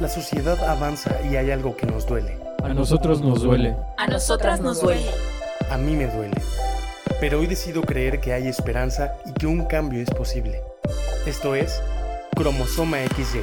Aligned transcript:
La 0.00 0.08
sociedad 0.08 0.58
avanza 0.64 1.20
y 1.30 1.36
hay 1.36 1.50
algo 1.50 1.76
que 1.76 1.84
nos 1.84 2.06
duele. 2.06 2.38
A 2.62 2.72
nosotros 2.72 3.20
nos 3.20 3.42
duele. 3.42 3.76
A 3.98 4.06
nosotras 4.06 4.58
nos 4.62 4.80
duele. 4.80 5.10
A 5.70 5.76
mí 5.76 5.94
me 5.94 6.06
duele. 6.06 6.40
Pero 7.20 7.40
hoy 7.40 7.46
decido 7.46 7.82
creer 7.82 8.18
que 8.18 8.32
hay 8.32 8.48
esperanza 8.48 9.12
y 9.26 9.34
que 9.34 9.46
un 9.46 9.66
cambio 9.66 10.00
es 10.00 10.08
posible. 10.08 10.62
Esto 11.26 11.54
es 11.54 11.82
Cromosoma 12.34 12.96
XY. 13.14 13.40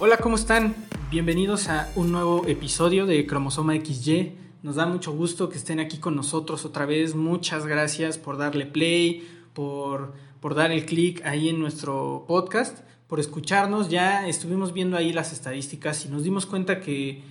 Hola, 0.00 0.16
¿cómo 0.16 0.34
están? 0.34 0.74
Bienvenidos 1.08 1.68
a 1.68 1.88
un 1.94 2.10
nuevo 2.10 2.48
episodio 2.48 3.06
de 3.06 3.24
Cromosoma 3.28 3.74
XY. 3.76 4.42
Nos 4.62 4.76
da 4.76 4.86
mucho 4.86 5.12
gusto 5.12 5.48
que 5.48 5.58
estén 5.58 5.80
aquí 5.80 5.98
con 5.98 6.14
nosotros 6.14 6.64
otra 6.64 6.86
vez. 6.86 7.16
Muchas 7.16 7.66
gracias 7.66 8.16
por 8.16 8.36
darle 8.36 8.64
play, 8.64 9.28
por, 9.54 10.12
por 10.40 10.54
dar 10.54 10.70
el 10.70 10.86
clic 10.86 11.20
ahí 11.26 11.48
en 11.48 11.58
nuestro 11.58 12.24
podcast, 12.28 12.78
por 13.08 13.18
escucharnos. 13.18 13.88
Ya 13.88 14.28
estuvimos 14.28 14.72
viendo 14.72 14.96
ahí 14.96 15.12
las 15.12 15.32
estadísticas 15.32 16.06
y 16.06 16.10
nos 16.10 16.22
dimos 16.22 16.46
cuenta 16.46 16.78
que, 16.78 17.22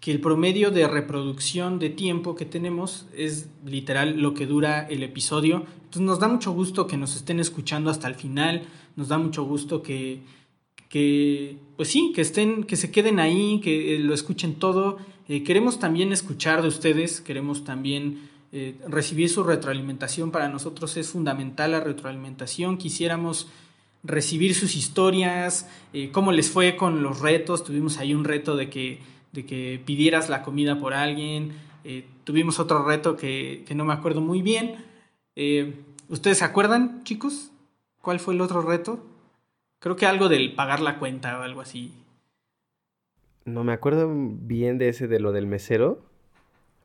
que 0.00 0.10
el 0.10 0.20
promedio 0.20 0.70
de 0.70 0.86
reproducción 0.86 1.78
de 1.78 1.88
tiempo 1.88 2.34
que 2.34 2.44
tenemos 2.44 3.06
es 3.16 3.48
literal 3.64 4.20
lo 4.20 4.34
que 4.34 4.44
dura 4.44 4.86
el 4.86 5.02
episodio. 5.02 5.64
Entonces 5.76 6.02
nos 6.02 6.18
da 6.20 6.28
mucho 6.28 6.52
gusto 6.52 6.86
que 6.86 6.98
nos 6.98 7.16
estén 7.16 7.40
escuchando 7.40 7.90
hasta 7.90 8.06
el 8.06 8.16
final. 8.16 8.64
Nos 8.96 9.08
da 9.08 9.16
mucho 9.16 9.44
gusto 9.44 9.80
que, 9.82 10.20
que 10.90 11.56
pues 11.76 11.88
sí, 11.88 12.12
que 12.14 12.20
estén, 12.20 12.64
que 12.64 12.76
se 12.76 12.90
queden 12.90 13.18
ahí, 13.20 13.60
que 13.62 13.94
eh, 13.94 13.98
lo 14.00 14.12
escuchen 14.12 14.56
todo. 14.56 14.98
Eh, 15.28 15.44
queremos 15.44 15.78
también 15.78 16.12
escuchar 16.12 16.60
de 16.60 16.68
ustedes, 16.68 17.22
queremos 17.22 17.64
también 17.64 18.28
eh, 18.52 18.74
recibir 18.86 19.30
su 19.30 19.44
retroalimentación. 19.44 20.32
Para 20.32 20.48
nosotros 20.48 20.96
es 20.98 21.08
fundamental 21.08 21.70
la 21.70 21.80
retroalimentación. 21.80 22.76
Quisiéramos 22.76 23.48
recibir 24.02 24.54
sus 24.54 24.76
historias, 24.76 25.68
cómo 26.12 26.32
les 26.32 26.50
fue 26.50 26.74
con 26.74 27.02
los 27.02 27.20
retos. 27.20 27.64
Tuvimos 27.64 27.98
ahí 27.98 28.12
un 28.12 28.24
reto 28.24 28.56
de 28.56 28.68
que, 28.70 28.98
de 29.32 29.44
que 29.44 29.80
pidieras 29.84 30.28
la 30.30 30.42
comida 30.42 30.78
por 30.78 30.94
alguien. 30.94 31.52
tuvimos 32.24 32.58
otro 32.58 32.82
reto 32.82 33.16
que, 33.16 33.62
que, 33.66 33.74
no 33.74 33.84
me 33.84 33.92
acuerdo 33.92 34.22
muy 34.22 34.40
bien. 34.40 34.76
¿Ustedes 36.08 36.38
se 36.38 36.44
acuerdan, 36.44 37.04
chicos? 37.04 37.50
¿Cuál 38.00 38.20
fue 38.20 38.32
el 38.32 38.40
otro 38.40 38.62
reto? 38.62 39.09
Creo 39.80 39.96
que 39.96 40.06
algo 40.06 40.28
del 40.28 40.54
pagar 40.54 40.80
la 40.80 40.98
cuenta 40.98 41.38
o 41.38 41.42
algo 41.42 41.62
así. 41.62 41.92
No 43.46 43.64
me 43.64 43.72
acuerdo 43.72 44.08
bien 44.12 44.76
de 44.76 44.90
ese 44.90 45.08
de 45.08 45.18
lo 45.20 45.32
del 45.32 45.46
mesero, 45.46 46.02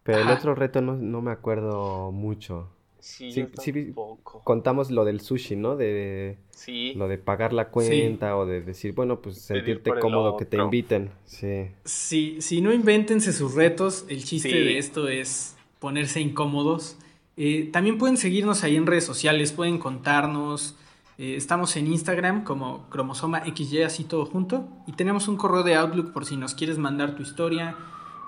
pero 0.04 0.22
el 0.22 0.30
otro 0.30 0.56
reto 0.56 0.82
no, 0.82 1.22
me 1.22 1.32
acuerdo 1.32 2.12
mucho. 2.14 2.70
Sí, 3.00 3.32
sí, 3.32 3.48
sí 3.60 3.94
contamos 4.24 4.90
lo 4.90 5.06
del 5.06 5.20
sushi, 5.20 5.58
¿no? 5.58 5.76
De 5.76 6.38
sí. 6.52 6.94
lo 6.96 7.08
de 7.08 7.18
pagar 7.20 7.54
la 7.54 7.70
cuenta 7.70 8.36
o 8.38 8.46
de 8.46 8.62
decir, 8.62 8.94
bueno, 8.94 9.22
pues 9.22 9.42
sentirte 9.42 9.92
cómodo 10.00 10.38
que 10.38 10.46
te 10.46 10.58
inviten. 10.58 11.12
Sí. 11.26 11.68
Sí, 11.84 12.38
si 12.40 12.62
no 12.62 12.74
invéntense 12.74 13.34
sus 13.34 13.54
retos, 13.54 14.06
el 14.08 14.24
chiste 14.24 14.50
de 14.50 14.78
esto 14.78 15.10
es 15.10 15.56
ponerse 15.80 16.22
incómodos. 16.22 16.98
Eh, 17.36 17.70
también 17.74 17.98
pueden 17.98 18.16
seguirnos 18.16 18.64
ahí 18.64 18.78
en 18.78 18.88
redes 18.88 19.04
sociales, 19.04 19.52
pueden 19.52 19.78
contarnos, 19.78 20.78
eh, 21.18 21.36
estamos 21.36 21.76
en 21.78 21.88
Instagram 21.88 22.44
como 22.44 22.90
cromosoma 22.90 23.44
XY, 23.46 23.84
así 23.84 24.04
todo 24.04 24.26
junto. 24.26 24.68
Y 24.88 24.94
tenemos 24.94 25.28
un 25.28 25.38
correo 25.38 25.64
de 25.64 25.76
Outlook 25.76 26.12
por 26.12 26.26
si 26.26 26.36
nos 26.36 26.54
quieres 26.56 26.78
mandar 26.78 27.16
tu 27.16 27.24
historia, 27.24 27.78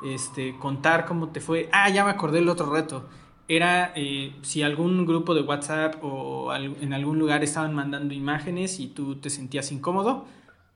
este, 0.03 0.57
contar 0.57 1.05
cómo 1.05 1.29
te 1.29 1.41
fue. 1.41 1.69
Ah, 1.71 1.89
ya 1.89 2.05
me 2.05 2.11
acordé 2.11 2.39
el 2.39 2.49
otro 2.49 2.73
reto. 2.73 3.05
Era 3.49 3.93
eh, 3.95 4.35
si 4.41 4.61
algún 4.61 5.05
grupo 5.05 5.33
de 5.33 5.41
WhatsApp 5.41 5.95
o 6.03 6.53
en 6.53 6.93
algún 6.93 7.17
lugar 7.17 7.43
estaban 7.43 7.73
mandando 7.73 8.13
imágenes 8.13 8.79
y 8.79 8.87
tú 8.87 9.15
te 9.15 9.29
sentías 9.29 9.71
incómodo, 9.71 10.25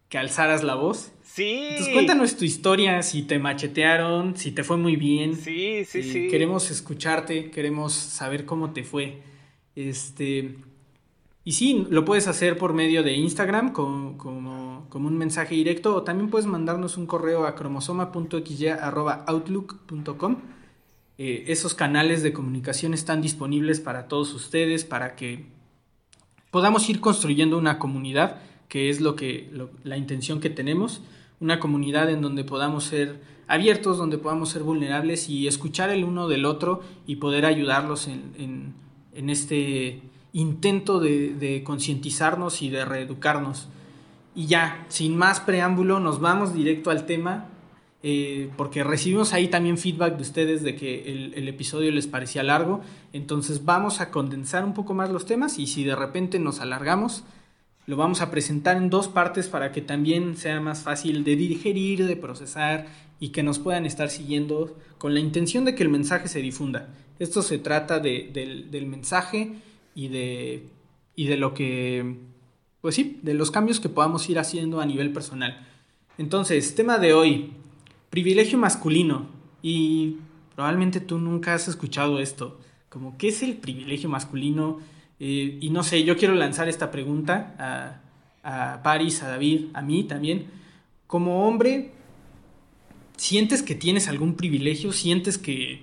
que 0.08 0.18
alzaras 0.18 0.64
la 0.64 0.76
voz. 0.76 1.14
Sí. 1.24 1.68
Entonces 1.70 1.94
cuéntanos 1.94 2.36
tu 2.36 2.44
historia, 2.44 3.02
si 3.02 3.24
te 3.24 3.40
machetearon, 3.40 4.36
si 4.36 4.52
te 4.52 4.64
fue 4.66 4.76
muy 4.76 4.98
bien. 4.98 5.36
Sí, 5.36 5.86
sí, 5.86 6.00
eh, 6.00 6.04
sí. 6.04 6.28
Queremos 6.30 6.72
escucharte, 6.72 7.50
queremos 7.52 7.94
saber 7.94 8.46
cómo 8.46 8.72
te 8.72 8.84
fue. 8.84 9.22
Este, 9.76 10.58
y 11.44 11.54
sí, 11.54 11.88
lo 11.90 12.06
puedes 12.06 12.28
hacer 12.28 12.60
por 12.60 12.74
medio 12.74 13.02
de 13.02 13.16
Instagram 13.16 13.74
como, 13.74 14.86
un 14.94 15.18
mensaje 15.18 15.56
directo 15.56 15.96
o 15.96 16.04
también 16.04 16.30
puedes 16.30 16.46
mandarnos 16.46 16.98
un 16.98 17.08
correo 17.08 17.48
a 17.48 17.56
cromosoma.xy.outlook.com. 17.56 20.36
Eh, 21.18 21.46
esos 21.48 21.74
canales 21.74 22.22
de 22.22 22.32
comunicación 22.32 22.94
están 22.94 23.22
disponibles 23.22 23.80
para 23.80 24.08
todos 24.08 24.36
ustedes, 24.36 24.86
para 24.86 25.16
que 25.16 25.48
podamos 26.52 26.88
ir 26.90 27.00
construyendo 27.00 27.58
una 27.58 27.80
comunidad, 27.80 28.44
que 28.68 28.92
es 28.92 29.02
lo 29.02 29.16
que, 29.16 29.52
la 29.84 29.98
intención 29.98 30.42
que 30.42 30.52
tenemos, 30.52 31.02
una 31.40 31.60
comunidad 31.60 32.12
en 32.12 32.22
donde 32.22 32.44
podamos 32.44 32.84
ser 32.84 33.20
abiertos, 33.48 33.98
donde 33.98 34.20
podamos 34.20 34.50
ser 34.50 34.62
vulnerables 34.62 35.28
y 35.28 35.48
escuchar 35.48 35.90
el 35.90 36.04
uno 36.04 36.28
del 36.28 36.46
otro 36.46 36.84
y 37.08 37.16
poder 37.16 37.48
ayudarlos 37.48 38.08
en 38.08 38.76
este 39.16 40.04
intento 40.34 41.00
de, 41.00 41.62
concientizarnos 41.66 42.62
y 42.62 42.70
de 42.70 42.86
reeducarnos. 42.86 43.68
Y 44.34 44.48
ya, 44.48 44.86
sin 44.90 45.18
más 45.18 45.40
preámbulo, 45.42 46.00
nos 46.00 46.20
vamos 46.20 46.54
directo 46.54 46.90
al 46.90 47.06
tema, 47.06 47.50
eh, 48.04 48.50
porque 48.56 48.84
recibimos 48.84 49.34
ahí 49.34 49.50
también 49.50 49.78
feedback 49.78 50.16
de 50.16 50.22
ustedes 50.22 50.64
de 50.64 50.76
que 50.76 51.12
el, 51.12 51.48
episodio 51.48 51.92
les 51.92 52.08
parecía 52.08 52.42
largo, 52.42 52.82
entonces 53.14 53.66
vamos 53.66 54.00
a 54.00 54.10
condensar 54.10 54.64
un 54.64 54.74
poco 54.74 54.94
más 54.94 55.12
los 55.12 55.26
temas 55.26 55.60
y 55.60 55.68
si 55.68 55.84
de 55.84 55.96
repente 55.96 56.40
nos 56.40 56.62
alargamos, 56.62 57.24
lo 57.86 57.98
vamos 57.98 58.22
a 58.22 58.32
presentar 58.32 58.78
en 58.78 58.90
dos 58.90 59.08
partes 59.08 59.48
para 59.50 59.72
que 59.72 59.82
también 59.82 60.38
sea 60.38 60.62
más 60.62 60.82
fácil 60.82 61.24
de 61.24 61.36
digerir, 61.36 62.08
de 62.08 62.16
procesar 62.16 62.88
y 63.20 63.30
que 63.30 63.44
nos 63.44 63.60
puedan 63.60 63.86
estar 63.86 64.10
siguiendo 64.10 64.78
con 64.98 65.14
la 65.14 65.20
intención 65.20 65.66
de 65.66 65.76
que 65.76 65.84
el 65.84 65.90
mensaje 65.90 66.28
se 66.28 66.42
difunda. 66.42 66.90
Esto 67.20 67.44
se 67.44 67.60
trata 67.60 68.00
de, 68.00 68.32
del, 68.34 68.72
del 68.72 68.88
mensaje 68.88 69.58
y 69.96 70.08
de, 70.08 70.68
y 71.16 71.26
de 71.28 71.38
lo 71.38 71.54
que, 71.54 72.18
pues 72.82 72.96
sí, 72.96 73.20
de 73.22 73.34
los 73.34 73.52
cambios 73.52 73.80
que 73.80 73.90
podamos 73.90 74.30
ir 74.30 74.40
haciendo 74.40 74.82
a 74.82 74.86
nivel 74.86 75.12
personal. 75.14 75.68
Entonces, 76.18 76.76
tema 76.76 76.98
de 76.98 77.14
hoy, 77.14 77.52
privilegio 78.10 78.58
masculino. 78.58 79.28
Y 79.64 80.18
probablemente 80.56 81.00
tú 81.00 81.18
nunca 81.18 81.56
has 81.56 81.68
escuchado 81.68 82.20
esto. 82.20 82.60
Como, 82.90 83.18
¿qué 83.18 83.30
es 83.30 83.42
el 83.42 83.56
privilegio 83.56 84.10
masculino? 84.10 84.80
Eh, 85.20 85.58
y 85.62 85.70
no 85.70 85.84
sé, 85.84 86.04
yo 86.04 86.18
quiero 86.18 86.36
lanzar 86.36 86.68
esta 86.68 86.92
pregunta 86.92 87.56
a, 88.44 88.74
a 88.74 88.84
Paris, 88.84 89.24
a 89.24 89.30
David, 89.30 89.68
a 89.74 89.82
mí 89.82 90.04
también. 90.04 90.46
Como 91.08 91.48
hombre, 91.48 91.92
¿sientes 93.18 93.64
que 93.64 93.76
tienes 93.76 94.08
algún 94.08 94.36
privilegio? 94.36 94.92
¿Sientes 94.92 95.38
que, 95.38 95.82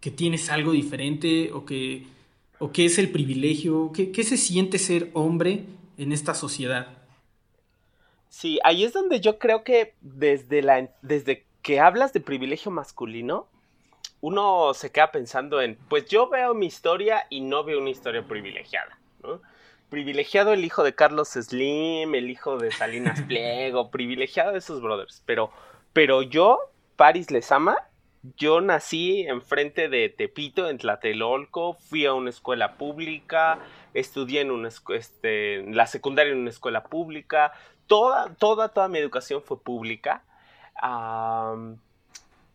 que 0.00 0.10
tienes 0.10 0.50
algo 0.50 0.72
diferente 0.72 1.52
o 1.52 1.64
que 1.64 2.06
¿O 2.62 2.70
qué 2.70 2.84
es 2.84 2.96
el 2.98 3.10
privilegio? 3.10 3.90
¿Qué, 3.92 4.22
se 4.22 4.36
siente 4.36 4.78
ser 4.78 5.10
hombre 5.14 5.64
en 5.98 6.12
esta 6.12 6.32
sociedad? 6.32 6.86
Sí, 8.28 8.60
ahí 8.62 8.84
es 8.84 8.92
donde 8.92 9.20
yo 9.20 9.40
creo 9.40 9.64
que 9.64 9.96
desde, 10.00 10.62
la, 10.62 10.88
desde 11.02 11.44
que 11.60 11.80
hablas 11.80 12.12
de 12.12 12.20
privilegio 12.20 12.70
masculino, 12.70 13.48
uno 14.20 14.74
se 14.74 14.92
queda 14.92 15.10
pensando 15.10 15.60
en, 15.60 15.76
pues 15.88 16.06
yo 16.06 16.30
veo 16.30 16.54
mi 16.54 16.66
historia 16.66 17.26
y 17.30 17.40
no 17.40 17.64
veo 17.64 17.80
una 17.80 17.90
historia 17.90 18.22
privilegiada, 18.28 18.96
Privilegiado 19.88 20.52
el 20.52 20.64
hijo 20.64 20.84
de 20.84 20.94
Carlos 20.94 21.30
Slim, 21.30 22.14
el 22.14 22.30
hijo 22.30 22.58
de 22.58 22.70
Salinas 22.70 23.22
Pliego, 23.26 23.90
privilegiado 23.90 24.52
de 24.52 24.58
esos 24.58 24.80
brothers, 24.80 25.24
pero, 25.26 25.50
pero 25.92 26.22
yo, 26.22 26.60
Paris 26.94 27.32
les 27.32 27.50
ama, 27.50 27.76
yo 28.22 28.60
nací 28.60 29.22
enfrente 29.22 29.88
de 29.88 30.08
Tepito, 30.08 30.68
en 30.68 30.78
Tlatelolco, 30.78 31.74
fui 31.74 32.06
a 32.06 32.14
una 32.14 32.30
escuela 32.30 32.76
pública, 32.76 33.58
estudié 33.94 34.42
en 34.42 34.52
una 34.52 34.68
este, 34.68 35.62
la 35.72 35.86
secundaria 35.86 36.32
en 36.32 36.38
una 36.38 36.50
escuela 36.50 36.84
pública, 36.84 37.52
toda, 37.86 38.32
toda, 38.34 38.68
toda 38.68 38.88
mi 38.88 38.98
educación 38.98 39.42
fue 39.42 39.60
pública. 39.60 40.24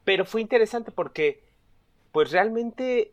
pero 0.05 0.25
fue 0.25 0.41
interesante 0.41 0.91
porque, 0.91 1.43
pues 2.13 2.31
realmente, 2.31 3.11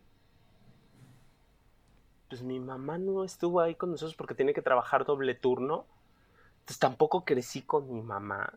pues 2.29 2.43
mi 2.43 2.61
mamá 2.61 2.99
no 2.99 3.25
estuvo 3.25 3.61
ahí 3.61 3.75
con 3.75 3.91
nosotros 3.91 4.15
porque 4.15 4.35
tiene 4.35 4.55
que 4.55 4.63
trabajar 4.63 5.05
doble 5.05 5.35
turno. 5.35 5.87
Entonces 6.61 6.79
tampoco 6.79 7.25
crecí 7.25 7.63
con 7.63 7.93
mi 7.93 8.01
mamá. 8.01 8.55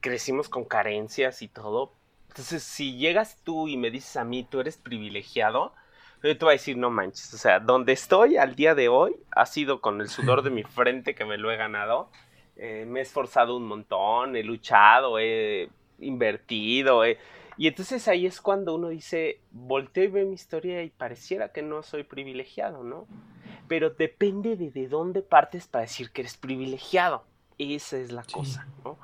Crecimos 0.00 0.48
con 0.48 0.64
carencias 0.64 1.42
y 1.42 1.48
todo, 1.48 1.92
entonces, 2.28 2.62
si 2.62 2.96
llegas 2.96 3.40
tú 3.42 3.68
y 3.68 3.76
me 3.76 3.90
dices 3.90 4.16
a 4.16 4.24
mí, 4.24 4.44
tú 4.44 4.60
eres 4.60 4.76
privilegiado, 4.76 5.72
yo 6.22 6.36
te 6.36 6.44
voy 6.44 6.52
a 6.52 6.56
decir, 6.56 6.76
no 6.76 6.90
manches. 6.90 7.32
O 7.34 7.38
sea, 7.38 7.60
donde 7.60 7.92
estoy 7.92 8.36
al 8.36 8.54
día 8.54 8.74
de 8.74 8.88
hoy 8.88 9.16
ha 9.30 9.46
sido 9.46 9.80
con 9.80 10.00
el 10.00 10.08
sudor 10.08 10.42
de 10.42 10.50
mi 10.50 10.62
frente 10.64 11.14
que 11.14 11.24
me 11.24 11.38
lo 11.38 11.50
he 11.50 11.56
ganado. 11.56 12.10
Eh, 12.56 12.84
me 12.86 13.00
he 13.00 13.02
esforzado 13.02 13.56
un 13.56 13.66
montón, 13.66 14.36
he 14.36 14.42
luchado, 14.42 15.18
he 15.18 15.70
invertido, 16.00 17.04
Y 17.06 17.66
entonces 17.66 18.06
ahí 18.08 18.26
es 18.26 18.40
cuando 18.40 18.74
uno 18.74 18.88
dice, 18.88 19.40
volteo 19.50 20.04
y 20.04 20.08
veo 20.08 20.26
mi 20.26 20.34
historia 20.34 20.82
y 20.82 20.90
pareciera 20.90 21.52
que 21.52 21.62
no 21.62 21.82
soy 21.82 22.02
privilegiado, 22.02 22.82
¿no? 22.82 23.06
Pero 23.68 23.90
depende 23.90 24.56
de 24.56 24.70
de 24.70 24.88
dónde 24.88 25.22
partes 25.22 25.66
para 25.66 25.82
decir 25.82 26.10
que 26.10 26.22
eres 26.22 26.36
privilegiado. 26.36 27.24
Esa 27.58 27.96
es 27.98 28.12
la 28.12 28.22
cosa, 28.24 28.66
¿no? 28.84 28.98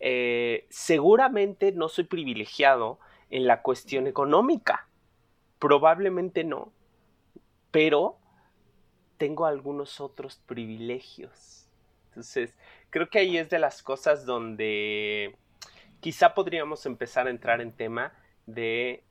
Eh, 0.00 0.66
seguramente 0.70 1.72
no 1.72 1.88
soy 1.88 2.04
privilegiado 2.04 2.98
en 3.30 3.46
la 3.46 3.62
cuestión 3.62 4.06
económica. 4.06 4.88
Probablemente 5.58 6.44
no. 6.44 6.72
Pero 7.70 8.18
tengo 9.18 9.46
algunos 9.46 10.00
otros 10.00 10.40
privilegios. 10.46 11.68
Entonces, 12.08 12.54
creo 12.90 13.10
que 13.10 13.18
ahí 13.18 13.36
es 13.36 13.50
de 13.50 13.58
las 13.58 13.82
cosas 13.82 14.24
donde 14.24 15.36
quizá 16.00 16.34
podríamos 16.34 16.86
empezar 16.86 17.26
a 17.26 17.30
entrar 17.30 17.60
en 17.60 17.72
tema 17.72 18.12
de 18.46 19.04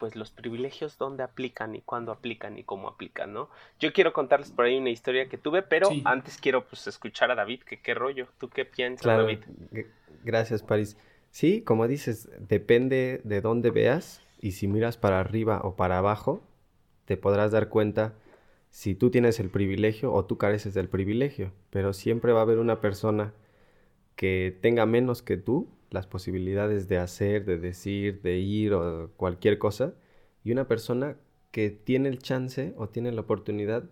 pues 0.00 0.16
los 0.16 0.32
privilegios 0.32 0.98
dónde 0.98 1.22
aplican 1.22 1.76
y 1.76 1.82
cuándo 1.82 2.10
aplican 2.10 2.58
y 2.58 2.64
cómo 2.64 2.88
aplican, 2.88 3.32
¿no? 3.32 3.50
Yo 3.78 3.92
quiero 3.92 4.12
contarles 4.12 4.50
por 4.50 4.64
ahí 4.64 4.78
una 4.78 4.90
historia 4.90 5.28
que 5.28 5.38
tuve, 5.38 5.62
pero 5.62 5.90
antes 6.04 6.38
quiero 6.38 6.66
pues 6.66 6.86
escuchar 6.88 7.30
a 7.30 7.36
David, 7.36 7.60
que 7.62 7.80
qué 7.80 7.94
rollo, 7.94 8.26
¿tú 8.38 8.48
qué 8.48 8.64
piensas, 8.64 9.06
David? 9.06 9.40
Gracias, 10.24 10.62
París. 10.62 10.96
Sí, 11.30 11.62
como 11.62 11.86
dices, 11.86 12.28
depende 12.40 13.20
de 13.22 13.40
dónde 13.42 13.70
veas 13.70 14.22
y 14.40 14.52
si 14.52 14.66
miras 14.66 14.96
para 14.96 15.20
arriba 15.20 15.60
o 15.62 15.76
para 15.76 15.98
abajo, 15.98 16.42
te 17.04 17.16
podrás 17.16 17.52
dar 17.52 17.68
cuenta 17.68 18.14
si 18.70 18.94
tú 18.94 19.10
tienes 19.10 19.38
el 19.38 19.50
privilegio 19.50 20.12
o 20.12 20.24
tú 20.24 20.38
careces 20.38 20.74
del 20.74 20.88
privilegio, 20.88 21.52
pero 21.68 21.92
siempre 21.92 22.32
va 22.32 22.40
a 22.40 22.42
haber 22.42 22.58
una 22.58 22.80
persona 22.80 23.34
que 24.16 24.56
tenga 24.60 24.86
menos 24.86 25.22
que 25.22 25.36
tú 25.36 25.68
las 25.90 26.06
posibilidades 26.06 26.88
de 26.88 26.98
hacer, 26.98 27.44
de 27.44 27.58
decir, 27.58 28.22
de 28.22 28.38
ir 28.38 28.72
o 28.74 29.10
cualquier 29.16 29.58
cosa, 29.58 29.94
y 30.44 30.52
una 30.52 30.66
persona 30.66 31.16
que 31.50 31.70
tiene 31.70 32.08
el 32.08 32.18
chance 32.18 32.74
o 32.76 32.88
tiene 32.88 33.12
la 33.12 33.22
oportunidad 33.22 33.84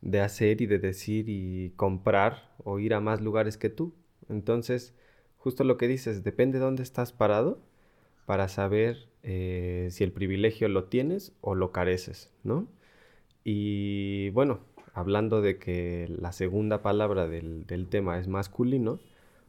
de 0.00 0.20
hacer 0.20 0.60
y 0.60 0.66
de 0.66 0.78
decir 0.78 1.28
y 1.28 1.70
comprar 1.76 2.54
o 2.64 2.78
ir 2.78 2.94
a 2.94 3.00
más 3.00 3.20
lugares 3.20 3.56
que 3.56 3.70
tú. 3.70 3.94
Entonces, 4.28 4.94
justo 5.38 5.64
lo 5.64 5.76
que 5.78 5.88
dices, 5.88 6.22
depende 6.22 6.58
de 6.58 6.64
dónde 6.64 6.82
estás 6.82 7.12
parado 7.12 7.60
para 8.26 8.48
saber 8.48 9.08
eh, 9.22 9.88
si 9.90 10.04
el 10.04 10.12
privilegio 10.12 10.68
lo 10.68 10.84
tienes 10.84 11.32
o 11.40 11.54
lo 11.54 11.72
careces, 11.72 12.30
¿no? 12.44 12.68
Y 13.42 14.30
bueno, 14.30 14.60
hablando 14.92 15.40
de 15.40 15.58
que 15.58 16.06
la 16.08 16.32
segunda 16.32 16.82
palabra 16.82 17.26
del, 17.26 17.66
del 17.66 17.88
tema 17.88 18.18
es 18.18 18.28
masculino, 18.28 19.00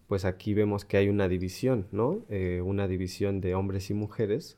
pues 0.09 0.25
aquí 0.25 0.55
vemos 0.55 0.85
que 0.85 0.97
hay 0.97 1.07
una 1.09 1.29
división, 1.29 1.87
¿no? 1.91 2.25
Eh, 2.29 2.61
una 2.65 2.87
división 2.87 3.41
de 3.41 3.55
hombres 3.55 3.91
y 3.91 3.93
mujeres 3.93 4.57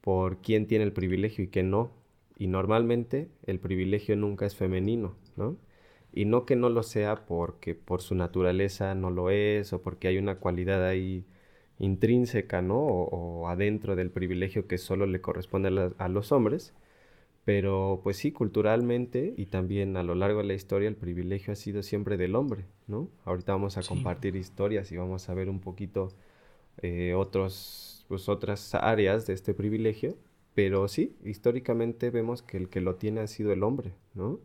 por 0.00 0.42
quién 0.42 0.66
tiene 0.66 0.84
el 0.84 0.92
privilegio 0.92 1.44
y 1.44 1.48
quién 1.48 1.70
no. 1.70 1.92
Y 2.38 2.48
normalmente 2.48 3.30
el 3.46 3.60
privilegio 3.60 4.16
nunca 4.16 4.46
es 4.46 4.56
femenino, 4.56 5.14
¿no? 5.36 5.56
Y 6.12 6.24
no 6.24 6.44
que 6.46 6.56
no 6.56 6.70
lo 6.70 6.82
sea 6.82 7.26
porque 7.26 7.76
por 7.76 8.02
su 8.02 8.16
naturaleza 8.16 8.94
no 8.96 9.10
lo 9.10 9.30
es 9.30 9.72
o 9.72 9.82
porque 9.82 10.08
hay 10.08 10.18
una 10.18 10.40
cualidad 10.40 10.84
ahí 10.86 11.24
intrínseca, 11.78 12.62
¿no? 12.62 12.78
O, 12.80 13.48
adentro 13.48 13.96
del 13.96 14.10
privilegio 14.10 14.66
que 14.66 14.78
solo 14.78 15.06
le 15.06 15.20
corresponde 15.20 15.92
a 15.98 16.08
los 16.08 16.32
hombres, 16.32 16.74
pero 17.50 17.98
pues 18.04 18.16
sí, 18.16 18.30
culturalmente 18.30 19.34
y 19.36 19.46
también 19.46 19.96
a 19.96 20.04
lo 20.04 20.14
largo 20.14 20.38
de 20.38 20.44
la 20.44 20.54
historia 20.54 20.88
el 20.88 20.94
privilegio 20.94 21.52
ha 21.52 21.56
sido 21.56 21.82
siempre 21.82 22.16
del 22.16 22.36
hombre, 22.36 22.64
¿no? 22.86 23.08
Ahorita 23.24 23.50
vamos 23.50 23.76
a 23.76 23.82
compartir 23.82 24.36
historias 24.36 24.92
y 24.92 24.96
vamos 24.96 25.28
a 25.28 25.34
ver 25.34 25.50
un 25.50 25.58
poquito 25.58 26.12
eh, 26.80 27.12
otros, 27.14 28.06
pues, 28.06 28.28
otras 28.28 28.76
áreas 28.76 29.26
de 29.26 29.34
este 29.34 29.52
privilegio, 29.52 30.16
pero 30.54 30.86
sí, 30.86 31.16
históricamente 31.24 32.10
vemos 32.10 32.40
que 32.40 32.56
el 32.56 32.68
que 32.68 32.80
lo 32.80 32.94
tiene 32.94 33.20
ha 33.20 33.26
sido 33.26 33.52
el 33.52 33.64
hombre, 33.64 33.94
¿no? 34.14 34.38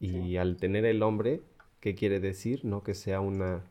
Y 0.00 0.36
al 0.36 0.56
tener 0.56 0.86
el 0.86 1.02
hombre, 1.02 1.42
¿qué 1.80 1.94
quiere 1.94 2.18
decir? 2.18 2.64
No 2.64 2.82
que 2.82 2.94
sea 2.94 3.20
una 3.20 3.62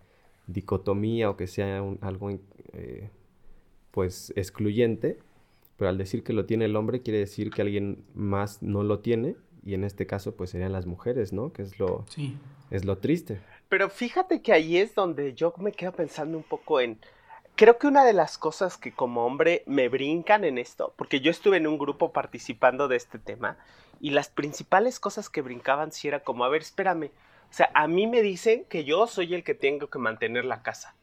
dicotomía 0.45 1.31
o 1.31 1.35
que 1.35 1.47
sea 1.47 1.83
algo 2.01 2.29
eh, 2.73 3.09
pues 3.89 4.31
excluyente, 4.35 5.17
pero 5.77 5.89
al 5.89 5.97
decir 5.97 6.23
que 6.23 6.33
lo 6.33 6.45
tiene 6.45 6.65
el 6.65 6.75
hombre 6.75 7.01
quiere 7.01 7.19
decir 7.19 7.51
que 7.51 7.61
alguien 7.61 8.03
más 8.13 8.61
no 8.61 8.83
lo 8.83 8.99
tiene 8.99 9.35
y 9.63 9.73
en 9.73 9.83
este 9.83 10.07
caso 10.07 10.35
pues 10.35 10.49
serían 10.49 10.71
las 10.71 10.85
mujeres, 10.85 11.33
¿no? 11.33 11.53
Que 11.53 11.61
es 11.61 11.79
lo, 11.79 12.05
es 12.71 12.85
lo 12.85 12.97
triste. 12.97 13.39
Pero 13.69 13.89
fíjate 13.89 14.41
que 14.41 14.53
ahí 14.53 14.77
es 14.77 14.95
donde 14.95 15.33
yo 15.33 15.53
me 15.57 15.71
quedo 15.71 15.91
pensando 15.91 16.37
un 16.37 16.43
poco 16.43 16.79
en... 16.79 16.99
Creo 17.55 17.77
que 17.77 17.87
una 17.87 18.05
de 18.05 18.13
las 18.13 18.37
cosas 18.37 18.77
que 18.77 18.91
como 18.91 19.25
hombre 19.25 19.63
me 19.65 19.89
brincan 19.89 20.43
en 20.43 20.57
esto, 20.57 20.93
porque 20.95 21.19
yo 21.19 21.31
estuve 21.31 21.57
en 21.57 21.67
un 21.67 21.77
grupo 21.77 22.13
participando 22.13 22.87
de 22.87 22.97
este 22.97 23.19
tema 23.19 23.57
y 23.99 24.11
las 24.11 24.29
principales 24.29 24.99
cosas 24.99 25.29
que 25.29 25.41
brincaban 25.41 25.91
sí 25.91 26.07
era 26.07 26.21
como, 26.21 26.45
a 26.45 26.49
ver, 26.49 26.61
espérame, 26.61 27.09
o 27.49 27.53
sea, 27.53 27.69
a 27.73 27.87
mí 27.87 28.07
me 28.07 28.21
dicen 28.21 28.65
que 28.69 28.83
yo 28.83 29.07
soy 29.07 29.33
el 29.33 29.43
que 29.43 29.53
tengo 29.53 29.87
que 29.87 29.99
mantener 29.99 30.45
la 30.45 30.61
casa. 30.61 30.95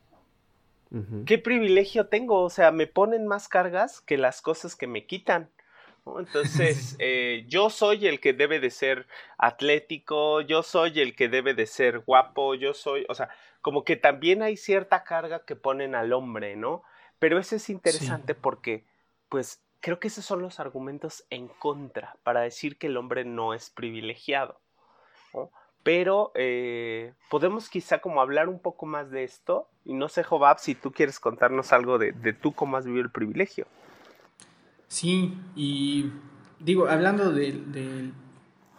¿Qué 1.27 1.39
privilegio 1.39 2.07
tengo? 2.07 2.43
O 2.43 2.51
sea, 2.51 2.71
me 2.71 2.87
ponen 2.87 3.27
más 3.27 3.49
cargas 3.49 4.01
que 4.01 4.17
las 4.17 4.41
cosas 4.43 4.77
que 4.77 4.87
me 4.87 5.07
quitan. 5.07 5.51
Entonces, 6.19 6.97
eh, 6.99 7.45
yo 7.49 7.71
soy 7.71 8.07
el 8.07 8.21
que 8.21 8.33
debe 8.33 8.61
de 8.61 8.71
ser 8.71 9.07
atlético, 9.39 10.41
yo 10.43 10.63
soy 10.63 11.01
el 11.01 11.17
que 11.17 11.29
debe 11.29 11.55
de 11.55 11.67
ser 11.67 12.01
guapo, 12.01 12.55
yo 12.55 12.75
soy, 12.75 13.07
o 13.09 13.15
sea, 13.15 13.31
como 13.63 13.85
que 13.85 13.97
también 13.97 14.43
hay 14.43 14.57
cierta 14.57 15.05
carga 15.05 15.45
que 15.45 15.57
ponen 15.57 15.95
al 15.95 16.13
hombre, 16.13 16.57
¿no? 16.57 16.83
Pero 17.19 17.39
eso 17.39 17.57
es 17.57 17.71
interesante 17.71 18.35
porque, 18.35 18.85
pues, 19.29 19.63
creo 19.81 19.99
que 19.99 20.09
esos 20.09 20.25
son 20.25 20.43
los 20.43 20.61
argumentos 20.61 21.25
en 21.31 21.49
contra 21.49 22.17
para 22.23 22.43
decir 22.43 22.79
que 22.79 22.89
el 22.89 22.97
hombre 22.97 23.25
no 23.25 23.55
es 23.55 23.71
privilegiado. 23.71 24.61
¿no? 25.33 25.51
Pero 25.85 26.33
eh, 26.35 27.13
podemos 27.31 27.69
quizá 27.69 28.01
como 28.01 28.21
hablar 28.21 28.49
un 28.49 28.59
poco 28.59 28.87
más 28.87 29.13
de 29.13 29.23
esto. 29.23 29.69
Y 29.85 29.95
no 29.95 30.09
sé, 30.09 30.25
Jobab, 30.25 30.59
si 30.59 30.75
tú 30.75 30.91
quieres 30.91 31.21
contarnos 31.21 31.73
algo 31.73 31.99
de, 31.99 32.13
tú 32.33 32.53
cómo 32.53 32.77
has 32.77 32.87
vivido 32.87 33.05
el 33.05 33.11
privilegio. 33.11 33.67
Sí, 34.89 35.39
y 35.55 36.11
digo, 36.59 36.89
hablando 36.89 37.31
del 37.31 38.13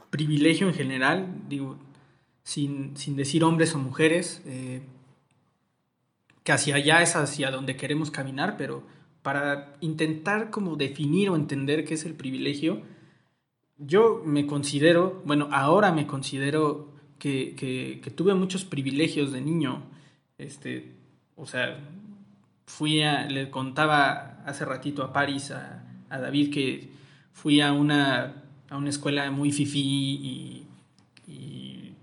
privilegio 0.10 0.68
en 0.68 0.74
general, 0.74 1.28
digo, 1.48 1.78
sin, 2.46 2.94
decir 3.16 3.44
hombres 3.44 3.74
o 3.76 3.80
mujeres, 3.80 4.42
eh, 4.46 4.82
que 6.44 6.52
hacia 6.52 6.76
allá 6.76 7.02
es 7.02 7.16
hacia 7.16 7.52
donde 7.52 7.76
queremos 7.76 8.12
caminar, 8.12 8.56
pero 8.56 8.84
para 9.24 9.74
intentar 9.82 10.52
como 10.52 10.76
definir 10.76 11.32
o 11.32 11.36
entender 11.36 11.84
qué 11.86 11.96
es 11.96 12.06
el 12.06 12.14
privilegio, 12.14 12.84
yo 13.78 14.22
me 14.24 14.46
considero, 14.46 15.22
bueno, 15.26 15.50
ahora 15.52 15.92
me 15.92 16.06
considero 16.06 16.94
que, 17.20 18.12
tuve 18.16 18.34
muchos 18.34 18.66
privilegios 18.66 19.32
de 19.32 19.42
niño. 19.42 19.84
Este, 20.38 20.92
o 21.36 21.46
sea, 21.46 21.78
fui 22.66 23.02
a, 23.02 23.26
le 23.28 23.50
contaba 23.50 24.42
hace 24.46 24.66
ratito 24.66 25.04
a 25.04 25.14
París, 25.14 25.52
a, 25.52 25.82
David, 26.10 26.54
que 26.54 26.90
fui 27.34 27.60
a 27.60 27.74
una, 27.74 28.44
a 28.70 28.78
una 28.78 28.90
escuela 28.90 29.30
muy 29.32 29.52
fifí 29.52 29.82
y, 29.82 30.68
y, 31.28 31.94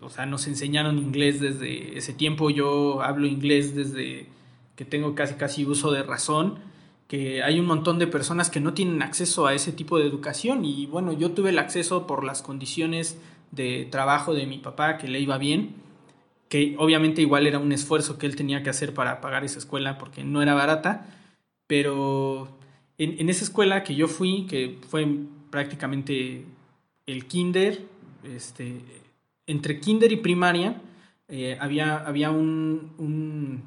o 0.00 0.08
sea, 0.08 0.24
nos 0.24 0.46
enseñaron 0.46 0.98
inglés 0.98 1.40
desde 1.40 1.98
ese 1.98 2.14
tiempo. 2.14 2.50
Yo 2.50 3.02
hablo 3.02 3.26
inglés 3.26 3.74
desde 3.74 4.26
que 4.74 4.84
tengo 4.84 5.14
casi, 5.14 5.34
casi 5.34 5.66
uso 5.66 5.90
de 5.90 6.02
razón 6.02 6.60
que 7.08 7.42
hay 7.42 7.58
un 7.58 7.66
montón 7.66 7.98
de 7.98 8.06
personas 8.06 8.50
que 8.50 8.60
no 8.60 8.74
tienen 8.74 9.02
acceso 9.02 9.46
a 9.46 9.54
ese 9.54 9.72
tipo 9.72 9.98
de 9.98 10.06
educación 10.06 10.66
y 10.66 10.86
bueno, 10.86 11.12
yo 11.14 11.30
tuve 11.32 11.50
el 11.50 11.58
acceso 11.58 12.06
por 12.06 12.22
las 12.22 12.42
condiciones 12.42 13.18
de 13.50 13.86
trabajo 13.90 14.34
de 14.34 14.46
mi 14.46 14.58
papá 14.58 14.98
que 14.98 15.08
le 15.08 15.20
iba 15.20 15.38
bien, 15.38 15.74
que 16.48 16.74
obviamente 16.78 17.20
igual 17.22 17.46
era 17.46 17.58
un 17.58 17.72
esfuerzo 17.72 18.18
que 18.18 18.26
él 18.26 18.36
tenía 18.36 18.62
que 18.62 18.70
hacer 18.70 18.94
para 18.94 19.20
pagar 19.20 19.44
esa 19.44 19.58
escuela 19.58 19.98
porque 19.98 20.24
no 20.24 20.42
era 20.42 20.54
barata, 20.54 21.06
pero 21.66 22.48
en, 22.96 23.28
esa 23.28 23.44
escuela 23.44 23.84
que 23.84 23.94
yo 23.94 24.08
fui, 24.08 24.46
que 24.46 24.78
fue 24.88 25.06
prácticamente 25.50 26.44
el 27.06 27.26
kinder, 27.26 27.86
este, 28.24 28.80
entre 29.46 29.80
kinder 29.80 30.10
y 30.12 30.16
primaria, 30.16 30.80
eh, 31.28 31.56
había, 31.60 31.98
había 31.98 32.30
un, 32.30 33.62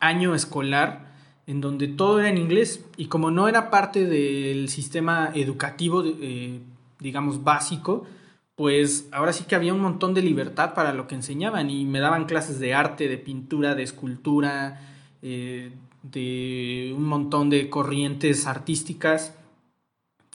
año 0.00 0.34
escolar 0.34 1.12
en 1.46 1.60
donde 1.60 1.86
todo 1.86 2.18
era 2.18 2.28
en 2.28 2.36
inglés 2.36 2.84
y 2.96 3.06
como 3.06 3.30
no 3.30 3.46
era 3.46 3.70
parte 3.70 4.04
del 4.06 4.68
sistema 4.68 5.30
educativo, 5.32 6.02
eh, 6.04 6.58
digamos, 6.98 7.44
básico, 7.44 8.04
pues 8.62 9.08
ahora 9.10 9.32
sí 9.32 9.42
que 9.42 9.56
había 9.56 9.74
un 9.74 9.80
montón 9.80 10.14
de 10.14 10.22
libertad 10.22 10.72
para 10.72 10.94
lo 10.94 11.08
que 11.08 11.16
enseñaban 11.16 11.68
y 11.68 11.84
me 11.84 11.98
daban 11.98 12.26
clases 12.26 12.60
de 12.60 12.74
arte, 12.74 13.08
de 13.08 13.18
pintura, 13.18 13.74
de 13.74 13.82
escultura, 13.82 14.80
eh, 15.20 15.72
de 16.04 16.94
un 16.96 17.02
montón 17.02 17.50
de 17.50 17.68
corrientes 17.68 18.46
artísticas, 18.46 19.36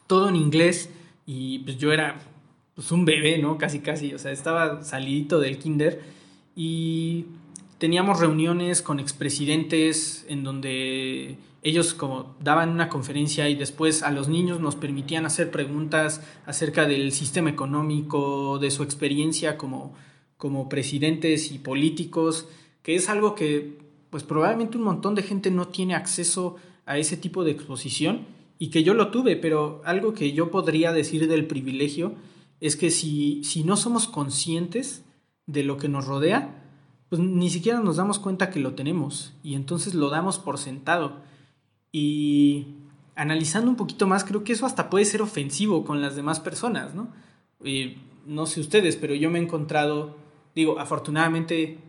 todo 0.07 0.27
en 0.27 0.36
inglés 0.36 0.89
y 1.25 1.60
pues 1.60 1.77
yo 1.77 1.93
era 1.93 2.19
pues 2.75 2.91
un 2.91 3.05
bebé, 3.05 3.38
¿no? 3.38 3.57
Casi, 3.57 3.79
casi, 3.79 4.13
o 4.13 4.19
sea, 4.19 4.34
estaba 4.34 4.84
salidito 4.84 5.39
del 5.39 5.57
kinder 5.57 6.01
y 6.53 7.27
teníamos 7.77 8.19
reuniones 8.19 8.81
con 8.81 9.00
expresidentes 9.00 10.25
en 10.27 10.43
donde 10.43 11.38
ellos 11.64 11.94
como 11.94 12.36
daban 12.40 12.70
una 12.70 12.90
conferencia 12.90 13.50
y 13.50 13.56
después 13.56 14.04
a 14.04 14.12
los 14.12 14.28
niños 14.28 14.60
nos 14.60 14.76
permitían 14.76 15.26
hacer 15.26 15.52
preguntas 15.52 16.22
acerca 16.46 16.88
del 16.88 17.12
sistema 17.12 17.50
económico, 17.50 18.60
de 18.60 18.72
su 18.72 18.84
experiencia 18.84 19.58
como, 19.58 19.94
como 20.38 20.70
presidentes 20.70 21.52
y 21.52 21.60
políticos, 21.60 22.48
que 22.84 22.96
es 22.96 23.10
algo 23.10 23.36
que 23.36 23.80
pues 24.10 24.24
probablemente 24.24 24.78
un 24.78 24.84
montón 24.84 25.16
de 25.16 25.24
gente 25.24 25.52
no 25.52 25.68
tiene 25.68 25.96
acceso 25.96 26.56
a 26.86 26.98
ese 26.98 27.18
tipo 27.18 27.44
de 27.44 27.52
exposición 27.52 28.26
y 28.60 28.70
que 28.70 28.84
yo 28.84 28.94
lo 28.94 29.12
tuve, 29.12 29.36
pero 29.36 29.82
algo 29.86 30.14
que 30.14 30.34
yo 30.34 30.50
podría 30.52 30.94
decir 30.94 31.28
del 31.28 31.46
privilegio 31.46 32.16
es 32.60 32.76
que 32.76 32.90
si, 32.90 33.44
si 33.44 33.64
no 33.64 33.78
somos 33.78 34.08
conscientes 34.08 35.04
de 35.46 35.64
lo 35.64 35.78
que 35.78 35.90
nos 35.90 36.06
rodea, 36.06 36.64
pues 37.10 37.22
ni 37.22 37.50
siquiera 37.50 37.80
nos 37.80 37.98
damos 37.98 38.20
cuenta 38.20 38.50
que 38.50 38.60
lo 38.60 38.74
tenemos 38.74 39.34
y 39.44 39.56
entonces 39.56 39.94
lo 39.94 40.10
damos 40.10 40.40
por 40.40 40.58
sentado. 40.58 41.22
Y 41.91 42.67
analizando 43.15 43.70
un 43.70 43.77
poquito 43.77 44.08
más, 44.08 44.24
creo 44.24 44.44
que 44.44 44.53
eso 44.53 44.65
hasta 44.65 44.89
puede 44.89 45.06
ser 45.06 45.22
ofensivo 45.22 45.84
con 45.86 46.01
las 46.01 46.15
demás 46.15 46.39
personas, 46.39 46.94
¿no? 46.94 47.10
no 48.25 48.46
sé 48.46 48.60
ustedes, 48.60 48.98
pero 48.98 49.15
yo 49.15 49.32
me 49.32 49.39
he 49.39 49.41
encontrado, 49.41 50.17
digo, 50.53 50.79
afortunadamente 50.79 51.79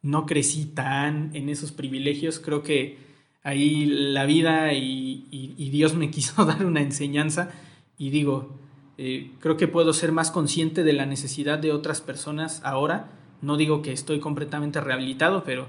no 0.00 0.26
crecí 0.26 0.64
tan 0.64 1.34
en 1.34 1.48
esos 1.48 1.72
privilegios, 1.72 2.38
creo 2.38 2.62
que 2.62 2.98
ahí 3.42 3.84
la 3.86 4.24
vida 4.24 4.72
y, 4.72 5.68
Dios 5.70 5.94
me 5.94 6.10
quiso 6.12 6.44
dar 6.44 6.64
una 6.64 6.80
enseñanza 6.80 7.50
y 7.98 8.10
digo, 8.10 8.56
eh, 8.96 9.32
creo 9.40 9.56
que 9.56 9.68
puedo 9.68 9.92
ser 9.92 10.12
más 10.12 10.30
consciente 10.30 10.82
de 10.82 10.92
la 10.92 11.04
necesidad 11.04 11.58
de 11.58 11.72
otras 11.72 12.00
personas 12.00 12.62
ahora 12.64 13.10
no 13.42 13.56
digo 13.56 13.82
que 13.82 13.92
estoy 13.92 14.20
completamente 14.20 14.80
rehabilitado, 14.80 15.42
pero, 15.44 15.66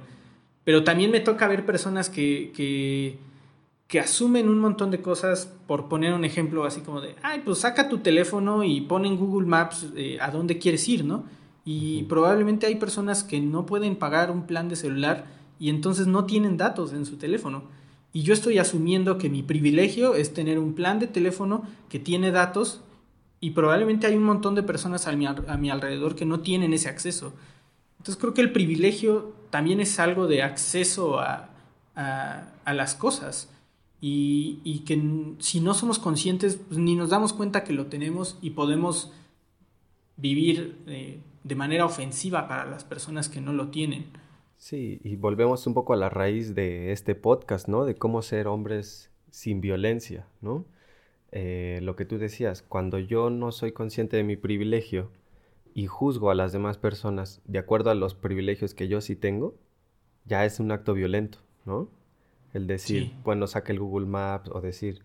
pero 0.63 0.83
también 0.83 1.11
me 1.11 1.19
toca 1.19 1.47
ver 1.47 1.65
personas 1.65 2.09
que, 2.09 2.53
que, 2.55 3.17
asumen 3.99 4.49
un 4.49 4.59
montón 4.59 4.91
de 4.91 5.01
cosas, 5.01 5.51
por 5.67 5.87
poner 5.87 6.13
un 6.13 6.25
ejemplo 6.25 6.65
así 6.65 6.81
como 6.81 7.01
de, 7.01 7.15
ay, 7.21 7.41
pues 7.43 7.59
saca 7.59 7.89
tu 7.89 7.99
teléfono 7.99 8.63
y 8.63 8.81
pon 8.81 9.05
en 9.05 9.17
Google 9.17 9.47
Maps 9.47 9.87
eh, 9.95 10.17
a 10.21 10.31
dónde 10.31 10.57
quieres 10.57 10.87
ir, 10.87 11.05
¿no? 11.05 11.25
Y 11.65 12.03
probablemente 12.03 12.65
hay 12.65 12.75
personas 12.75 13.23
que 13.23 13.39
no 13.39 13.65
pueden 13.65 13.95
pagar 13.95 14.31
un 14.31 14.45
plan 14.45 14.69
de 14.69 14.75
celular 14.75 15.25
y 15.59 15.69
entonces 15.69 16.07
no 16.07 16.25
tienen 16.25 16.57
datos 16.57 16.93
en 16.93 17.05
su 17.05 17.17
teléfono. 17.17 17.63
Y 18.11 18.23
yo 18.23 18.33
estoy 18.33 18.57
asumiendo 18.59 19.17
que 19.17 19.29
mi 19.29 19.43
privilegio 19.43 20.13
es 20.15 20.33
tener 20.33 20.59
un 20.59 20.73
plan 20.73 20.99
de 20.99 21.07
teléfono 21.07 21.63
que 21.89 21.99
tiene 21.99 22.31
datos 22.31 22.81
y 23.39 23.51
probablemente 23.51 24.07
hay 24.07 24.15
un 24.15 24.23
montón 24.23 24.55
de 24.55 24.63
personas 24.63 25.07
a 25.07 25.11
mi, 25.13 25.25
a 25.25 25.57
mi 25.57 25.69
alrededor 25.69 26.15
que 26.15 26.25
no 26.25 26.41
tienen 26.41 26.73
ese 26.73 26.89
acceso. 26.89 27.33
Entonces 28.03 28.19
creo 28.19 28.33
que 28.33 28.41
el 28.41 28.51
privilegio 28.51 29.33
también 29.49 29.79
es 29.79 29.97
algo 29.97 30.27
de 30.27 30.43
acceso 30.43 31.19
a, 31.19 31.49
las 32.65 32.95
cosas 32.95 33.49
y, 34.05 34.83
que 34.85 35.01
si 35.39 35.61
no 35.61 35.73
somos 35.73 35.97
conscientes 35.97 36.57
pues, 36.57 36.77
ni 36.77 36.93
nos 36.95 37.09
damos 37.09 37.31
cuenta 37.31 37.63
que 37.63 37.71
lo 37.71 37.85
tenemos 37.85 38.37
y 38.41 38.49
podemos 38.49 39.13
vivir 40.17 40.77
eh, 40.87 41.21
de 41.45 41.55
manera 41.55 41.85
ofensiva 41.85 42.49
para 42.49 42.65
las 42.65 42.83
personas 42.83 43.29
que 43.29 43.39
no 43.39 43.53
lo 43.53 43.69
tienen. 43.69 44.07
Sí, 44.57 44.99
y 45.05 45.15
volvemos 45.15 45.67
un 45.67 45.73
poco 45.73 45.93
a 45.93 45.97
la 45.97 46.09
raíz 46.09 46.53
de 46.53 46.91
este 46.91 47.15
podcast, 47.15 47.69
¿no? 47.69 47.85
De 47.85 47.95
cómo 47.95 48.21
ser 48.21 48.47
hombres 48.47 49.09
sin 49.31 49.61
violencia, 49.61 50.27
¿no? 50.41 50.65
Eh, 51.31 51.79
lo 51.81 51.95
que 51.95 52.03
tú 52.03 52.17
decías, 52.17 52.61
cuando 52.61 52.99
yo 52.99 53.29
no 53.29 53.53
soy 53.53 53.71
consciente 53.71 54.17
de 54.17 54.23
mi 54.23 54.35
privilegio, 54.35 55.11
y 55.73 55.87
juzgo 55.87 56.29
a 56.29 56.35
las 56.35 56.51
demás 56.51 56.77
personas 56.77 57.41
de 57.45 57.57
acuerdo 57.57 57.89
a 57.89 57.95
los 57.95 58.15
privilegios 58.15 58.73
que 58.73 58.87
yo 58.87 59.01
sí 59.01 59.15
tengo, 59.15 59.55
ya 60.25 60.45
es 60.45 60.59
un 60.59 60.71
acto 60.71 60.93
violento, 60.93 61.39
¿no? 61.65 61.89
El 62.53 62.67
decir, 62.67 63.11
bueno, 63.23 63.47
saque 63.47 63.71
el 63.71 63.79
Google 63.79 64.05
Maps 64.05 64.49
o 64.53 64.61
decir, 64.61 65.01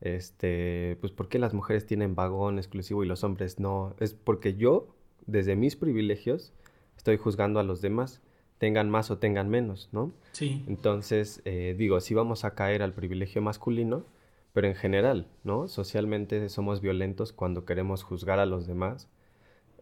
este, 0.00 0.96
pues, 1.00 1.12
¿por 1.12 1.28
qué 1.28 1.38
las 1.38 1.54
mujeres 1.54 1.86
tienen 1.86 2.14
vagón 2.14 2.58
exclusivo 2.58 3.04
y 3.04 3.06
los 3.06 3.22
hombres 3.22 3.60
no? 3.60 3.94
Es 4.00 4.14
porque 4.14 4.54
yo, 4.54 4.88
desde 5.26 5.56
mis 5.56 5.76
privilegios, 5.76 6.52
estoy 6.96 7.16
juzgando 7.16 7.60
a 7.60 7.62
los 7.62 7.80
demás, 7.80 8.20
tengan 8.58 8.90
más 8.90 9.10
o 9.10 9.18
tengan 9.18 9.48
menos, 9.48 9.88
¿no? 9.92 10.12
Sí. 10.32 10.64
Entonces, 10.66 11.42
eh, 11.44 11.74
digo, 11.78 12.00
sí 12.00 12.14
vamos 12.14 12.44
a 12.44 12.54
caer 12.54 12.82
al 12.82 12.92
privilegio 12.92 13.40
masculino, 13.40 14.04
pero 14.52 14.66
en 14.66 14.74
general, 14.74 15.28
¿no? 15.44 15.68
Socialmente 15.68 16.48
somos 16.48 16.80
violentos 16.80 17.32
cuando 17.32 17.64
queremos 17.64 18.02
juzgar 18.02 18.40
a 18.40 18.46
los 18.46 18.66
demás 18.66 19.08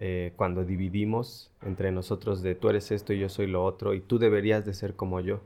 eh, 0.00 0.32
cuando 0.36 0.64
dividimos 0.64 1.50
entre 1.62 1.90
nosotros 1.90 2.40
de 2.40 2.54
tú 2.54 2.68
eres 2.68 2.92
esto 2.92 3.12
y 3.12 3.18
yo 3.18 3.28
soy 3.28 3.48
lo 3.48 3.64
otro 3.64 3.94
y 3.94 4.00
tú 4.00 4.20
deberías 4.20 4.64
de 4.64 4.72
ser 4.72 4.94
como 4.94 5.18
yo. 5.18 5.40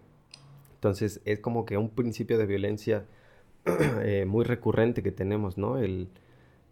Entonces 0.82 1.20
es 1.24 1.38
como 1.38 1.64
que 1.64 1.76
un 1.78 1.90
principio 1.90 2.38
de 2.38 2.46
violencia 2.46 3.06
eh, 4.02 4.24
muy 4.26 4.44
recurrente 4.44 5.00
que 5.04 5.12
tenemos, 5.12 5.56
¿no? 5.56 5.78
El, 5.78 6.08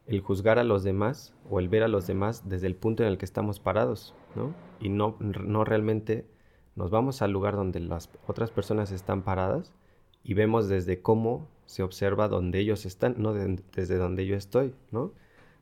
el, 0.09 0.21
juzgar 0.21 0.59
a 0.59 0.65
los 0.65 0.83
demás 0.83 1.33
o 1.49 1.61
el 1.61 1.69
ver 1.69 1.85
a 1.85 1.89
los 1.89 2.09
demás 2.09 2.49
desde 2.49 2.67
el 2.67 2.75
punto 2.75 3.05
en 3.05 3.09
el 3.09 3.19
que 3.19 3.25
estamos 3.25 3.61
parados, 3.61 4.17
¿no? 4.35 4.53
Y 4.81 4.89
no, 4.89 5.17
no 5.21 5.65
realmente 5.65 6.27
nos 6.75 6.91
vamos 6.91 7.23
al 7.23 7.31
lugar 7.31 7.55
donde 7.55 7.79
las 7.79 8.11
otras 8.27 8.51
personas 8.51 8.91
están 8.91 9.23
paradas 9.23 9.73
y 10.25 10.35
vemos 10.35 10.69
desde 10.69 11.01
cómo 11.03 11.47
se 11.67 11.85
observa 11.85 12.27
donde 12.27 12.59
ellos 12.59 12.87
están, 12.87 13.15
no 13.17 13.33
desde 13.33 13.97
donde 13.97 14.27
yo 14.27 14.35
estoy, 14.35 14.75
¿no? 14.91 15.13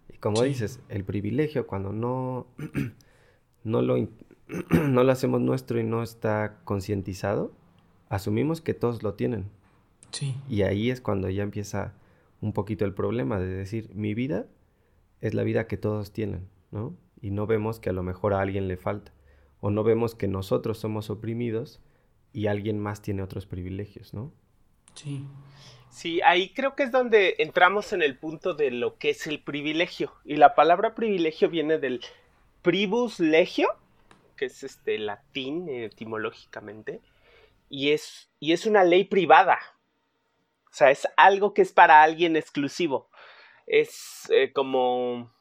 Y 0.08 0.16
como 0.16 0.40
dices, 0.42 0.80
el 0.88 1.04
privilegio 1.04 1.66
cuando 1.66 1.92
no, 1.92 2.46
no, 3.62 3.82
lo, 3.82 3.98
no 4.88 5.04
lo 5.04 5.12
hacemos 5.12 5.42
nuestro 5.42 5.78
y 5.78 5.84
no 5.84 6.02
está 6.02 6.60
concientizado, 6.64 7.52
asumimos 8.08 8.60
que 8.60 8.74
todos 8.74 9.02
lo 9.02 9.14
tienen. 9.14 9.46
Sí. 10.10 10.34
Y 10.48 10.62
ahí 10.62 10.90
es 10.90 11.00
cuando 11.00 11.28
ya 11.28 11.42
empieza 11.42 11.94
un 12.40 12.52
poquito 12.52 12.84
el 12.84 12.94
problema 12.94 13.38
de 13.38 13.46
decir, 13.46 13.90
mi 13.94 14.14
vida 14.14 14.46
es 15.20 15.34
la 15.34 15.42
vida 15.42 15.66
que 15.66 15.76
todos 15.76 16.12
tienen, 16.12 16.48
¿no? 16.70 16.96
Y 17.20 17.30
no 17.30 17.46
vemos 17.46 17.80
que 17.80 17.90
a 17.90 17.92
lo 17.92 18.02
mejor 18.02 18.34
a 18.34 18.40
alguien 18.40 18.68
le 18.68 18.76
falta. 18.76 19.12
O 19.60 19.70
no 19.70 19.82
vemos 19.82 20.14
que 20.14 20.28
nosotros 20.28 20.78
somos 20.78 21.10
oprimidos 21.10 21.80
y 22.32 22.46
alguien 22.46 22.78
más 22.78 23.02
tiene 23.02 23.22
otros 23.22 23.46
privilegios, 23.46 24.14
¿no? 24.14 24.32
Sí. 24.94 25.26
Sí, 25.90 26.20
ahí 26.22 26.50
creo 26.50 26.76
que 26.76 26.84
es 26.84 26.92
donde 26.92 27.36
entramos 27.38 27.92
en 27.92 28.02
el 28.02 28.16
punto 28.16 28.54
de 28.54 28.70
lo 28.70 28.98
que 28.98 29.10
es 29.10 29.26
el 29.26 29.40
privilegio. 29.40 30.12
Y 30.24 30.36
la 30.36 30.54
palabra 30.54 30.94
privilegio 30.94 31.48
viene 31.48 31.78
del 31.78 32.02
privus 32.62 33.18
legio, 33.18 33.68
que 34.36 34.44
es 34.44 34.62
este 34.62 34.98
latín 34.98 35.68
etimológicamente, 35.68 37.00
y 37.68 37.92
es, 37.92 38.30
y 38.40 38.52
es 38.52 38.66
una 38.66 38.84
ley 38.84 39.04
privada. 39.04 39.58
O 40.70 40.74
sea, 40.74 40.90
es 40.90 41.08
algo 41.16 41.54
que 41.54 41.62
es 41.62 41.72
para 41.72 42.02
alguien 42.02 42.36
exclusivo. 42.36 43.08
Es 43.66 44.28
eh, 44.30 44.52
como 44.52 45.32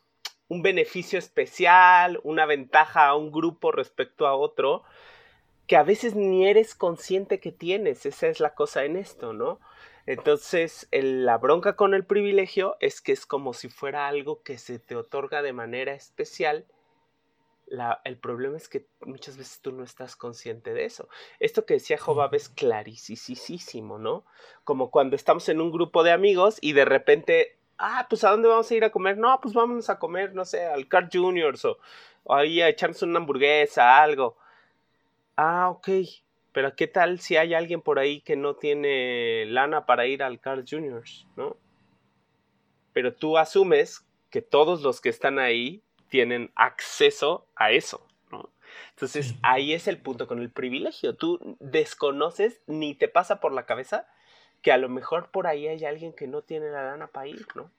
un 0.48 0.62
beneficio 0.62 1.20
especial, 1.20 2.20
una 2.24 2.46
ventaja 2.46 3.08
a 3.08 3.16
un 3.16 3.32
grupo 3.32 3.72
respecto 3.72 4.28
a 4.28 4.36
otro, 4.36 4.84
que 5.68 5.76
a 5.76 5.84
veces 5.84 6.16
ni 6.16 6.48
eres 6.48 6.76
consciente 6.76 7.40
que 7.40 7.52
tienes. 7.52 8.06
Esa 8.06 8.28
es 8.28 8.40
la 8.40 8.56
cosa 8.56 8.86
en 8.86 8.96
esto, 8.96 9.34
¿no? 9.34 9.60
Entonces, 10.06 10.88
la 10.92 11.38
bronca 11.38 11.76
con 11.76 11.94
el 11.94 12.06
privilegio 12.06 12.78
es 12.80 13.02
que 13.02 13.12
es 13.12 13.26
como 13.26 13.54
si 13.54 13.68
fuera 13.68 14.08
algo 14.08 14.42
que 14.42 14.58
se 14.58 14.80
te 14.80 14.96
otorga 14.96 15.42
de 15.42 15.52
manera 15.52 15.94
especial. 15.94 16.66
El 18.04 18.18
problema 18.18 18.58
es 18.58 18.70
que 18.70 18.88
muchas 19.02 19.38
veces 19.38 19.60
tú 19.62 19.72
no 19.72 19.84
estás 19.84 20.16
consciente 20.16 20.74
de 20.74 20.86
eso. 20.86 21.10
Esto 21.40 21.66
que 21.66 21.76
decía 21.76 21.98
Jobab 21.98 22.34
es 22.36 22.50
clarísimo, 22.50 23.98
¿no? 23.98 24.26
Como 24.64 24.90
cuando 24.90 25.16
estamos 25.16 25.50
en 25.50 25.62
un 25.62 25.72
grupo 25.72 26.04
de 26.04 26.12
amigos 26.12 26.58
y 26.62 26.74
de 26.74 26.86
repente, 26.86 27.58
ah, 27.78 28.08
pues 28.10 28.24
¿a 28.24 28.32
dónde 28.32 28.48
vamos 28.48 28.70
a 28.72 28.76
ir 28.76 28.84
a 28.84 28.92
comer? 28.92 29.18
No, 29.18 29.40
pues 29.42 29.54
vámonos 29.54 29.90
a 29.90 30.00
comer, 30.00 30.34
no 30.34 30.46
sé, 30.46 30.66
al 30.66 30.88
Car 30.88 31.10
Juniors 31.12 31.66
o, 31.66 31.78
o 32.24 32.34
ahí 32.36 32.62
a 32.62 32.70
echarnos 32.70 33.02
una 33.04 33.20
hamburguesa, 33.20 34.02
algo. 34.02 34.38
Ah, 35.36 35.70
ok 35.70 35.90
pero 36.58 36.76
¿qué 36.76 36.88
tal 36.88 37.20
si 37.20 37.38
hay 37.38 37.54
alguien 37.54 37.84
por 37.84 38.00
ahí 38.00 38.20
que 38.22 38.36
no 38.36 38.56
tiene 38.56 39.46
lana 39.46 39.86
para 39.86 40.08
ir 40.08 40.24
al 40.24 40.40
Carl 40.40 40.66
Juniors, 40.68 41.28
¿no? 41.36 41.56
Pero 42.94 43.14
tú 43.14 43.38
asumes 43.38 44.08
que 44.32 44.42
todos 44.42 44.82
los 44.82 45.00
que 45.00 45.10
están 45.10 45.38
ahí 45.38 45.84
tienen 46.10 46.52
acceso 46.56 47.48
a 47.56 47.72
eso, 47.72 48.06
¿no? 48.32 48.50
Entonces 48.92 49.36
ahí 49.44 49.74
es 49.74 49.88
el 49.88 50.00
punto 50.00 50.28
con 50.28 50.40
el 50.40 50.50
privilegio. 50.50 51.16
Tú 51.16 51.58
desconoces 51.60 52.62
ni 52.68 52.96
te 52.96 53.08
pasa 53.08 53.40
por 53.40 53.54
la 53.54 53.66
cabeza 53.66 54.08
que 54.62 54.72
a 54.72 54.78
lo 54.78 54.90
mejor 54.90 55.30
por 55.32 55.48
ahí 55.48 55.68
hay 55.68 55.86
alguien 55.86 56.14
que 56.14 56.28
no 56.28 56.42
tiene 56.42 56.70
la 56.70 56.84
lana 56.84 57.08
para 57.08 57.28
ir, 57.28 57.46
¿no? 57.56 57.72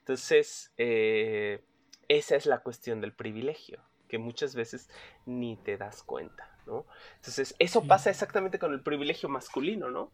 Entonces, 0.00 0.72
eh, 0.76 1.62
esa 2.08 2.36
es 2.36 2.46
la 2.46 2.60
cuestión 2.60 3.00
del 3.00 3.12
privilegio, 3.12 3.80
que 4.08 4.18
muchas 4.18 4.54
veces 4.54 4.88
ni 5.24 5.56
te 5.56 5.76
das 5.76 6.02
cuenta. 6.02 6.50
Entonces, 7.16 7.54
eso 7.58 7.84
pasa 7.84 8.10
exactamente 8.10 8.58
con 8.58 8.72
el 8.72 8.80
privilegio 8.80 9.28
masculino, 9.28 9.90
¿no? 9.90 10.10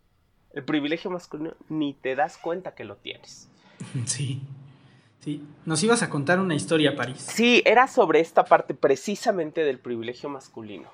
El 0.53 0.65
privilegio 0.65 1.11
masculino 1.11 1.57
ni 1.69 1.95
te 1.95 2.15
das 2.15 2.37
cuenta 2.37 2.75
que 2.75 2.85
lo 2.85 2.97
tienes. 2.97 3.49
Sí. 4.07 4.41
Sí. 5.23 5.45
Nos 5.67 5.83
ibas 5.85 6.03
a 6.03 6.11
contar 6.11 6.41
una 6.41 6.55
historia, 6.55 6.97
París. 6.97 7.19
Sí, 7.19 7.63
era 7.65 7.87
sobre 7.87 8.19
esta 8.19 8.45
parte 8.45 8.75
precisamente 8.75 9.63
del 9.63 9.79
privilegio 9.79 10.29
masculino. 10.29 10.91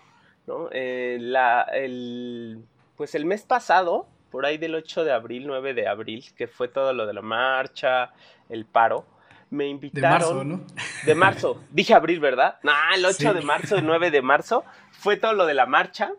¿no? 0.46 0.68
Eh, 0.70 1.16
la, 1.18 1.62
el, 1.62 2.62
pues 2.96 3.14
el 3.14 3.24
mes 3.24 3.42
pasado, 3.42 4.06
por 4.30 4.44
ahí 4.44 4.58
del 4.58 4.74
8 4.74 5.04
de 5.04 5.12
abril, 5.12 5.46
9 5.46 5.72
de 5.72 5.88
abril, 5.88 6.24
que 6.36 6.46
fue 6.46 6.68
todo 6.68 6.92
lo 6.92 7.06
de 7.06 7.14
la 7.14 7.22
marcha, 7.22 8.12
el 8.50 8.66
paro, 8.66 9.06
me 9.48 9.66
invitaron. 9.66 10.18
De 10.18 10.18
marzo, 10.18 10.44
¿no? 10.44 10.60
De 11.06 11.14
marzo. 11.14 11.62
Dije 11.70 11.94
abril, 11.94 12.20
¿verdad? 12.20 12.58
No, 12.62 12.72
el 12.94 13.04
8 13.06 13.32
de 13.32 13.40
marzo, 13.40 13.76
el 13.76 13.86
9 13.86 14.10
de 14.10 14.20
marzo, 14.20 14.62
fue 14.90 15.16
todo 15.16 15.32
lo 15.32 15.46
de 15.46 15.54
la 15.54 15.64
marcha 15.64 16.12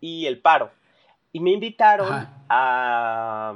y 0.00 0.24
el 0.24 0.38
paro. 0.38 0.70
Y 1.32 1.40
me 1.40 1.50
invitaron 1.50 2.28
a 2.48 3.54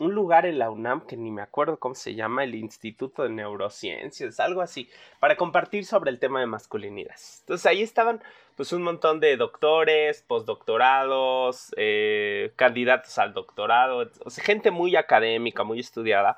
un 0.00 0.14
lugar 0.14 0.46
en 0.46 0.58
la 0.58 0.70
UNAM 0.70 1.06
que 1.06 1.16
ni 1.16 1.30
me 1.30 1.42
acuerdo 1.42 1.78
cómo 1.78 1.94
se 1.94 2.14
llama, 2.14 2.44
el 2.44 2.54
Instituto 2.54 3.22
de 3.22 3.30
Neurociencias, 3.30 4.40
algo 4.40 4.60
así, 4.60 4.88
para 5.20 5.36
compartir 5.36 5.84
sobre 5.84 6.10
el 6.10 6.18
tema 6.18 6.40
de 6.40 6.46
masculinidades. 6.46 7.38
Entonces 7.40 7.66
ahí 7.66 7.82
estaban 7.82 8.22
pues 8.56 8.72
un 8.72 8.82
montón 8.82 9.20
de 9.20 9.36
doctores, 9.36 10.22
postdoctorados, 10.22 11.72
eh, 11.76 12.52
candidatos 12.56 13.18
al 13.18 13.34
doctorado, 13.34 14.10
o 14.24 14.30
sea, 14.30 14.44
gente 14.44 14.70
muy 14.70 14.96
académica, 14.96 15.64
muy 15.64 15.80
estudiada, 15.80 16.36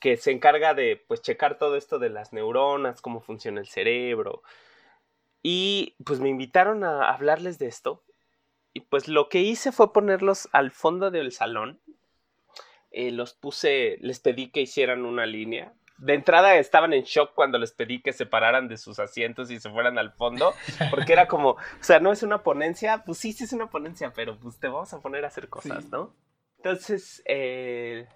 que 0.00 0.16
se 0.16 0.32
encarga 0.32 0.74
de 0.74 1.02
pues 1.06 1.22
checar 1.22 1.58
todo 1.58 1.76
esto 1.76 1.98
de 1.98 2.10
las 2.10 2.32
neuronas, 2.32 3.00
cómo 3.02 3.20
funciona 3.20 3.60
el 3.60 3.66
cerebro. 3.68 4.42
Y 5.42 5.94
pues 6.04 6.20
me 6.20 6.28
invitaron 6.28 6.84
a 6.84 7.10
hablarles 7.10 7.58
de 7.58 7.66
esto. 7.66 8.02
Y 8.72 8.80
pues 8.80 9.08
lo 9.08 9.28
que 9.28 9.40
hice 9.40 9.72
fue 9.72 9.92
ponerlos 9.92 10.48
al 10.52 10.70
fondo 10.70 11.10
del 11.10 11.32
salón 11.32 11.80
eh, 12.90 13.10
los 13.10 13.34
puse, 13.34 13.98
les 14.00 14.20
pedí 14.20 14.50
que 14.50 14.62
hicieran 14.62 15.04
una 15.04 15.26
línea. 15.26 15.72
De 15.98 16.14
entrada 16.14 16.56
estaban 16.56 16.94
en 16.94 17.02
shock 17.02 17.34
cuando 17.34 17.58
les 17.58 17.72
pedí 17.72 18.00
que 18.00 18.14
se 18.14 18.24
pararan 18.24 18.68
de 18.68 18.78
sus 18.78 18.98
asientos 18.98 19.50
y 19.50 19.60
se 19.60 19.70
fueran 19.70 19.98
al 19.98 20.12
fondo, 20.12 20.54
porque 20.90 21.12
era 21.12 21.28
como, 21.28 21.50
o 21.50 21.58
sea, 21.80 22.00
no 22.00 22.10
es 22.10 22.22
una 22.22 22.42
ponencia, 22.42 23.04
pues 23.04 23.18
sí, 23.18 23.32
sí 23.32 23.44
es 23.44 23.52
una 23.52 23.68
ponencia, 23.68 24.12
pero 24.14 24.38
pues 24.38 24.58
te 24.58 24.68
vamos 24.68 24.92
a 24.94 25.00
poner 25.00 25.24
a 25.24 25.28
hacer 25.28 25.48
cosas, 25.48 25.90
¿no? 25.90 26.14
Entonces, 26.56 27.22
eh, 27.26 28.06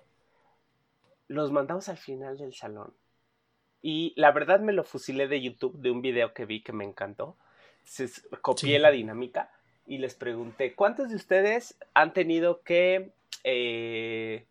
los 1.29 1.53
mandamos 1.53 1.89
al 1.89 1.99
final 1.99 2.39
del 2.39 2.55
salón. 2.55 2.95
Y 3.83 4.15
la 4.17 4.33
verdad 4.33 4.61
me 4.61 4.73
lo 4.73 4.83
fusilé 4.83 5.29
de 5.29 5.43
YouTube, 5.43 5.79
de 5.79 5.91
un 5.91 6.01
video 6.01 6.33
que 6.33 6.47
vi 6.47 6.63
que 6.63 6.73
me 6.73 6.85
encantó. 6.85 7.37
Entonces, 7.81 8.27
copié 8.41 8.79
la 8.79 8.91
dinámica 8.91 9.51
y 9.87 9.99
les 9.99 10.15
pregunté, 10.15 10.75
¿cuántos 10.75 11.11
de 11.11 11.17
ustedes 11.17 11.77
han 11.93 12.15
tenido 12.15 12.63
que 12.63 13.13
eh, 13.45 14.47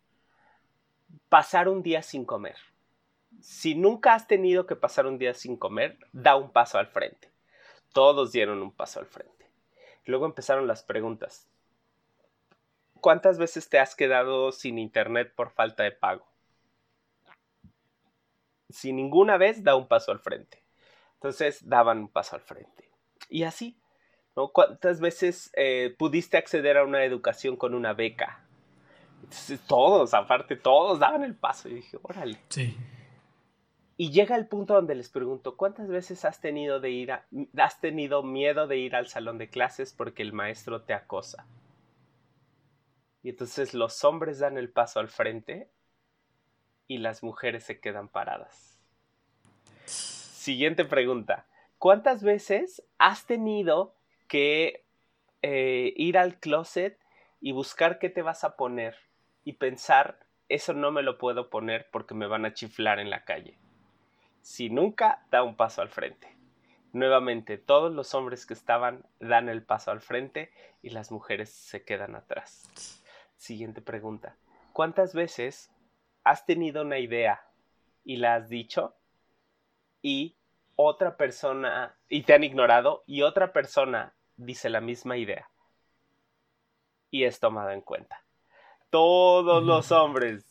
pasar 1.28 1.68
un 1.68 1.82
día 1.82 2.02
sin 2.02 2.24
comer. 2.24 2.56
Si 3.40 3.74
nunca 3.74 4.14
has 4.14 4.26
tenido 4.26 4.66
que 4.66 4.76
pasar 4.76 5.06
un 5.06 5.18
día 5.18 5.34
sin 5.34 5.56
comer, 5.56 5.98
da 6.12 6.36
un 6.36 6.50
paso 6.50 6.78
al 6.78 6.86
frente. 6.86 7.30
Todos 7.92 8.32
dieron 8.32 8.62
un 8.62 8.72
paso 8.72 9.00
al 9.00 9.06
frente. 9.06 9.50
Luego 10.04 10.26
empezaron 10.26 10.66
las 10.66 10.82
preguntas. 10.82 11.48
¿Cuántas 13.00 13.38
veces 13.38 13.68
te 13.68 13.78
has 13.78 13.94
quedado 13.94 14.52
sin 14.52 14.78
internet 14.78 15.32
por 15.34 15.50
falta 15.50 15.82
de 15.82 15.92
pago? 15.92 16.26
Si 18.70 18.92
ninguna 18.92 19.36
vez, 19.36 19.62
da 19.62 19.76
un 19.76 19.86
paso 19.86 20.10
al 20.10 20.20
frente. 20.20 20.62
Entonces 21.14 21.68
daban 21.68 21.98
un 21.98 22.08
paso 22.08 22.36
al 22.36 22.42
frente. 22.42 22.90
Y 23.28 23.44
así, 23.44 23.78
¿no? 24.36 24.48
¿Cuántas 24.48 25.00
veces 25.00 25.50
eh, 25.54 25.94
pudiste 25.98 26.36
acceder 26.36 26.76
a 26.76 26.84
una 26.84 27.04
educación 27.04 27.56
con 27.56 27.74
una 27.74 27.92
beca? 27.92 28.43
Todos, 29.66 30.14
aparte, 30.14 30.56
todos 30.56 30.98
daban 30.98 31.24
el 31.24 31.34
paso. 31.34 31.68
Y 31.68 31.74
dije, 31.74 31.98
órale. 32.02 32.38
Sí. 32.48 32.76
Y 33.96 34.10
llega 34.10 34.34
el 34.34 34.46
punto 34.46 34.74
donde 34.74 34.94
les 34.94 35.08
pregunto, 35.08 35.56
¿cuántas 35.56 35.88
veces 35.88 36.24
has 36.24 36.40
tenido, 36.40 36.80
de 36.80 36.90
ir 36.90 37.12
has 37.12 37.80
tenido 37.80 38.22
miedo 38.22 38.66
de 38.66 38.78
ir 38.78 38.96
al 38.96 39.06
salón 39.06 39.38
de 39.38 39.48
clases 39.48 39.92
porque 39.92 40.22
el 40.22 40.32
maestro 40.32 40.82
te 40.82 40.94
acosa? 40.94 41.46
Y 43.22 43.30
entonces 43.30 43.72
los 43.72 44.04
hombres 44.04 44.40
dan 44.40 44.58
el 44.58 44.68
paso 44.68 45.00
al 45.00 45.08
frente 45.08 45.70
y 46.88 46.98
las 46.98 47.22
mujeres 47.22 47.64
se 47.64 47.80
quedan 47.80 48.08
paradas. 48.08 48.78
Siguiente 49.86 50.84
pregunta. 50.84 51.46
¿Cuántas 51.78 52.22
veces 52.22 52.82
has 52.98 53.26
tenido 53.26 53.94
que 54.28 54.84
eh, 55.42 55.92
ir 55.96 56.18
al 56.18 56.38
closet 56.38 56.98
y 57.40 57.52
buscar 57.52 57.98
qué 57.98 58.10
te 58.10 58.22
vas 58.22 58.44
a 58.44 58.56
poner 58.56 58.96
y 59.44 59.54
pensar, 59.54 60.18
eso 60.48 60.72
no 60.72 60.90
me 60.90 61.02
lo 61.02 61.18
puedo 61.18 61.50
poner 61.50 61.88
porque 61.90 62.14
me 62.14 62.26
van 62.26 62.44
a 62.44 62.54
chiflar 62.54 62.98
en 62.98 63.10
la 63.10 63.24
calle. 63.24 63.58
Si 64.40 64.70
nunca, 64.70 65.24
da 65.30 65.42
un 65.42 65.56
paso 65.56 65.82
al 65.82 65.88
frente. 65.88 66.34
Nuevamente, 66.92 67.58
todos 67.58 67.92
los 67.92 68.14
hombres 68.14 68.46
que 68.46 68.54
estaban 68.54 69.04
dan 69.18 69.48
el 69.48 69.62
paso 69.62 69.90
al 69.90 70.00
frente 70.00 70.52
y 70.82 70.90
las 70.90 71.10
mujeres 71.10 71.50
se 71.50 71.84
quedan 71.84 72.14
atrás. 72.14 73.02
Siguiente 73.36 73.82
pregunta. 73.82 74.36
¿Cuántas 74.72 75.14
veces 75.14 75.72
has 76.22 76.46
tenido 76.46 76.82
una 76.82 76.98
idea 76.98 77.46
y 78.04 78.16
la 78.16 78.36
has 78.36 78.48
dicho 78.48 78.94
y 80.02 80.36
otra 80.76 81.16
persona 81.16 81.96
y 82.08 82.22
te 82.22 82.34
han 82.34 82.44
ignorado 82.44 83.02
y 83.06 83.22
otra 83.22 83.52
persona 83.52 84.14
dice 84.36 84.70
la 84.70 84.80
misma 84.80 85.16
idea 85.16 85.48
y 87.10 87.24
es 87.24 87.40
tomada 87.40 87.74
en 87.74 87.80
cuenta? 87.80 88.23
Todos 88.94 89.64
los 89.64 89.90
hombres 89.90 90.44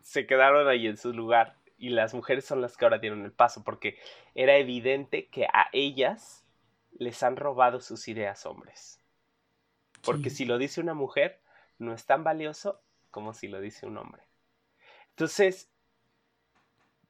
se 0.00 0.28
quedaron 0.28 0.68
ahí 0.68 0.86
en 0.86 0.96
su 0.96 1.12
lugar 1.12 1.56
y 1.76 1.88
las 1.88 2.14
mujeres 2.14 2.44
son 2.44 2.60
las 2.60 2.76
que 2.76 2.84
ahora 2.84 2.98
dieron 2.98 3.24
el 3.24 3.32
paso 3.32 3.64
porque 3.64 3.98
era 4.36 4.56
evidente 4.56 5.26
que 5.26 5.46
a 5.46 5.66
ellas 5.72 6.46
les 6.92 7.20
han 7.24 7.36
robado 7.36 7.80
sus 7.80 8.06
ideas 8.06 8.46
hombres. 8.46 9.00
Porque 10.04 10.30
si 10.30 10.44
lo 10.44 10.56
dice 10.56 10.80
una 10.80 10.94
mujer, 10.94 11.40
no 11.78 11.92
es 11.92 12.06
tan 12.06 12.22
valioso 12.22 12.80
como 13.10 13.34
si 13.34 13.48
lo 13.48 13.60
dice 13.60 13.84
un 13.84 13.98
hombre. 13.98 14.22
Entonces, 15.10 15.68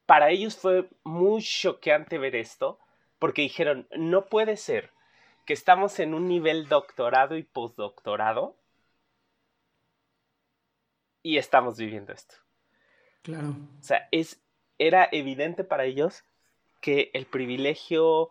para 0.07 0.31
ellos 0.31 0.57
fue 0.57 0.89
muy 1.03 1.43
choqueante 1.43 2.17
ver 2.17 2.35
esto, 2.35 2.79
porque 3.19 3.43
dijeron, 3.43 3.87
no 3.95 4.25
puede 4.25 4.57
ser 4.57 4.89
que 5.45 5.53
estamos 5.53 5.99
en 5.99 6.15
un 6.15 6.27
nivel 6.27 6.67
doctorado 6.69 7.37
y 7.37 7.43
postdoctorado 7.43 8.57
y 11.25 11.39
estamos 11.39 11.79
viviendo 11.79 12.13
esto. 12.13 12.35
Claro. 13.23 13.55
O 13.79 13.83
sea, 13.83 14.07
es, 14.11 14.43
era 14.77 15.09
evidente 15.11 15.63
para 15.63 15.85
ellos 15.85 16.23
que 16.81 17.09
el 17.15 17.25
privilegio 17.25 18.29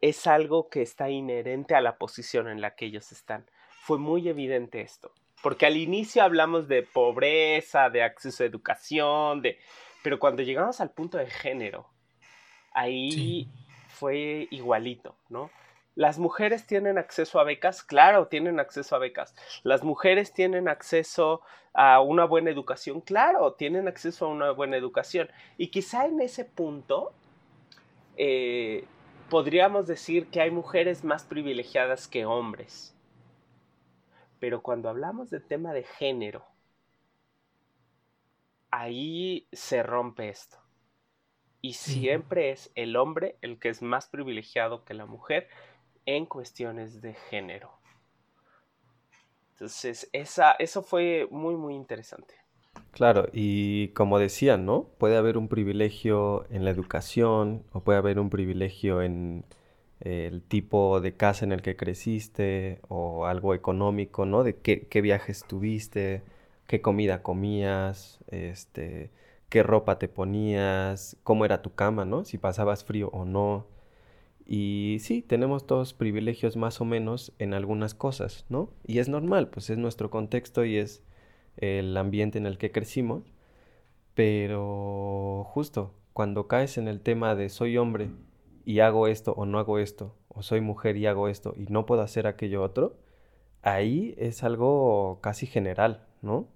es 0.00 0.26
algo 0.26 0.70
que 0.70 0.80
está 0.80 1.10
inherente 1.10 1.74
a 1.74 1.82
la 1.82 1.98
posición 1.98 2.48
en 2.48 2.62
la 2.62 2.76
que 2.76 2.86
ellos 2.86 3.12
están. 3.12 3.44
Fue 3.82 3.98
muy 3.98 4.26
evidente 4.26 4.80
esto. 4.80 5.12
Porque 5.42 5.66
al 5.66 5.76
inicio 5.76 6.22
hablamos 6.22 6.66
de 6.66 6.82
pobreza, 6.82 7.90
de 7.90 8.02
acceso 8.02 8.42
a 8.42 8.46
educación, 8.46 9.42
de... 9.42 9.58
pero 10.02 10.18
cuando 10.18 10.42
llegamos 10.42 10.80
al 10.80 10.92
punto 10.92 11.18
de 11.18 11.26
género, 11.26 11.90
ahí 12.72 13.50
fue 13.88 14.48
igualito, 14.50 15.18
¿no? 15.28 15.50
¿Las 15.94 16.18
mujeres 16.18 16.66
tienen 16.66 16.98
acceso 16.98 17.38
a 17.38 17.44
becas? 17.44 17.82
Claro, 17.82 18.26
tienen 18.26 18.58
acceso 18.58 18.96
a 18.96 18.98
becas. 18.98 19.34
¿Las 19.62 19.84
mujeres 19.84 20.32
tienen 20.32 20.68
acceso 20.68 21.40
a 21.72 22.00
una 22.00 22.24
buena 22.24 22.50
educación? 22.50 23.00
Claro, 23.00 23.52
tienen 23.52 23.86
acceso 23.86 24.26
a 24.26 24.28
una 24.28 24.50
buena 24.50 24.76
educación. 24.76 25.30
Y 25.56 25.68
quizá 25.68 26.06
en 26.06 26.20
ese 26.20 26.44
punto 26.44 27.12
eh, 28.16 28.86
podríamos 29.30 29.86
decir 29.86 30.26
que 30.28 30.40
hay 30.40 30.50
mujeres 30.50 31.04
más 31.04 31.24
privilegiadas 31.24 32.08
que 32.08 32.26
hombres. 32.26 32.96
Pero 34.40 34.62
cuando 34.62 34.88
hablamos 34.88 35.30
del 35.30 35.44
tema 35.44 35.72
de 35.72 35.84
género, 35.84 36.44
ahí 38.70 39.46
se 39.52 39.84
rompe 39.84 40.28
esto. 40.28 40.58
Y 41.60 41.74
siempre 41.74 42.50
es 42.50 42.70
el 42.74 42.96
hombre 42.96 43.38
el 43.40 43.58
que 43.58 43.70
es 43.70 43.80
más 43.80 44.08
privilegiado 44.08 44.84
que 44.84 44.92
la 44.92 45.06
mujer 45.06 45.48
en 46.06 46.26
cuestiones 46.26 47.00
de 47.00 47.14
género. 47.14 47.72
Entonces, 49.52 50.08
esa, 50.12 50.52
eso 50.52 50.82
fue 50.82 51.28
muy, 51.30 51.56
muy 51.56 51.74
interesante. 51.74 52.34
Claro, 52.92 53.26
y 53.32 53.88
como 53.88 54.18
decían, 54.18 54.66
¿no? 54.66 54.84
Puede 54.98 55.16
haber 55.16 55.36
un 55.36 55.48
privilegio 55.48 56.46
en 56.50 56.64
la 56.64 56.70
educación 56.70 57.64
o 57.72 57.80
puede 57.80 57.98
haber 57.98 58.18
un 58.20 58.30
privilegio 58.30 59.02
en 59.02 59.44
el 60.00 60.42
tipo 60.42 61.00
de 61.00 61.16
casa 61.16 61.44
en 61.44 61.52
el 61.52 61.62
que 61.62 61.76
creciste 61.76 62.80
o 62.88 63.26
algo 63.26 63.54
económico, 63.54 64.26
¿no? 64.26 64.44
De 64.44 64.56
qué, 64.56 64.86
qué 64.88 65.00
viajes 65.00 65.44
tuviste, 65.44 66.22
qué 66.66 66.80
comida 66.82 67.22
comías, 67.22 68.20
este, 68.28 69.10
qué 69.48 69.62
ropa 69.62 69.98
te 69.98 70.08
ponías, 70.08 71.16
cómo 71.24 71.44
era 71.44 71.62
tu 71.62 71.74
cama, 71.74 72.04
¿no? 72.04 72.24
Si 72.24 72.38
pasabas 72.38 72.84
frío 72.84 73.08
o 73.12 73.24
no. 73.24 73.66
Y 74.46 74.98
sí, 75.00 75.22
tenemos 75.22 75.66
todos 75.66 75.94
privilegios 75.94 76.56
más 76.56 76.80
o 76.80 76.84
menos 76.84 77.32
en 77.38 77.54
algunas 77.54 77.94
cosas, 77.94 78.44
¿no? 78.48 78.70
Y 78.86 78.98
es 78.98 79.08
normal, 79.08 79.48
pues 79.48 79.70
es 79.70 79.78
nuestro 79.78 80.10
contexto 80.10 80.64
y 80.64 80.76
es 80.76 81.02
el 81.56 81.96
ambiente 81.96 82.38
en 82.38 82.46
el 82.46 82.58
que 82.58 82.70
crecimos. 82.70 83.32
Pero 84.14 85.44
justo 85.48 85.94
cuando 86.12 86.46
caes 86.46 86.78
en 86.78 86.88
el 86.88 87.00
tema 87.00 87.34
de 87.34 87.48
soy 87.48 87.76
hombre 87.76 88.08
y 88.64 88.80
hago 88.80 89.08
esto 89.08 89.32
o 89.36 89.46
no 89.46 89.58
hago 89.58 89.78
esto, 89.78 90.14
o 90.28 90.42
soy 90.42 90.60
mujer 90.60 90.96
y 90.96 91.06
hago 91.06 91.28
esto 91.28 91.54
y 91.56 91.66
no 91.66 91.86
puedo 91.86 92.02
hacer 92.02 92.26
aquello 92.26 92.62
otro, 92.62 92.96
ahí 93.62 94.14
es 94.16 94.44
algo 94.44 95.18
casi 95.22 95.46
general, 95.46 96.06
¿no? 96.22 96.48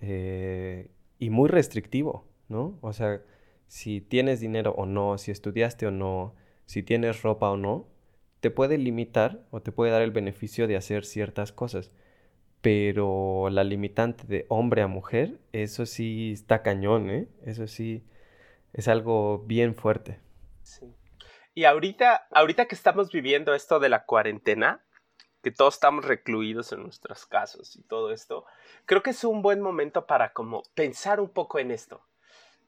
Eh, 0.00 0.90
y 1.18 1.30
muy 1.30 1.48
restrictivo, 1.48 2.26
¿no? 2.48 2.78
O 2.80 2.92
sea, 2.92 3.22
si 3.68 4.00
tienes 4.00 4.40
dinero 4.40 4.74
o 4.76 4.86
no, 4.86 5.16
si 5.18 5.30
estudiaste 5.30 5.86
o 5.86 5.90
no, 5.90 6.34
si 6.66 6.82
tienes 6.82 7.22
ropa 7.22 7.50
o 7.50 7.56
no, 7.56 7.86
te 8.40 8.50
puede 8.50 8.76
limitar 8.78 9.40
o 9.50 9.62
te 9.62 9.72
puede 9.72 9.92
dar 9.92 10.02
el 10.02 10.10
beneficio 10.10 10.66
de 10.66 10.76
hacer 10.76 11.04
ciertas 11.04 11.52
cosas. 11.52 11.92
Pero 12.60 13.48
la 13.50 13.64
limitante 13.64 14.24
de 14.26 14.46
hombre 14.48 14.82
a 14.82 14.86
mujer, 14.86 15.38
eso 15.52 15.86
sí 15.86 16.32
está 16.32 16.62
cañón, 16.62 17.10
¿eh? 17.10 17.28
Eso 17.44 17.66
sí 17.66 18.04
es 18.72 18.88
algo 18.88 19.38
bien 19.46 19.74
fuerte. 19.74 20.20
Sí. 20.62 20.86
Y 21.54 21.64
ahorita, 21.64 22.26
ahorita 22.30 22.66
que 22.66 22.74
estamos 22.74 23.12
viviendo 23.12 23.54
esto 23.54 23.78
de 23.78 23.88
la 23.88 24.04
cuarentena, 24.04 24.82
que 25.42 25.50
todos 25.50 25.74
estamos 25.74 26.04
recluidos 26.04 26.72
en 26.72 26.82
nuestras 26.82 27.26
casas 27.26 27.76
y 27.76 27.82
todo 27.82 28.12
esto, 28.12 28.46
creo 28.86 29.02
que 29.02 29.10
es 29.10 29.24
un 29.24 29.42
buen 29.42 29.60
momento 29.60 30.06
para 30.06 30.32
como 30.32 30.62
pensar 30.74 31.20
un 31.20 31.28
poco 31.28 31.58
en 31.58 31.70
esto. 31.70 32.02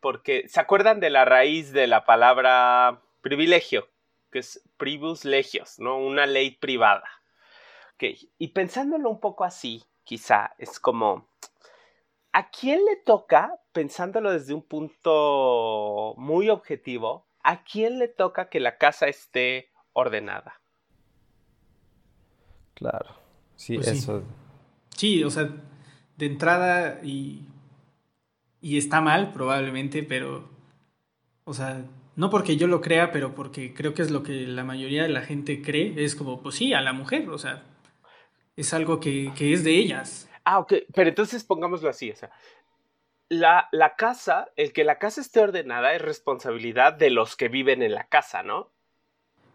Porque, 0.01 0.49
¿se 0.49 0.61
acuerdan 0.61 1.01
de 1.01 1.09
la 1.11 1.25
raíz 1.25 1.73
de 1.73 1.87
la 1.87 2.05
palabra 2.05 3.01
privilegio? 3.25 3.89
Que 4.31 4.41
es 4.41 4.63
privus 4.77 5.25
legios, 5.25 5.81
¿no? 5.81 5.99
Una 5.99 6.27
ley 6.27 6.53
privada. 6.53 7.09
Okay. 7.95 8.31
Y 8.39 8.49
pensándolo 8.49 9.09
un 9.11 9.19
poco 9.19 9.45
así, 9.45 9.83
quizá 10.05 10.55
es 10.59 10.79
como, 10.79 11.29
¿a 12.33 12.51
quién 12.51 12.85
le 12.85 12.97
toca, 12.97 13.61
pensándolo 13.73 14.31
desde 14.31 14.53
un 14.55 14.63
punto 14.63 16.15
muy 16.19 16.51
objetivo, 16.51 17.27
¿a 17.43 17.65
quién 17.65 17.99
le 17.99 18.09
toca 18.09 18.49
que 18.49 18.61
la 18.61 18.77
casa 18.79 19.07
esté 19.07 19.71
ordenada? 19.93 20.61
Claro, 22.75 23.15
sí, 23.57 23.77
Pues 23.77 23.87
sí. 23.87 23.99
eso. 23.99 24.23
Sí, 24.97 25.25
o 25.25 25.31
sea, 25.31 25.49
de 26.17 26.27
entrada 26.27 27.01
y, 27.03 27.47
y 28.61 28.79
está 28.79 29.01
mal 29.01 29.33
probablemente, 29.33 30.03
pero, 30.03 30.49
o 31.45 31.55
sea, 31.55 31.85
no 32.17 32.31
porque 32.31 32.57
yo 32.57 32.67
lo 32.67 32.81
crea, 32.81 33.11
pero 33.13 33.35
porque 33.35 33.75
creo 33.75 33.95
que 33.95 34.03
es 34.03 34.11
lo 34.11 34.23
que 34.23 34.33
la 34.47 34.65
mayoría 34.65 35.03
de 35.03 35.09
la 35.09 35.23
gente 35.23 35.63
cree, 35.63 35.95
es 36.05 36.15
como, 36.15 36.43
pues 36.43 36.57
sí, 36.57 36.73
a 36.73 36.81
la 36.81 36.93
mujer, 36.93 37.29
o 37.31 37.39
sea, 37.39 37.63
es 38.57 38.73
algo 38.73 39.01
que, 39.01 39.33
que 39.37 39.53
es 39.53 39.65
de 39.65 39.73
ellas. 39.73 40.29
Ah, 40.45 40.59
ok, 40.59 40.75
pero 40.95 41.09
entonces 41.09 41.43
pongámoslo 41.45 41.89
así, 41.89 42.11
o 42.11 42.17
sea, 42.17 42.31
la, 43.29 43.69
la 43.73 43.97
casa, 43.97 44.51
el 44.57 44.73
que 44.73 44.85
la 44.85 44.99
casa 44.99 45.21
esté 45.21 45.41
ordenada 45.41 45.95
es 45.95 46.03
responsabilidad 46.03 46.93
de 46.93 47.11
los 47.11 47.37
que 47.37 47.49
viven 47.49 47.83
en 47.83 47.95
la 47.95 48.05
casa, 48.07 48.43
¿no? 48.43 48.71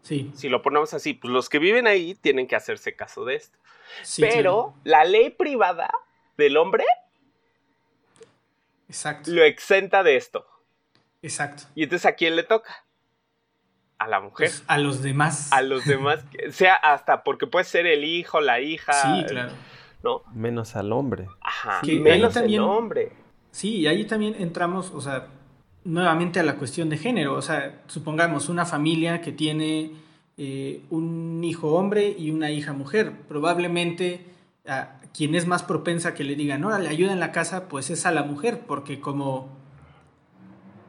Sí, 0.02 0.30
Si 0.34 0.48
lo 0.48 0.62
ponemos 0.62 0.94
así, 0.94 1.12
pues 1.14 1.32
los 1.32 1.48
que 1.48 1.58
viven 1.58 1.86
ahí 1.86 2.14
tienen 2.14 2.46
que 2.46 2.56
hacerse 2.56 2.96
caso 2.96 3.24
de 3.24 3.36
esto. 3.36 3.58
sí. 4.02 4.22
pero 4.22 4.74
la 4.84 5.04
ley 5.04 5.30
privada 5.30 5.90
del 6.36 6.56
hombre 6.56 6.84
Exacto, 8.88 9.30
lo 9.30 9.44
exenta 9.44 10.02
de 10.02 10.16
esto. 10.16 10.49
Exacto. 11.22 11.64
Y 11.74 11.82
entonces, 11.84 12.06
¿a 12.06 12.12
quién 12.12 12.36
le 12.36 12.42
toca? 12.42 12.70
A 13.98 14.08
la 14.08 14.20
mujer. 14.20 14.48
Pues, 14.48 14.64
a 14.66 14.78
los 14.78 15.02
demás. 15.02 15.52
a 15.52 15.62
los 15.62 15.84
demás, 15.84 16.24
que- 16.30 16.52
sea 16.52 16.74
hasta 16.74 17.22
porque 17.22 17.46
puede 17.46 17.64
ser 17.64 17.86
el 17.86 18.04
hijo, 18.04 18.40
la 18.40 18.60
hija, 18.60 18.92
Sí, 18.92 19.24
claro. 19.28 19.52
¿no? 20.02 20.22
Menos 20.32 20.76
al 20.76 20.92
hombre. 20.92 21.28
Ajá, 21.42 21.80
ahí 21.82 21.98
menos 22.00 22.32
también- 22.34 22.62
el 22.62 22.68
hombre. 22.68 23.12
Sí, 23.50 23.76
y 23.78 23.86
ahí 23.88 24.04
también 24.04 24.36
entramos, 24.38 24.90
o 24.94 25.00
sea, 25.00 25.26
nuevamente 25.84 26.40
a 26.40 26.42
la 26.44 26.54
cuestión 26.56 26.88
de 26.88 26.96
género. 26.96 27.34
O 27.34 27.42
sea, 27.42 27.82
supongamos 27.88 28.48
una 28.48 28.64
familia 28.64 29.20
que 29.20 29.32
tiene 29.32 29.92
eh, 30.42 30.82
un 30.88 31.42
hijo 31.44 31.74
hombre 31.74 32.14
y 32.16 32.30
una 32.30 32.50
hija 32.50 32.72
mujer. 32.72 33.12
Probablemente 33.28 34.24
a 34.66 35.00
quien 35.12 35.34
es 35.34 35.46
más 35.46 35.62
propensa 35.62 36.14
que 36.14 36.24
le 36.24 36.34
digan, 36.36 36.64
órale, 36.64 36.88
ayuda 36.88 37.12
en 37.12 37.20
la 37.20 37.32
casa, 37.32 37.68
pues 37.68 37.90
es 37.90 38.06
a 38.06 38.12
la 38.12 38.22
mujer, 38.22 38.60
porque 38.66 39.00
como, 39.00 39.50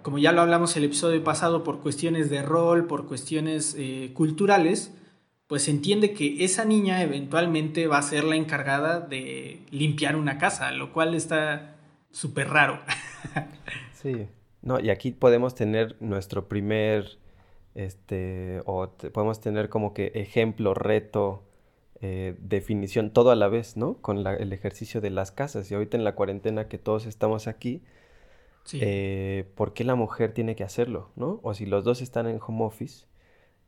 como 0.02 0.18
ya 0.18 0.32
lo 0.32 0.42
hablamos 0.42 0.76
el 0.78 0.84
episodio 0.84 1.24
pasado, 1.24 1.64
por 1.64 1.82
cuestiones 1.82 2.30
de 2.30 2.42
rol, 2.42 2.88
por 2.88 3.08
cuestiones 3.08 3.76
eh, 3.78 4.12
culturales, 4.14 4.94
pues 5.48 5.68
entiende 5.68 6.14
que 6.14 6.44
esa 6.46 6.64
niña 6.66 7.02
eventualmente 7.04 7.88
va 7.88 7.98
a 7.98 8.02
ser 8.02 8.24
la 8.24 8.36
encargada 8.36 9.00
de 9.00 9.62
limpiar 9.70 10.16
una 10.16 10.38
casa, 10.38 10.72
lo 10.72 10.94
cual 10.94 11.14
está 11.14 11.76
súper 12.12 12.50
raro. 12.50 12.80
Sí. 13.94 14.28
No, 14.64 14.80
y 14.80 14.90
aquí 14.90 15.12
podemos 15.12 15.54
tener 15.54 15.96
nuestro 16.00 16.48
primer, 16.48 17.20
este, 17.76 18.64
o 18.66 18.90
podemos 19.14 19.40
tener 19.40 19.70
como 19.70 19.94
que 19.94 20.12
ejemplo, 20.16 20.74
reto, 20.74 21.44
eh, 22.02 22.36
definición, 22.40 23.12
todo 23.12 23.30
a 23.30 23.36
la 23.36 23.48
vez, 23.48 23.78
¿no? 23.78 24.02
Con 24.02 24.26
el 24.26 24.54
ejercicio 24.54 25.02
de 25.02 25.12
las 25.12 25.32
casas. 25.32 25.70
Y 25.70 25.76
ahorita 25.76 25.98
en 25.98 26.04
la 26.04 26.16
cuarentena 26.16 26.68
que 26.68 26.80
todos 26.80 27.06
estamos 27.06 27.48
aquí, 27.48 27.84
Sí. 28.64 28.80
eh, 28.82 29.52
¿por 29.56 29.74
qué 29.74 29.84
la 29.84 29.96
mujer 29.96 30.34
tiene 30.34 30.56
que 30.56 30.64
hacerlo, 30.64 31.10
¿no? 31.16 31.40
O 31.44 31.54
si 31.54 31.66
los 31.66 31.84
dos 31.84 32.02
están 32.02 32.28
en 32.28 32.40
home 32.46 32.64
office, 32.66 33.06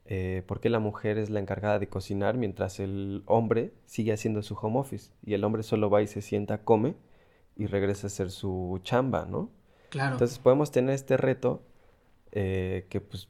eh, 0.05 0.43
¿por 0.47 0.59
qué 0.59 0.69
la 0.69 0.79
mujer 0.79 1.17
es 1.17 1.29
la 1.29 1.39
encargada 1.39 1.79
de 1.79 1.87
cocinar 1.89 2.37
mientras 2.37 2.79
el 2.79 3.23
hombre 3.25 3.73
sigue 3.85 4.13
haciendo 4.13 4.41
su 4.43 4.55
home 4.55 4.79
office? 4.79 5.11
Y 5.25 5.33
el 5.33 5.43
hombre 5.43 5.63
solo 5.63 5.89
va 5.89 6.01
y 6.01 6.07
se 6.07 6.21
sienta, 6.21 6.63
come 6.63 6.95
y 7.55 7.67
regresa 7.67 8.07
a 8.07 8.09
hacer 8.09 8.31
su 8.31 8.79
chamba, 8.83 9.25
¿no? 9.25 9.49
claro. 9.89 10.13
Entonces 10.13 10.39
podemos 10.39 10.71
tener 10.71 10.95
este 10.95 11.17
reto 11.17 11.61
eh, 12.31 12.87
que 12.89 12.99
pues 13.01 13.29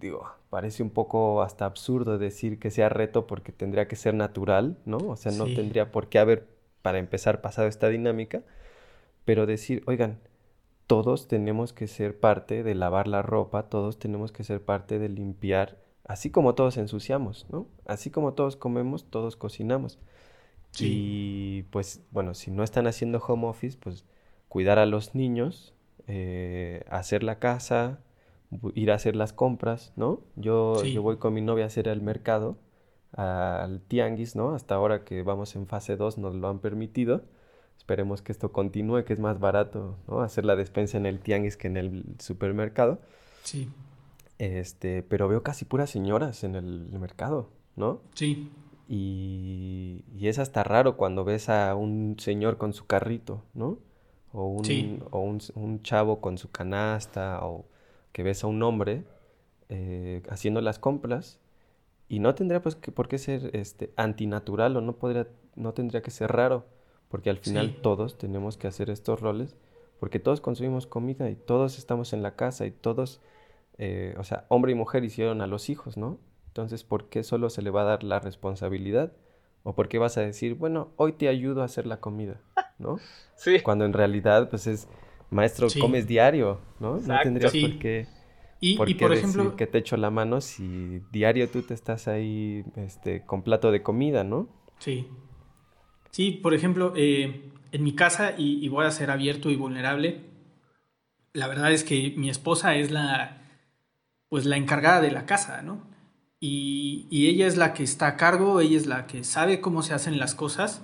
digo, 0.00 0.28
parece 0.50 0.82
un 0.82 0.90
poco 0.90 1.42
hasta 1.42 1.64
absurdo 1.66 2.18
decir 2.18 2.58
que 2.58 2.70
sea 2.70 2.88
reto 2.90 3.26
porque 3.26 3.52
tendría 3.52 3.88
que 3.88 3.96
ser 3.96 4.14
natural, 4.14 4.78
¿no? 4.84 4.98
O 5.08 5.16
sea, 5.16 5.32
no 5.32 5.46
Sí. 5.46 5.54
tendría 5.54 5.90
por 5.92 6.08
qué 6.08 6.18
haber, 6.18 6.46
para 6.82 6.98
empezar, 6.98 7.40
pasado 7.40 7.68
esta 7.68 7.88
dinámica, 7.88 8.42
pero 9.24 9.46
decir, 9.46 9.82
oigan, 9.86 10.18
todos 10.86 11.28
tenemos 11.28 11.72
que 11.72 11.86
ser 11.86 12.18
parte 12.18 12.62
de 12.62 12.74
lavar 12.74 13.08
la 13.08 13.22
ropa, 13.22 13.64
todos 13.64 13.98
tenemos 13.98 14.32
que 14.32 14.44
ser 14.44 14.62
parte 14.62 14.98
de 14.98 15.08
limpiar, 15.08 15.78
así 16.04 16.30
como 16.30 16.54
todos 16.54 16.76
ensuciamos, 16.76 17.46
¿no? 17.50 17.66
Así 17.86 18.10
como 18.10 18.34
todos 18.34 18.56
comemos, 18.56 19.04
todos 19.10 19.36
cocinamos. 19.36 19.98
Sí. 20.72 20.86
Y 20.90 21.62
pues 21.70 22.02
bueno, 22.10 22.34
si 22.34 22.50
no 22.50 22.62
están 22.64 22.86
haciendo 22.86 23.18
home 23.26 23.46
office, 23.46 23.78
pues 23.80 24.04
cuidar 24.48 24.78
a 24.78 24.86
los 24.86 25.14
niños, 25.14 25.74
eh, 26.06 26.84
hacer 26.90 27.22
la 27.22 27.38
casa, 27.38 28.00
ir 28.74 28.90
a 28.90 28.94
hacer 28.94 29.16
las 29.16 29.32
compras, 29.32 29.92
¿no? 29.96 30.20
Yo, 30.36 30.76
Sí. 30.82 30.92
yo 30.92 31.02
voy 31.02 31.16
con 31.16 31.32
mi 31.32 31.40
novia 31.40 31.64
a 31.64 31.66
hacer 31.68 31.88
el 31.88 32.02
mercado, 32.02 32.58
al 33.12 33.80
tianguis, 33.80 34.34
¿no? 34.34 34.54
Hasta 34.54 34.74
ahora 34.74 35.04
que 35.04 35.22
vamos 35.22 35.54
en 35.54 35.66
fase 35.68 35.96
2 35.96 36.18
nos 36.18 36.34
lo 36.34 36.48
han 36.48 36.58
permitido. 36.58 37.22
Esperemos 37.76 38.22
que 38.22 38.32
esto 38.32 38.50
continúe, 38.52 39.04
que 39.04 39.12
es 39.12 39.18
más 39.20 39.38
barato, 39.40 39.96
¿no? 40.08 40.20
Hacer 40.20 40.44
la 40.44 40.56
despensa 40.56 40.96
en 40.96 41.06
el 41.06 41.20
tianguis 41.20 41.56
que 41.56 41.66
en 41.68 41.76
el 41.76 42.04
supermercado. 42.18 43.00
Sí, 43.42 43.68
Este, 44.38 45.02
pero 45.02 45.28
veo 45.28 45.42
casi 45.42 45.64
puras 45.64 45.90
señoras 45.90 46.44
en 46.44 46.54
el 46.56 46.88
mercado, 46.98 47.50
¿no? 47.76 48.00
sí, 48.14 48.50
Y, 48.88 50.04
y 50.16 50.28
es 50.28 50.38
hasta 50.38 50.62
raro 50.64 50.96
cuando 50.96 51.24
ves 51.24 51.48
a 51.48 51.74
un 51.74 52.16
señor 52.18 52.56
con 52.58 52.72
su 52.72 52.86
carrito, 52.86 53.42
¿no? 53.54 53.78
O 54.32 54.46
un, 54.48 54.64
Sí. 54.64 54.98
o 55.10 55.20
un, 55.20 55.40
un 55.54 55.82
chavo 55.82 56.20
con 56.20 56.38
su 56.38 56.50
canasta, 56.50 57.40
o 57.46 57.64
que 58.12 58.22
ves 58.22 58.42
a 58.44 58.46
un 58.48 58.62
hombre 58.62 59.04
eh, 59.68 60.22
haciendo 60.28 60.60
las 60.60 60.78
compras. 60.78 61.38
Y 62.08 62.18
no 62.18 62.34
tendría 62.34 62.60
pues 62.62 62.76
que, 62.76 62.92
por 62.92 63.08
qué 63.08 63.18
ser 63.18 63.50
este, 63.56 63.92
antinatural 63.96 64.76
o 64.76 64.80
no, 64.80 64.96
podría, 64.96 65.26
no 65.56 65.72
tendría 65.74 66.02
que 66.02 66.10
ser 66.10 66.30
raro, 66.32 66.66
porque 67.14 67.30
al 67.30 67.36
final 67.38 67.68
Sí. 67.68 67.76
todos 67.80 68.18
tenemos 68.18 68.56
que 68.56 68.66
hacer 68.66 68.90
estos 68.90 69.20
roles, 69.20 69.54
porque 70.00 70.18
todos 70.18 70.40
consumimos 70.40 70.88
comida 70.88 71.30
y 71.30 71.36
todos 71.36 71.78
estamos 71.78 72.12
en 72.12 72.24
la 72.24 72.34
casa 72.34 72.66
y 72.66 72.72
todos, 72.72 73.20
eh, 73.78 74.16
o 74.18 74.24
sea, 74.24 74.46
hombre 74.48 74.72
y 74.72 74.74
mujer 74.74 75.04
hicieron 75.04 75.40
a 75.40 75.46
los 75.46 75.70
hijos, 75.70 75.96
¿no? 75.96 76.18
Entonces, 76.48 76.82
¿por 76.82 77.08
qué 77.10 77.22
solo 77.22 77.50
se 77.50 77.62
le 77.62 77.70
va 77.70 77.82
a 77.82 77.84
dar 77.84 78.02
la 78.02 78.18
responsabilidad? 78.18 79.12
¿O 79.62 79.76
por 79.76 79.86
qué 79.88 79.98
vas 79.98 80.18
a 80.18 80.22
decir, 80.22 80.56
bueno, 80.56 80.88
hoy 80.96 81.12
te 81.12 81.28
ayudo 81.28 81.62
a 81.62 81.66
hacer 81.66 81.86
la 81.86 82.00
comida, 82.00 82.40
¿no? 82.80 82.98
Sí. 83.36 83.60
Cuando 83.60 83.84
en 83.84 83.92
realidad, 83.92 84.50
pues 84.50 84.66
es, 84.66 84.88
maestro, 85.30 85.70
Sí. 85.70 85.78
comes 85.78 86.08
diario, 86.08 86.58
¿no? 86.80 86.96
No 86.96 87.14
tendrías 87.22 87.52
Sí. 87.52 87.60
por 87.68 87.78
qué, 87.78 88.08
Y, 88.58 88.76
por 88.76 88.88
y 88.88 88.94
qué 88.96 89.04
por 89.04 89.10
decir 89.14 89.28
ejemplo, 89.28 89.54
que 89.54 89.68
te 89.68 89.78
echo 89.78 89.96
la 89.96 90.10
mano 90.10 90.40
si 90.40 91.00
diario 91.12 91.48
tú 91.48 91.62
te 91.62 91.74
estás 91.74 92.08
ahí, 92.08 92.64
este, 92.74 93.24
con 93.24 93.42
plato 93.42 93.70
de 93.70 93.84
comida, 93.84 94.24
¿no? 94.24 94.48
sí. 94.80 95.06
Sí, 96.14 96.30
por 96.30 96.54
ejemplo, 96.54 96.92
eh, 96.94 97.50
en 97.72 97.82
mi 97.82 97.92
casa, 97.92 98.34
y, 98.38 98.68
voy 98.68 98.86
a 98.86 98.92
ser 98.92 99.10
abierto 99.10 99.50
y 99.50 99.56
vulnerable, 99.56 100.20
la 101.32 101.48
verdad 101.48 101.72
es 101.72 101.82
que 101.82 102.14
mi 102.16 102.30
esposa 102.30 102.76
es 102.76 102.92
la, 102.92 103.42
pues 104.28 104.44
la 104.44 104.56
encargada 104.56 105.00
de 105.00 105.10
la 105.10 105.26
casa, 105.26 105.62
¿no? 105.62 105.82
Y, 106.38 107.08
ella 107.10 107.48
es 107.48 107.56
la 107.56 107.74
que 107.74 107.82
está 107.82 108.06
a 108.06 108.16
cargo, 108.16 108.60
ella 108.60 108.76
es 108.76 108.86
la 108.86 109.08
que 109.08 109.24
sabe 109.24 109.60
cómo 109.60 109.82
se 109.82 109.92
hacen 109.92 110.20
las 110.20 110.36
cosas. 110.36 110.82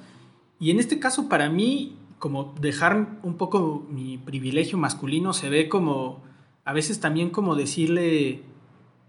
Y 0.58 0.72
en 0.72 0.80
este 0.80 0.98
caso, 0.98 1.28
para 1.28 1.48
mí, 1.48 1.96
como 2.18 2.52
dejar 2.60 3.20
un 3.22 3.36
poco 3.36 3.86
mi 3.88 4.18
privilegio 4.18 4.78
masculino 4.78 5.32
se 5.32 5.48
ve 5.48 5.68
como, 5.68 6.24
a 6.64 6.72
veces 6.72 6.98
también 6.98 7.30
como 7.30 7.54
decirle, 7.54 8.42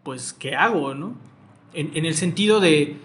pues, 0.03 0.33
¿qué 0.33 0.53
hago, 0.55 0.93
no? 0.93 1.15
en, 1.73 2.05
el 2.05 2.13
sentido 2.13 2.59
de, 2.59 2.97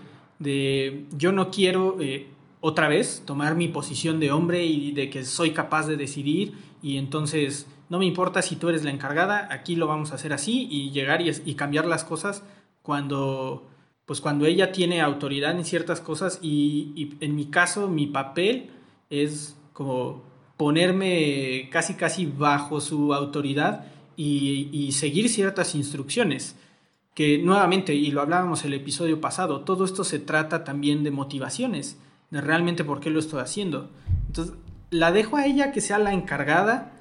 yo 1.16 1.32
no 1.32 1.50
quiero 1.50 1.96
eh, 1.98 2.35
otra 2.66 2.88
vez 2.88 3.22
tomar 3.24 3.54
mi 3.54 3.68
posición 3.68 4.20
de 4.20 4.32
hombre 4.32 4.64
y 4.66 4.92
de 4.92 5.10
que 5.10 5.24
soy 5.24 5.52
capaz 5.52 5.86
de 5.86 5.96
decidir 5.96 6.54
y 6.82 6.96
entonces 6.96 7.66
no 7.88 7.98
me 7.98 8.06
importa 8.06 8.42
si 8.42 8.56
tú 8.56 8.68
eres 8.68 8.84
la 8.84 8.90
encargada, 8.90 9.48
aquí 9.50 9.76
lo 9.76 9.86
vamos 9.86 10.10
a 10.10 10.16
hacer 10.16 10.32
así 10.32 10.66
y 10.70 10.90
llegar 10.90 11.22
y, 11.22 11.30
y 11.44 11.54
cambiar 11.54 11.86
las 11.86 12.04
cosas 12.04 12.42
cuando 12.82 13.68
pues 14.06 14.20
cuando 14.20 14.46
ella 14.46 14.72
tiene 14.72 15.00
autoridad 15.00 15.56
en 15.56 15.64
ciertas 15.64 16.00
cosas 16.00 16.38
y, 16.40 17.16
en 17.20 17.34
mi 17.34 17.46
caso 17.46 17.88
mi 17.88 18.06
papel 18.06 18.70
es 19.10 19.56
como 19.72 20.22
ponerme 20.56 21.68
casi 21.70 21.94
casi 21.94 22.24
bajo 22.24 22.80
su 22.80 23.12
autoridad 23.12 23.86
y, 24.16 24.92
seguir 24.92 25.28
ciertas 25.28 25.74
instrucciones. 25.74 26.56
Que 27.14 27.38
nuevamente, 27.38 27.94
y 27.94 28.10
lo 28.10 28.20
hablábamos 28.20 28.64
el 28.64 28.74
episodio 28.74 29.20
pasado, 29.20 29.60
todo 29.62 29.84
esto 29.84 30.04
se 30.04 30.18
trata 30.18 30.64
también 30.64 31.02
de 31.02 31.10
motivaciones, 31.10 31.98
de 32.30 32.40
realmente 32.40 32.84
por 32.84 33.00
qué 33.00 33.10
lo 33.10 33.18
estoy 33.18 33.40
haciendo. 33.40 33.90
Entonces, 34.26 34.54
la 34.90 35.12
dejo 35.12 35.36
a 35.36 35.46
ella 35.46 35.72
que 35.72 35.80
sea 35.80 35.98
la 35.98 36.12
encargada, 36.12 36.92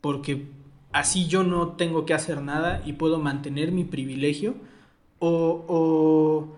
porque 0.00 0.46
así 0.92 1.26
yo 1.26 1.42
no 1.42 1.68
tengo 1.68 2.04
que 2.04 2.14
hacer 2.14 2.42
nada 2.42 2.82
y 2.84 2.94
puedo 2.94 3.18
mantener 3.18 3.72
mi 3.72 3.84
privilegio 3.84 4.54
o, 5.18 6.48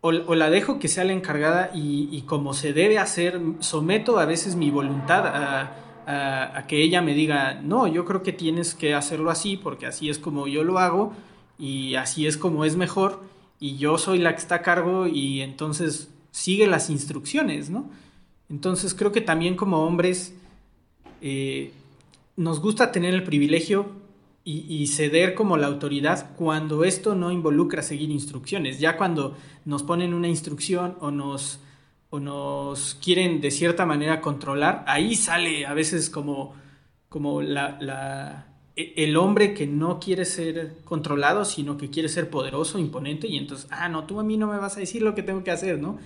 o, 0.00 0.34
la 0.34 0.50
dejo 0.50 0.78
que 0.78 0.88
sea 0.88 1.04
la 1.04 1.12
encargada 1.12 1.70
y, 1.74 2.22
como 2.22 2.54
se 2.54 2.72
debe 2.72 2.98
hacer, 2.98 3.40
someto 3.60 4.18
a 4.18 4.26
veces 4.26 4.54
mi 4.54 4.70
voluntad 4.70 5.24
a, 5.26 6.64
que 6.68 6.82
ella 6.82 7.02
me 7.02 7.14
diga, 7.14 7.54
no, 7.54 7.88
yo 7.88 8.04
creo 8.04 8.22
que 8.22 8.32
tienes 8.32 8.74
que 8.74 8.94
hacerlo 8.94 9.30
así 9.30 9.56
porque 9.56 9.86
así 9.86 10.08
es 10.08 10.18
como 10.18 10.46
yo 10.46 10.62
lo 10.62 10.78
hago 10.78 11.12
y 11.58 11.96
así 11.96 12.26
es 12.26 12.36
como 12.36 12.64
es 12.64 12.76
mejor 12.76 13.22
y 13.58 13.76
yo 13.76 13.98
soy 13.98 14.18
la 14.18 14.32
que 14.32 14.40
está 14.40 14.56
a 14.56 14.62
cargo 14.62 15.08
y 15.08 15.40
entonces 15.40 16.12
sigue 16.36 16.66
las 16.66 16.90
instrucciones, 16.90 17.70
¿no? 17.70 17.88
Entonces 18.50 18.92
creo 18.92 19.10
que 19.10 19.22
también 19.22 19.56
como 19.56 19.86
hombres 19.86 20.34
eh, 21.22 21.72
nos 22.36 22.60
gusta 22.60 22.92
tener 22.92 23.14
el 23.14 23.24
privilegio 23.24 23.86
y, 24.44 24.86
ceder 24.86 25.34
como 25.34 25.56
la 25.56 25.66
autoridad 25.66 26.36
cuando 26.36 26.84
esto 26.84 27.16
no 27.16 27.32
involucra 27.32 27.82
seguir 27.82 28.10
instrucciones. 28.10 28.78
Ya 28.78 28.96
cuando 28.96 29.34
nos 29.64 29.82
ponen 29.82 30.14
una 30.14 30.28
instrucción 30.28 30.96
o 31.00 31.10
nos, 31.10 31.58
o 32.10 32.20
nos 32.20 32.94
quieren 33.02 33.40
de 33.40 33.50
cierta 33.50 33.86
manera 33.86 34.20
controlar, 34.20 34.84
ahí 34.86 35.16
sale 35.16 35.66
a 35.66 35.74
veces 35.74 36.10
como, 36.10 36.54
como 37.08 37.42
e, 37.42 37.48
el 38.76 39.16
hombre 39.16 39.52
que 39.52 39.66
no 39.66 39.98
quiere 39.98 40.24
ser 40.24 40.76
controlado, 40.84 41.44
sino 41.44 41.76
que 41.76 41.90
quiere 41.90 42.08
ser 42.08 42.30
poderoso, 42.30 42.78
imponente, 42.78 43.26
y 43.26 43.38
entonces, 43.38 43.66
ah, 43.72 43.88
no, 43.88 44.04
tú 44.04 44.20
a 44.20 44.22
mí 44.22 44.36
no 44.36 44.46
me 44.46 44.58
vas 44.58 44.76
a 44.76 44.80
decir 44.80 45.02
lo 45.02 45.16
que 45.16 45.24
tengo 45.24 45.42
que 45.42 45.50
hacer, 45.50 45.80
¿no? 45.80 45.98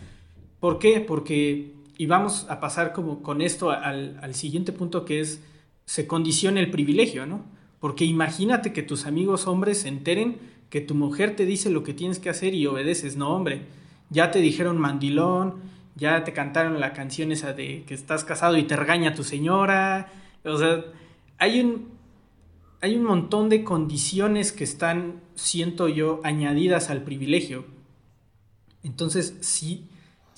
¿Por 0.61 0.79
qué? 0.79 1.01
Porque, 1.01 1.75
y 1.97 2.07
vamos 2.07 2.47
a 2.49 2.61
pasar 2.61 2.93
como 2.93 3.23
con 3.23 3.41
esto 3.41 3.71
al, 3.71 4.35
siguiente 4.35 4.73
punto 4.73 5.05
que 5.05 5.21
es, 5.21 5.43
se 5.87 6.07
condiciona 6.07 6.61
el 6.61 6.71
privilegio, 6.71 7.27
¿no? 7.27 7.45
Porque 7.81 8.05
imagínate 8.05 8.73
que 8.73 8.83
tus 8.83 9.07
amigos 9.07 9.47
hombres 9.47 9.81
se 9.81 9.89
enteren 9.89 10.39
que 10.69 10.81
tu 10.81 10.95
mujer 10.95 11.35
te 11.35 11.47
dice 11.47 11.71
lo 11.71 11.83
que 11.83 11.95
tienes 11.95 12.19
que 12.19 12.31
hacer 12.31 12.55
y 12.55 12.67
obedeces. 12.67 13.17
No, 13.17 13.35
hombre, 13.35 13.63
ya 14.11 14.31
te 14.31 14.41
dijeron 14.41 14.79
mandilón, 14.79 15.57
ya 15.97 16.23
te 16.25 16.33
cantaron 16.33 16.79
la 16.79 16.93
canción 16.93 17.33
esa 17.33 17.53
de 17.53 17.85
que 17.87 17.95
estás 17.95 18.25
casado 18.25 18.57
y 18.57 18.65
te 18.65 18.77
regaña 18.77 19.15
tu 19.15 19.25
señora. 19.25 20.13
O 20.45 20.59
sea, 20.59 20.85
hay 21.39 21.61
un, 21.61 21.89
hay 22.81 22.95
un 22.97 23.05
montón 23.05 23.49
de 23.49 23.65
condiciones 23.65 24.53
que 24.53 24.65
están, 24.65 25.21
siento 25.35 25.89
yo, 25.89 26.21
añadidas 26.23 26.91
al 26.91 27.03
privilegio. 27.03 27.65
Entonces, 28.83 29.37
si, 29.41 29.90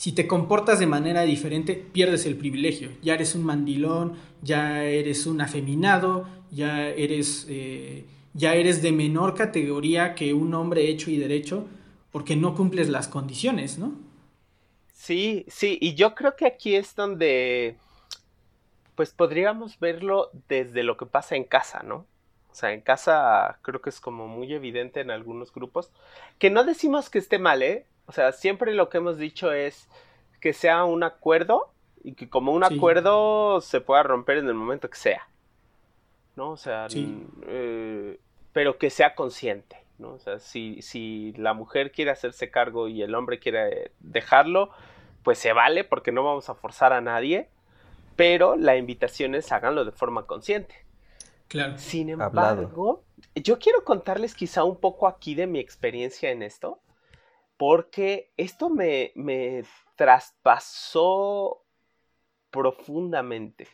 si 0.02 0.10
te 0.10 0.26
comportas 0.26 0.80
de 0.80 0.88
manera 0.88 1.22
diferente, 1.22 1.74
pierdes 1.76 2.26
el 2.26 2.34
privilegio. 2.34 2.90
Ya 3.02 3.14
eres 3.14 3.36
un 3.36 3.44
mandilón, 3.44 4.14
ya 4.42 4.82
eres 4.82 5.26
un 5.26 5.40
afeminado, 5.40 6.26
ya 6.50 6.88
eres, 6.88 7.46
eh, 7.48 8.04
ya 8.34 8.56
eres 8.56 8.82
de 8.82 8.90
menor 8.90 9.36
categoría 9.36 10.16
que 10.16 10.34
un 10.34 10.54
hombre 10.54 10.88
hecho 10.88 11.08
y 11.08 11.18
derecho 11.18 11.68
porque 12.10 12.34
no 12.34 12.56
cumples 12.56 12.88
las 12.88 13.06
condiciones, 13.06 13.78
¿no? 13.78 13.92
Sí, 14.92 15.44
sí, 15.46 15.78
y 15.80 15.94
yo 15.94 16.16
creo 16.16 16.34
que 16.34 16.46
aquí 16.46 16.74
es 16.74 16.96
donde, 16.96 17.76
pues 18.96 19.12
podríamos 19.12 19.78
verlo 19.78 20.30
desde 20.48 20.82
lo 20.82 20.96
que 20.96 21.06
pasa 21.06 21.36
en 21.36 21.44
casa, 21.44 21.84
¿no? 21.84 22.06
O 22.50 22.54
sea, 22.56 22.72
en 22.72 22.80
casa 22.80 23.60
creo 23.62 23.80
que 23.80 23.90
es 23.90 24.00
como 24.00 24.26
muy 24.26 24.52
evidente 24.52 24.98
en 24.98 25.12
algunos 25.12 25.52
grupos, 25.52 25.92
que 26.40 26.50
no 26.50 26.64
decimos 26.64 27.08
que 27.08 27.20
esté 27.20 27.38
mal, 27.38 27.62
¿eh? 27.62 27.86
O 28.12 28.14
sea, 28.14 28.32
siempre 28.32 28.74
lo 28.74 28.90
que 28.90 28.98
hemos 28.98 29.16
dicho 29.16 29.52
es 29.52 29.88
que 30.38 30.52
sea 30.52 30.84
un 30.84 31.02
acuerdo 31.02 31.72
y 32.04 32.12
que 32.12 32.28
como 32.28 32.52
un 32.52 32.62
acuerdo 32.62 33.62
se 33.62 33.80
pueda 33.80 34.02
romper 34.02 34.36
en 34.36 34.48
el 34.48 34.54
momento 34.54 34.90
que 34.90 34.98
sea. 34.98 35.28
¿no? 36.36 36.50
O 36.50 36.56
sea, 36.56 36.88
eh, 37.46 38.20
pero 38.52 38.76
que 38.76 38.90
sea 38.90 39.14
consciente, 39.14 39.76
¿no? 39.98 40.12
O 40.12 40.18
sea, 40.18 40.38
si, 40.38 40.82
si 40.82 41.32
la 41.36 41.54
mujer 41.54 41.90
quiere 41.90 42.10
hacerse 42.10 42.50
cargo 42.50 42.86
y 42.86 43.02
el 43.02 43.14
hombre 43.14 43.38
quiere 43.38 43.92
dejarlo, 44.00 44.70
pues 45.22 45.38
se 45.38 45.54
vale 45.54 45.84
porque 45.84 46.12
no 46.12 46.22
vamos 46.22 46.48
a 46.50 46.54
forzar 46.54 46.92
a 46.92 47.00
nadie, 47.00 47.48
pero 48.14 48.56
la 48.56 48.76
invitación 48.76 49.34
es 49.34 49.52
háganlo 49.52 49.86
de 49.86 49.92
forma 49.92 50.26
consciente. 50.26 50.74
Claro. 51.48 51.76
Sin 51.78 52.08
embargo, 52.08 53.04
yo 53.34 53.58
quiero 53.58 53.84
contarles 53.84 54.34
quizá 54.34 54.64
un 54.64 54.76
poco 54.76 55.06
aquí 55.06 55.34
de 55.34 55.46
mi 55.46 55.58
experiencia 55.60 56.30
en 56.30 56.42
esto, 56.42 56.80
porque 57.62 58.32
esto 58.36 58.70
me, 58.70 59.12
me 59.14 59.62
traspasó 59.94 61.62
profundamente 62.50 63.68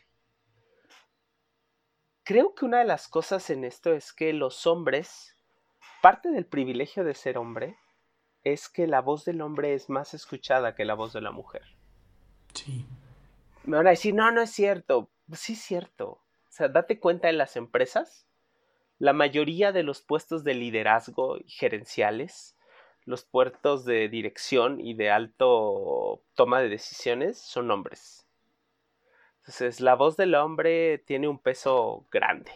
creo 2.28 2.54
que 2.54 2.66
una 2.66 2.80
de 2.80 2.84
las 2.84 3.08
cosas 3.08 3.48
en 3.48 3.64
esto 3.64 3.94
es 3.94 4.12
que 4.12 4.34
los 4.34 4.66
hombres, 4.66 5.34
parte 6.02 6.28
del 6.30 6.44
privilegio 6.44 7.02
de 7.02 7.14
ser 7.14 7.38
hombre, 7.38 7.78
es 8.44 8.68
que 8.68 8.86
la 8.86 9.00
voz 9.00 9.24
del 9.24 9.40
hombre 9.40 9.72
es 9.72 9.88
más 9.88 10.12
escuchada 10.12 10.74
que 10.74 10.84
la 10.84 10.92
voz 10.92 11.14
de 11.14 11.22
la 11.22 11.30
mujer. 11.30 11.62
Sí. 12.52 12.84
Me 13.64 13.78
van 13.78 13.86
a 13.86 13.90
decir, 13.90 14.14
no, 14.14 14.30
no 14.30 14.42
es 14.42 14.50
cierto. 14.50 15.08
Sí 15.32 15.54
es 15.54 15.60
cierto. 15.60 16.06
O 16.10 16.50
sea, 16.50 16.68
date 16.68 17.00
cuenta 17.00 17.30
en 17.30 17.38
las 17.38 17.56
empresas, 17.56 18.26
la 18.98 19.14
mayoría 19.14 19.72
de 19.72 19.82
los 19.82 20.02
puestos 20.02 20.44
de 20.44 20.52
liderazgo 20.52 21.38
y 21.38 21.48
gerenciales, 21.48 22.57
los 23.08 23.24
puertos 23.24 23.86
de 23.86 24.10
dirección 24.10 24.80
y 24.80 24.92
de 24.92 25.10
alto 25.10 26.22
toma 26.34 26.60
de 26.60 26.68
decisiones 26.68 27.38
son 27.38 27.70
hombres. 27.70 28.26
Entonces, 29.38 29.80
la 29.80 29.94
voz 29.94 30.18
del 30.18 30.34
hombre 30.34 30.98
tiene 30.98 31.26
un 31.26 31.38
peso 31.38 32.04
grande. 32.10 32.52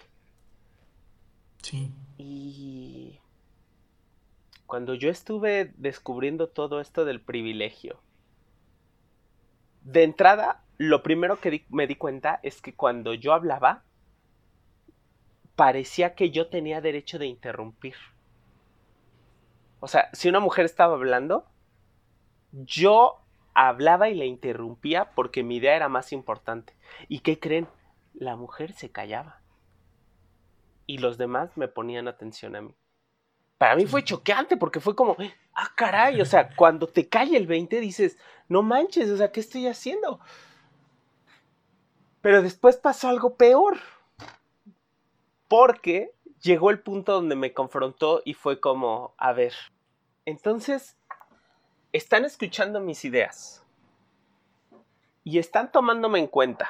Sí. 1.63 1.91
Y 2.19 3.19
cuando 4.67 4.93
yo 4.93 5.09
estuve 5.09 5.73
descubriendo 5.79 6.51
todo 6.51 6.83
esto 6.83 7.07
del 7.07 7.23
privilegio, 7.23 8.03
de 9.81 10.03
entrada, 10.03 10.65
lo 10.77 11.03
primero 11.03 11.41
que 11.41 11.65
me 11.71 11.87
di 11.87 11.97
cuenta 11.97 12.41
es 12.43 12.61
que 12.61 12.75
cuando 12.75 13.15
yo 13.15 13.33
hablaba, 13.33 13.85
parecía 15.57 16.15
que 16.15 16.31
yo 16.31 16.49
tenía 16.49 16.83
derecho 16.83 17.19
de 17.19 17.27
interrumpir. 17.27 17.95
O 19.85 19.89
sea, 19.89 20.09
si 20.13 20.29
una 20.29 20.39
mujer 20.39 20.65
estaba 20.65 20.95
hablando, 20.95 21.45
yo 22.53 23.21
hablaba 23.53 24.09
y 24.09 24.15
le 24.15 24.27
interrumpía 24.27 25.11
porque 25.17 25.43
mi 25.43 25.57
idea 25.57 25.75
era 25.75 25.89
más 25.89 26.13
importante. 26.13 26.77
¿Y 27.09 27.19
qué 27.19 27.41
creen? 27.41 27.67
La 28.15 28.37
mujer 28.37 28.75
se 28.75 28.93
callaba. 28.93 29.41
Y 30.87 30.99
los 30.99 31.19
demás 31.19 31.57
me 31.57 31.67
ponían 31.67 32.07
atención 32.07 32.55
a 32.55 32.61
mí. 32.61 32.77
Para 33.59 33.75
mí 33.75 33.85
fue 33.87 34.05
choqueante 34.05 34.57
porque 34.57 34.79
fue 34.79 34.95
como, 34.95 35.17
ah, 35.53 35.73
caray, 35.75 36.21
o 36.21 36.27
sea, 36.27 36.55
cuando 36.55 36.87
te 36.87 37.09
cae 37.09 37.37
el 37.37 37.49
20 37.49 37.81
dices, 37.81 38.17
no 38.49 38.63
manches, 38.63 39.11
o 39.11 39.17
sea, 39.17 39.33
¿qué 39.33 39.41
estoy 39.41 39.67
haciendo? 39.67 40.21
Pero 42.21 42.41
después 42.41 42.77
pasó 42.77 43.09
algo 43.09 43.35
peor. 43.35 43.79
Porque 45.49 46.15
llegó 46.43 46.71
el 46.71 46.81
punto 46.81 47.13
donde 47.13 47.37
me 47.37 47.53
confrontó 47.53 48.21
y 48.25 48.35
fue 48.35 48.61
como, 48.61 49.15
a 49.17 49.33
ver, 49.33 49.55
entonces 50.27 50.97
están 51.93 52.25
escuchando 52.25 52.81
mis 52.81 53.05
ideas 53.05 53.65
y 55.25 55.39
están 55.39 55.71
tomándome 55.73 56.19
en 56.19 56.27
cuenta. 56.27 56.69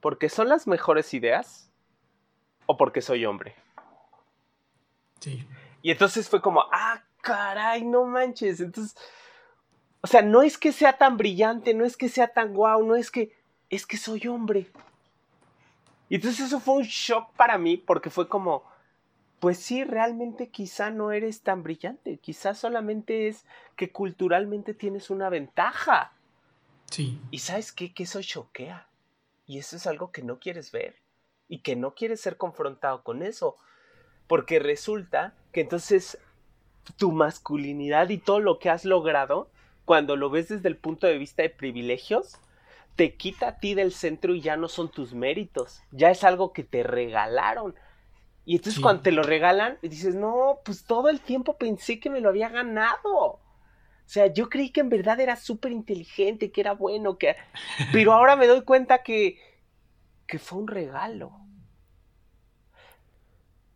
¿Porque 0.00 0.28
son 0.28 0.48
las 0.48 0.66
mejores 0.66 1.12
ideas 1.12 1.70
o 2.66 2.76
porque 2.76 3.02
soy 3.02 3.24
hombre? 3.26 3.56
Sí. 5.20 5.46
Y 5.82 5.90
entonces 5.90 6.28
fue 6.28 6.40
como, 6.40 6.64
ah, 6.70 7.02
caray, 7.20 7.84
no 7.84 8.04
manches. 8.04 8.60
Entonces, 8.60 8.96
o 10.00 10.06
sea, 10.06 10.22
no 10.22 10.42
es 10.42 10.56
que 10.56 10.70
sea 10.70 10.96
tan 10.98 11.16
brillante, 11.16 11.74
no 11.74 11.84
es 11.84 11.96
que 11.96 12.08
sea 12.08 12.28
tan 12.28 12.54
guau, 12.54 12.84
no 12.84 12.94
es 12.94 13.10
que, 13.10 13.36
es 13.70 13.86
que 13.86 13.96
soy 13.96 14.28
hombre. 14.28 14.70
Y 16.08 16.16
entonces 16.16 16.46
eso 16.46 16.60
fue 16.60 16.76
un 16.76 16.84
shock 16.84 17.32
para 17.34 17.58
mí 17.58 17.76
porque 17.76 18.10
fue 18.10 18.28
como, 18.28 18.64
pues 19.40 19.58
sí, 19.58 19.84
realmente 19.84 20.48
quizá 20.48 20.90
no 20.90 21.12
eres 21.12 21.42
tan 21.42 21.62
brillante, 21.62 22.18
quizá 22.18 22.54
solamente 22.54 23.28
es 23.28 23.44
que 23.76 23.92
culturalmente 23.92 24.74
tienes 24.74 25.10
una 25.10 25.28
ventaja. 25.28 26.12
Sí. 26.90 27.20
Y 27.30 27.40
sabes 27.40 27.72
qué, 27.72 27.92
que 27.92 28.04
eso 28.04 28.22
choquea. 28.22 28.88
Y 29.46 29.58
eso 29.58 29.76
es 29.76 29.86
algo 29.86 30.10
que 30.10 30.22
no 30.22 30.38
quieres 30.38 30.72
ver 30.72 30.96
y 31.48 31.60
que 31.60 31.76
no 31.76 31.94
quieres 31.94 32.20
ser 32.20 32.36
confrontado 32.36 33.02
con 33.02 33.22
eso. 33.22 33.56
Porque 34.26 34.58
resulta 34.58 35.34
que 35.52 35.62
entonces 35.62 36.18
tu 36.96 37.12
masculinidad 37.12 38.08
y 38.10 38.18
todo 38.18 38.40
lo 38.40 38.58
que 38.58 38.70
has 38.70 38.84
logrado, 38.84 39.50
cuando 39.84 40.16
lo 40.16 40.30
ves 40.30 40.48
desde 40.48 40.68
el 40.68 40.76
punto 40.76 41.06
de 41.06 41.18
vista 41.18 41.42
de 41.42 41.50
privilegios, 41.50 42.38
te 42.98 43.14
quita 43.14 43.46
a 43.46 43.58
ti 43.60 43.74
del 43.74 43.92
centro 43.92 44.34
y 44.34 44.40
ya 44.40 44.56
no 44.56 44.66
son 44.66 44.90
tus 44.90 45.14
méritos, 45.14 45.84
ya 45.92 46.10
es 46.10 46.24
algo 46.24 46.52
que 46.52 46.64
te 46.64 46.82
regalaron. 46.82 47.76
Y 48.44 48.56
entonces 48.56 48.82
cuando 48.82 49.02
te 49.02 49.12
lo 49.12 49.22
regalan, 49.22 49.78
dices, 49.82 50.16
no, 50.16 50.58
pues 50.64 50.82
todo 50.82 51.08
el 51.08 51.20
tiempo 51.20 51.56
pensé 51.58 52.00
que 52.00 52.10
me 52.10 52.20
lo 52.20 52.28
había 52.28 52.48
ganado. 52.48 53.14
O 53.14 53.40
sea, 54.04 54.26
yo 54.26 54.48
creí 54.48 54.70
que 54.70 54.80
en 54.80 54.88
verdad 54.88 55.20
era 55.20 55.36
súper 55.36 55.70
inteligente, 55.70 56.50
que 56.50 56.60
era 56.60 56.72
bueno, 56.72 57.18
que... 57.18 57.36
Pero 57.92 58.14
ahora 58.14 58.34
me 58.34 58.48
doy 58.48 58.62
cuenta 58.62 59.04
que, 59.04 59.38
que 60.26 60.40
fue 60.40 60.58
un 60.58 60.66
regalo. 60.66 61.30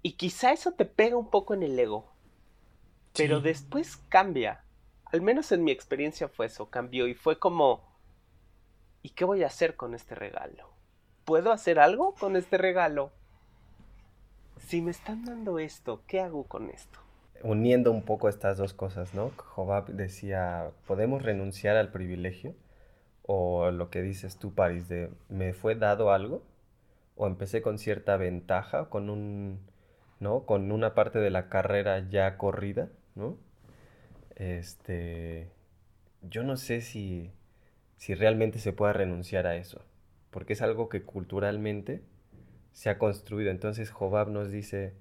Y 0.02 0.14
quizá 0.14 0.50
eso 0.50 0.72
te 0.72 0.84
pega 0.84 1.16
un 1.16 1.30
poco 1.30 1.54
en 1.54 1.62
el 1.62 1.78
ego. 1.78 2.12
Pero 3.14 3.40
después 3.40 3.98
cambia. 4.08 4.64
Al 5.04 5.20
menos 5.20 5.52
en 5.52 5.62
mi 5.62 5.70
experiencia 5.70 6.26
fue 6.26 6.46
eso, 6.46 6.70
cambió 6.70 7.06
y 7.06 7.14
fue 7.14 7.38
como, 7.38 7.91
¿y 9.02 9.10
qué 9.10 9.24
voy 9.24 9.42
a 9.42 9.48
hacer 9.48 9.76
con 9.76 9.94
este 9.94 10.14
regalo? 10.14 10.70
¿Puedo 11.24 11.52
hacer 11.52 11.78
algo 11.78 12.14
con 12.14 12.36
este 12.36 12.58
regalo? 12.58 13.12
Si 14.58 14.80
me 14.80 14.90
están 14.90 15.24
dando 15.24 15.58
esto, 15.58 16.02
¿qué 16.06 16.20
hago 16.20 16.44
con 16.44 16.70
esto? 16.70 16.98
Uniendo 17.42 17.90
un 17.90 18.02
poco 18.02 18.28
estas 18.28 18.58
dos 18.58 18.74
cosas, 18.74 19.14
¿no? 19.14 19.32
Jobab 19.36 19.86
decía, 19.88 20.70
¿podemos 20.86 21.22
renunciar 21.22 21.76
al 21.76 21.90
privilegio? 21.90 22.54
O 23.22 23.70
lo 23.70 23.90
que 23.90 24.02
dices 24.02 24.38
tú, 24.38 24.54
París, 24.54 24.88
de 24.88 25.10
¿me 25.28 25.52
fue 25.52 25.74
dado 25.74 26.12
algo? 26.12 26.42
¿O 27.16 27.26
empecé 27.26 27.62
con 27.62 27.78
cierta 27.78 28.16
ventaja, 28.16 28.88
con 28.88 29.10
un, 29.10 29.60
¿no? 30.20 30.44
Con 30.44 30.70
una 30.70 30.94
parte 30.94 31.18
de 31.18 31.30
la 31.30 31.48
carrera 31.48 32.08
ya 32.08 32.36
corrida, 32.38 32.88
¿no? 33.14 33.36
Este, 34.36 35.50
yo 36.22 36.42
no 36.44 36.56
sé 36.56 36.80
si 36.80 37.32
si 38.02 38.16
realmente 38.16 38.58
se 38.58 38.72
puede 38.72 38.94
renunciar 38.94 39.46
a 39.46 39.54
eso, 39.54 39.80
porque 40.32 40.54
es 40.54 40.62
algo 40.62 40.88
que 40.88 41.02
culturalmente 41.02 42.02
se 42.72 42.90
ha 42.90 42.98
construido. 42.98 43.52
Entonces 43.52 43.92
Jobab 43.92 44.28
nos 44.28 44.50
dice, 44.50 44.94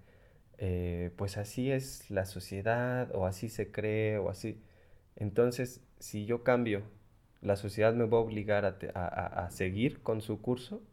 eh, 0.59 1.09
pues 1.15 1.37
así 1.37 1.71
es 1.71 2.11
la 2.11 2.25
sociedad, 2.25 3.09
o 3.15 3.25
así 3.25 3.49
se 3.49 3.71
cree, 3.71 4.19
o 4.19 4.29
así. 4.29 4.61
Entonces, 5.15 5.81
si 5.97 6.27
yo 6.27 6.43
cambio, 6.43 6.83
la 7.41 7.55
sociedad 7.55 7.95
me 7.95 8.05
va 8.05 8.19
a 8.19 8.21
obligar 8.21 8.65
a, 8.93 9.49
seguir 9.49 10.03
con 10.03 10.21
su 10.21 10.39
curso, 10.39 10.83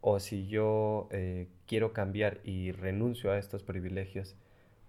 o 0.00 0.18
si 0.18 0.48
yo 0.48 1.08
eh, 1.12 1.46
quiero 1.68 1.92
cambiar 1.92 2.40
y 2.42 2.72
renuncio 2.72 3.30
a 3.30 3.38
estos 3.38 3.62
privilegios, 3.62 4.34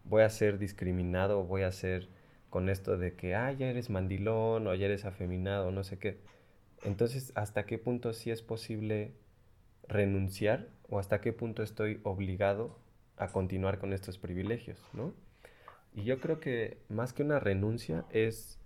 voy 0.06 0.24
a 0.24 0.30
ser 0.32 0.58
discriminado, 0.58 1.44
voy 1.44 1.62
a 1.62 1.72
ser 1.72 2.10
con 2.50 2.68
esto 2.68 2.98
de 2.98 3.14
que, 3.14 3.36
ah, 3.36 3.52
ya 3.52 3.68
eres 3.70 3.92
mandilón, 3.92 4.66
o 4.66 4.74
ya 4.74 4.88
eres 4.88 5.06
afeminado, 5.06 5.70
no 5.70 5.84
sé 5.84 6.00
qué. 6.00 6.18
Entonces, 6.88 7.34
¿hasta 7.36 7.66
qué 7.66 7.78
punto 7.78 8.14
sí 8.14 8.32
es 8.32 8.42
posible 8.42 9.12
renunciar 9.90 10.70
o 10.88 11.00
hasta 11.00 11.20
qué 11.20 11.34
punto 11.34 11.62
estoy 11.62 12.00
obligado 12.04 12.80
a 13.18 13.28
continuar 13.28 13.78
con 13.78 13.92
estos 13.92 14.18
privilegios, 14.18 14.80
¿no? 14.94 15.14
Y 15.94 16.06
yo 16.06 16.22
creo 16.22 16.40
que 16.40 16.78
más 16.88 17.12
que 17.12 17.24
una 17.24 17.42
renuncia 17.42 18.06
es 18.12 18.58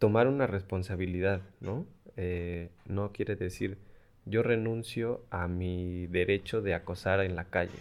tomar 0.00 0.26
una 0.26 0.48
responsabilidad, 0.48 1.40
¿no? 1.60 1.86
Eh, 2.16 2.70
no 2.86 3.12
quiere 3.12 3.36
decir 3.36 3.78
yo 4.24 4.42
renuncio 4.42 5.24
a 5.30 5.46
mi 5.46 6.08
derecho 6.08 6.62
de 6.62 6.74
acosar 6.74 7.20
en 7.20 7.36
la 7.36 7.44
calle, 7.44 7.78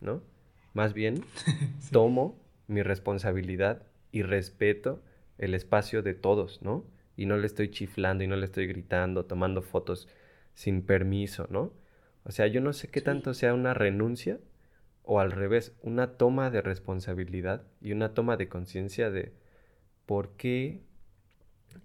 ¿no? 0.00 0.22
Más 0.72 0.94
bien 0.94 1.22
tomo 1.92 2.38
mi 2.66 2.82
responsabilidad 2.82 3.82
y 4.10 4.22
respeto 4.22 5.02
el 5.36 5.52
espacio 5.52 6.02
de 6.02 6.14
todos, 6.14 6.62
¿no? 6.62 6.84
Y 7.18 7.26
no 7.26 7.36
le 7.36 7.48
estoy 7.48 7.68
chiflando 7.70 8.22
y 8.22 8.28
no 8.28 8.36
le 8.36 8.44
estoy 8.44 8.68
gritando, 8.68 9.24
tomando 9.26 9.60
fotos 9.60 10.08
sin 10.54 10.82
permiso, 10.82 11.48
¿no? 11.50 11.72
O 12.22 12.30
sea, 12.30 12.46
yo 12.46 12.60
no 12.60 12.72
sé 12.72 12.88
qué 12.88 13.00
tanto 13.00 13.34
sea 13.34 13.54
una 13.54 13.74
renuncia 13.74 14.38
o 15.02 15.18
al 15.18 15.32
revés, 15.32 15.74
una 15.82 16.16
toma 16.16 16.50
de 16.50 16.62
responsabilidad 16.62 17.64
y 17.80 17.90
una 17.90 18.14
toma 18.14 18.36
de 18.36 18.48
conciencia 18.48 19.10
de 19.10 19.32
por 20.06 20.36
qué 20.36 20.80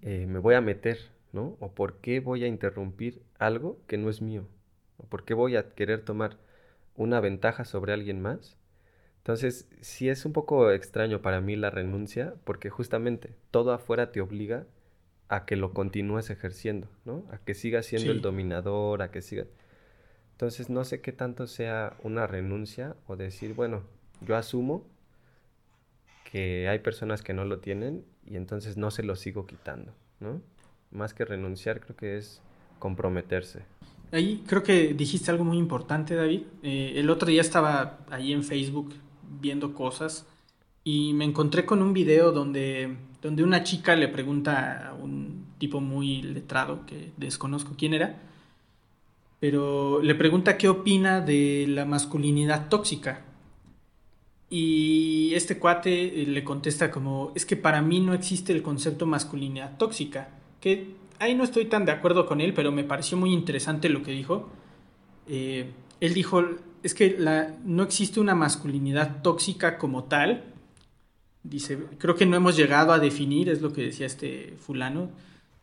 eh, 0.04 0.28
me 0.28 0.38
voy 0.38 0.54
a 0.54 0.62
meter, 0.62 1.00
¿no? 1.32 1.58
O 1.60 1.74
por 1.74 1.98
qué 2.00 2.20
voy 2.20 2.44
a 2.44 2.48
interrumpir 2.48 3.24
algo 3.40 3.80
que 3.88 3.98
no 3.98 4.12
es 4.12 4.22
mío, 4.22 4.46
o 4.98 5.06
por 5.08 5.26
qué 5.26 5.34
voy 5.34 5.56
a 5.56 5.74
querer 5.74 6.06
tomar 6.06 6.38
una 6.96 7.20
ventaja 7.22 7.66
sobre 7.66 7.94
alguien 7.94 8.22
más. 8.22 8.56
Entonces, 9.18 9.68
sí 9.82 10.10
es 10.10 10.26
un 10.26 10.34
poco 10.34 10.70
extraño 10.72 11.24
para 11.24 11.42
mí 11.42 11.56
la 11.56 11.72
renuncia, 11.72 12.36
porque 12.44 12.70
justamente 12.70 13.34
todo 13.50 13.72
afuera 13.74 14.12
te 14.12 14.22
obliga 14.22 14.68
a 15.30 15.46
que 15.46 15.56
lo 15.56 15.74
continúes 15.74 16.30
ejerciendo, 16.30 16.88
¿no? 17.06 17.26
A 17.32 17.38
que 17.38 17.54
sigas 17.54 17.86
siendo 17.86 18.12
el 18.12 18.22
dominador, 18.22 19.02
a 19.02 19.12
que 19.12 19.22
sigas... 19.22 19.48
Entonces 20.32 20.70
no 20.70 20.84
sé 20.84 21.02
qué 21.02 21.12
tanto 21.12 21.48
sea 21.48 21.96
una 22.04 22.28
renuncia 22.28 22.96
o 23.08 23.16
decir, 23.16 23.54
bueno, 23.54 23.84
yo 24.22 24.36
asumo 24.36 24.86
que 26.32 26.68
hay 26.68 26.80
personas 26.80 27.22
que 27.22 27.34
no 27.34 27.46
lo 27.46 27.60
tienen 27.60 28.04
y 28.26 28.36
entonces 28.36 28.78
no 28.78 28.92
se 28.92 29.04
lo 29.04 29.16
sigo 29.16 29.46
quitando, 29.46 29.94
¿no? 30.20 30.42
Más 30.92 31.14
que 31.14 31.26
renunciar 31.26 31.80
creo 31.80 31.96
que 31.96 32.18
es 32.18 32.42
comprometerse. 32.80 33.62
Ahí 34.12 34.44
creo 34.46 34.62
que 34.62 34.94
dijiste 34.94 35.32
algo 35.32 35.44
muy 35.44 35.58
importante, 35.58 36.16
David. 36.16 36.42
Eh, 36.62 36.94
el 36.96 37.10
otro 37.10 37.30
día 37.30 37.42
estaba 37.42 38.00
ahí 38.10 38.34
en 38.34 38.44
Facebook 38.44 38.94
viendo 39.40 39.74
cosas 39.74 40.28
y 40.84 41.14
me 41.14 41.26
encontré 41.26 41.66
con 41.66 41.82
un 41.82 41.94
video 41.94 42.32
donde 42.32 42.96
donde 43.24 43.42
una 43.42 43.64
chica 43.64 43.96
le 43.96 44.10
pregunta 44.10 44.90
a 44.90 44.94
un 44.94 45.46
tipo 45.58 45.80
muy 45.80 46.22
letrado, 46.22 46.86
que 46.86 47.12
desconozco 47.16 47.76
quién 47.78 47.94
era, 47.94 48.20
pero 49.40 50.02
le 50.02 50.14
pregunta 50.14 50.58
qué 50.58 50.68
opina 50.68 51.22
de 51.22 51.66
la 51.70 51.86
masculinidad 51.86 52.68
tóxica. 52.68 53.22
Y 54.50 55.34
este 55.34 55.58
cuate 55.58 56.22
eh, 56.22 56.28
le 56.28 56.44
contesta 56.44 56.92
como, 56.92 57.32
es 57.34 57.46
que 57.46 57.56
para 57.56 57.82
mí 57.82 58.02
no 58.02 58.14
existe 58.14 58.52
el 58.52 58.62
concepto 58.62 59.06
masculinidad 59.06 59.78
tóxica, 59.78 60.30
que 60.60 60.96
ahí 61.20 61.34
no 61.34 61.46
estoy 61.46 61.66
tan 61.66 61.86
de 61.86 61.94
acuerdo 61.94 62.26
con 62.26 62.42
él, 62.42 62.54
pero 62.54 62.72
me 62.72 62.84
pareció 62.84 63.18
muy 63.18 63.34
interesante 63.34 63.90
lo 63.90 64.04
que 64.04 64.12
dijo. 64.12 64.50
Eh, 65.28 65.72
él 66.02 66.14
dijo, 66.14 66.44
es 66.84 66.94
que 66.94 67.16
la, 67.18 67.56
no 67.64 67.84
existe 67.84 68.20
una 68.20 68.36
masculinidad 68.36 69.22
tóxica 69.22 69.78
como 69.78 70.04
tal, 70.04 70.53
Dice, 71.44 71.78
creo 71.98 72.16
que 72.16 72.26
no 72.26 72.38
hemos 72.38 72.56
llegado 72.56 72.94
a 72.94 73.00
definir, 73.00 73.50
es 73.50 73.62
lo 73.62 73.74
que 73.74 73.84
decía 73.84 74.06
este 74.06 74.56
fulano, 74.58 75.10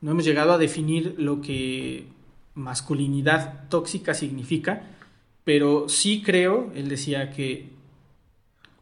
no 0.01 0.11
hemos 0.11 0.25
llegado 0.25 0.53
a 0.53 0.59
definir 0.59 1.15
lo 1.19 1.41
que 1.41 2.07
masculinidad 2.55 3.69
tóxica 3.69 4.15
significa, 4.15 4.83
pero 5.45 5.89
sí 5.89 6.23
creo, 6.23 6.71
él 6.75 6.89
decía 6.89 7.31
que, 7.31 7.71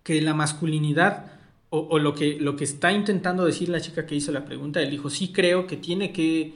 que 0.02 0.20
la 0.20 0.34
masculinidad, 0.34 1.32
o, 1.70 1.98
lo, 1.98 2.14
que, 2.14 2.38
lo 2.40 2.56
que 2.56 2.64
está 2.64 2.92
intentando 2.92 3.44
decir 3.44 3.68
la 3.68 3.80
chica 3.80 4.06
que 4.06 4.14
hizo 4.14 4.32
la 4.32 4.44
pregunta, 4.44 4.80
él 4.80 4.90
dijo, 4.90 5.10
sí 5.10 5.32
creo 5.32 5.66
que 5.66 5.76
tiene 5.76 6.12
que, 6.12 6.54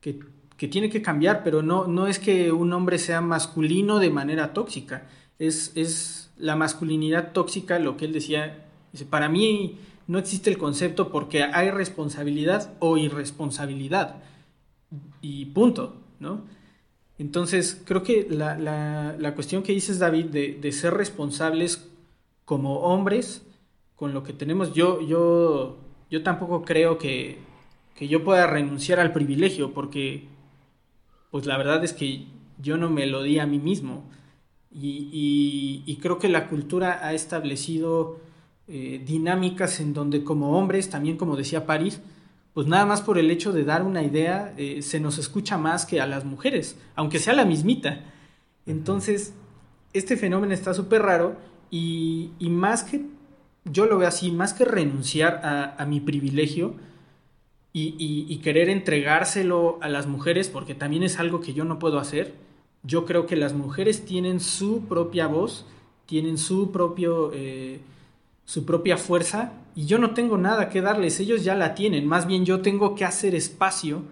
que, 0.00 0.68
tiene 0.68 0.88
que 0.88 1.02
cambiar, 1.02 1.42
pero 1.42 1.62
no, 1.62 1.86
no 1.86 2.06
es 2.06 2.18
que 2.18 2.52
un 2.52 2.72
hombre 2.72 2.98
sea 2.98 3.20
masculino 3.20 3.98
de 3.98 4.10
manera 4.10 4.52
tóxica, 4.52 5.08
es, 5.38 5.72
es 5.74 6.30
la 6.38 6.54
masculinidad 6.54 7.32
tóxica, 7.32 7.78
lo 7.78 7.96
que 7.96 8.04
él 8.04 8.12
decía, 8.12 8.66
Dice, 8.92 9.06
para 9.06 9.28
mí 9.28 9.78
no 10.06 10.18
existe 10.18 10.50
el 10.50 10.58
concepto 10.58 11.10
porque 11.10 11.42
hay 11.42 11.70
responsabilidad 11.70 12.74
o 12.80 12.96
irresponsabilidad. 12.98 14.22
Y 15.20 15.46
punto, 15.46 15.96
¿no? 16.20 16.42
Entonces, 17.18 17.80
creo 17.84 18.02
que 18.02 18.26
la, 18.28 19.32
cuestión 19.34 19.62
que 19.62 19.72
dices, 19.72 19.98
David, 19.98 20.26
de, 20.26 20.72
ser 20.72 20.94
responsables 20.94 21.88
como 22.44 22.80
hombres 22.80 23.46
con 23.96 24.12
lo 24.12 24.22
que 24.22 24.32
tenemos, 24.32 24.74
yo, 24.74 25.00
yo, 25.00 25.78
yo 26.10 26.22
tampoco 26.22 26.62
creo 26.62 26.98
que, 26.98 27.38
yo 28.00 28.24
pueda 28.24 28.46
renunciar 28.48 28.98
al 28.98 29.12
privilegio, 29.12 29.72
porque, 29.72 30.26
pues 31.30 31.46
la 31.46 31.56
verdad 31.56 31.84
es 31.84 31.92
que 31.92 32.26
yo 32.58 32.76
no 32.76 32.90
me 32.90 33.06
lo 33.06 33.22
di 33.22 33.38
a 33.38 33.46
mí 33.46 33.58
mismo. 33.58 34.04
y 34.74 35.98
creo 36.02 36.18
que 36.18 36.28
la 36.28 36.48
cultura 36.48 37.06
ha 37.06 37.12
establecido 37.12 38.18
eh, 38.74 39.02
dinámicas 39.04 39.80
en 39.80 39.92
donde 39.92 40.24
como 40.24 40.58
hombres, 40.58 40.88
también 40.88 41.18
como 41.18 41.36
decía 41.36 41.66
París, 41.66 42.00
pues 42.54 42.66
nada 42.66 42.86
más 42.86 43.02
por 43.02 43.18
el 43.18 43.30
hecho 43.30 43.52
de 43.52 43.64
dar 43.64 43.82
una 43.82 44.02
idea, 44.02 44.54
eh, 44.56 44.80
se 44.80 44.98
nos 44.98 45.18
escucha 45.18 45.58
más 45.58 45.84
que 45.84 46.00
a 46.00 46.06
las 46.06 46.24
mujeres, 46.24 46.78
aunque 46.94 47.18
sea 47.18 47.34
la 47.34 47.44
mismita. 47.44 48.00
Entonces, 48.64 49.34
este 49.92 50.16
fenómeno 50.16 50.54
está 50.54 50.72
súper 50.72 51.02
raro 51.02 51.36
y, 51.70 52.30
más 52.40 52.82
que 52.82 53.02
yo 53.66 53.84
lo 53.84 53.98
veo 53.98 54.08
así, 54.08 54.32
más 54.32 54.54
que 54.54 54.64
renunciar 54.64 55.42
a, 55.44 55.84
mi 55.84 56.00
privilegio 56.00 56.76
y, 57.74 58.38
querer 58.38 58.70
entregárselo 58.70 59.76
a 59.82 59.90
las 59.90 60.06
mujeres, 60.06 60.48
porque 60.48 60.74
también 60.74 61.02
es 61.02 61.18
algo 61.18 61.42
que 61.42 61.52
yo 61.52 61.66
no 61.66 61.78
puedo 61.78 61.98
hacer, 61.98 62.32
yo 62.84 63.04
creo 63.04 63.26
que 63.26 63.36
las 63.36 63.52
mujeres 63.52 64.06
tienen 64.06 64.40
su 64.40 64.86
propia 64.86 65.26
voz, 65.26 65.66
tienen 66.06 66.38
su 66.38 66.72
propio... 66.72 67.32
Eh, 67.34 67.80
su 68.44 68.64
propia 68.64 68.96
fuerza 68.96 69.52
y 69.74 69.86
yo 69.86 69.98
no 69.98 70.14
tengo 70.14 70.36
nada 70.36 70.68
que 70.68 70.82
darles, 70.82 71.20
ellos 71.20 71.44
ya 71.44 71.54
la 71.54 71.74
tienen, 71.74 72.06
más 72.06 72.26
bien 72.26 72.44
yo 72.44 72.60
tengo 72.60 72.94
que 72.94 73.04
hacer 73.04 73.34
espacio 73.34 74.02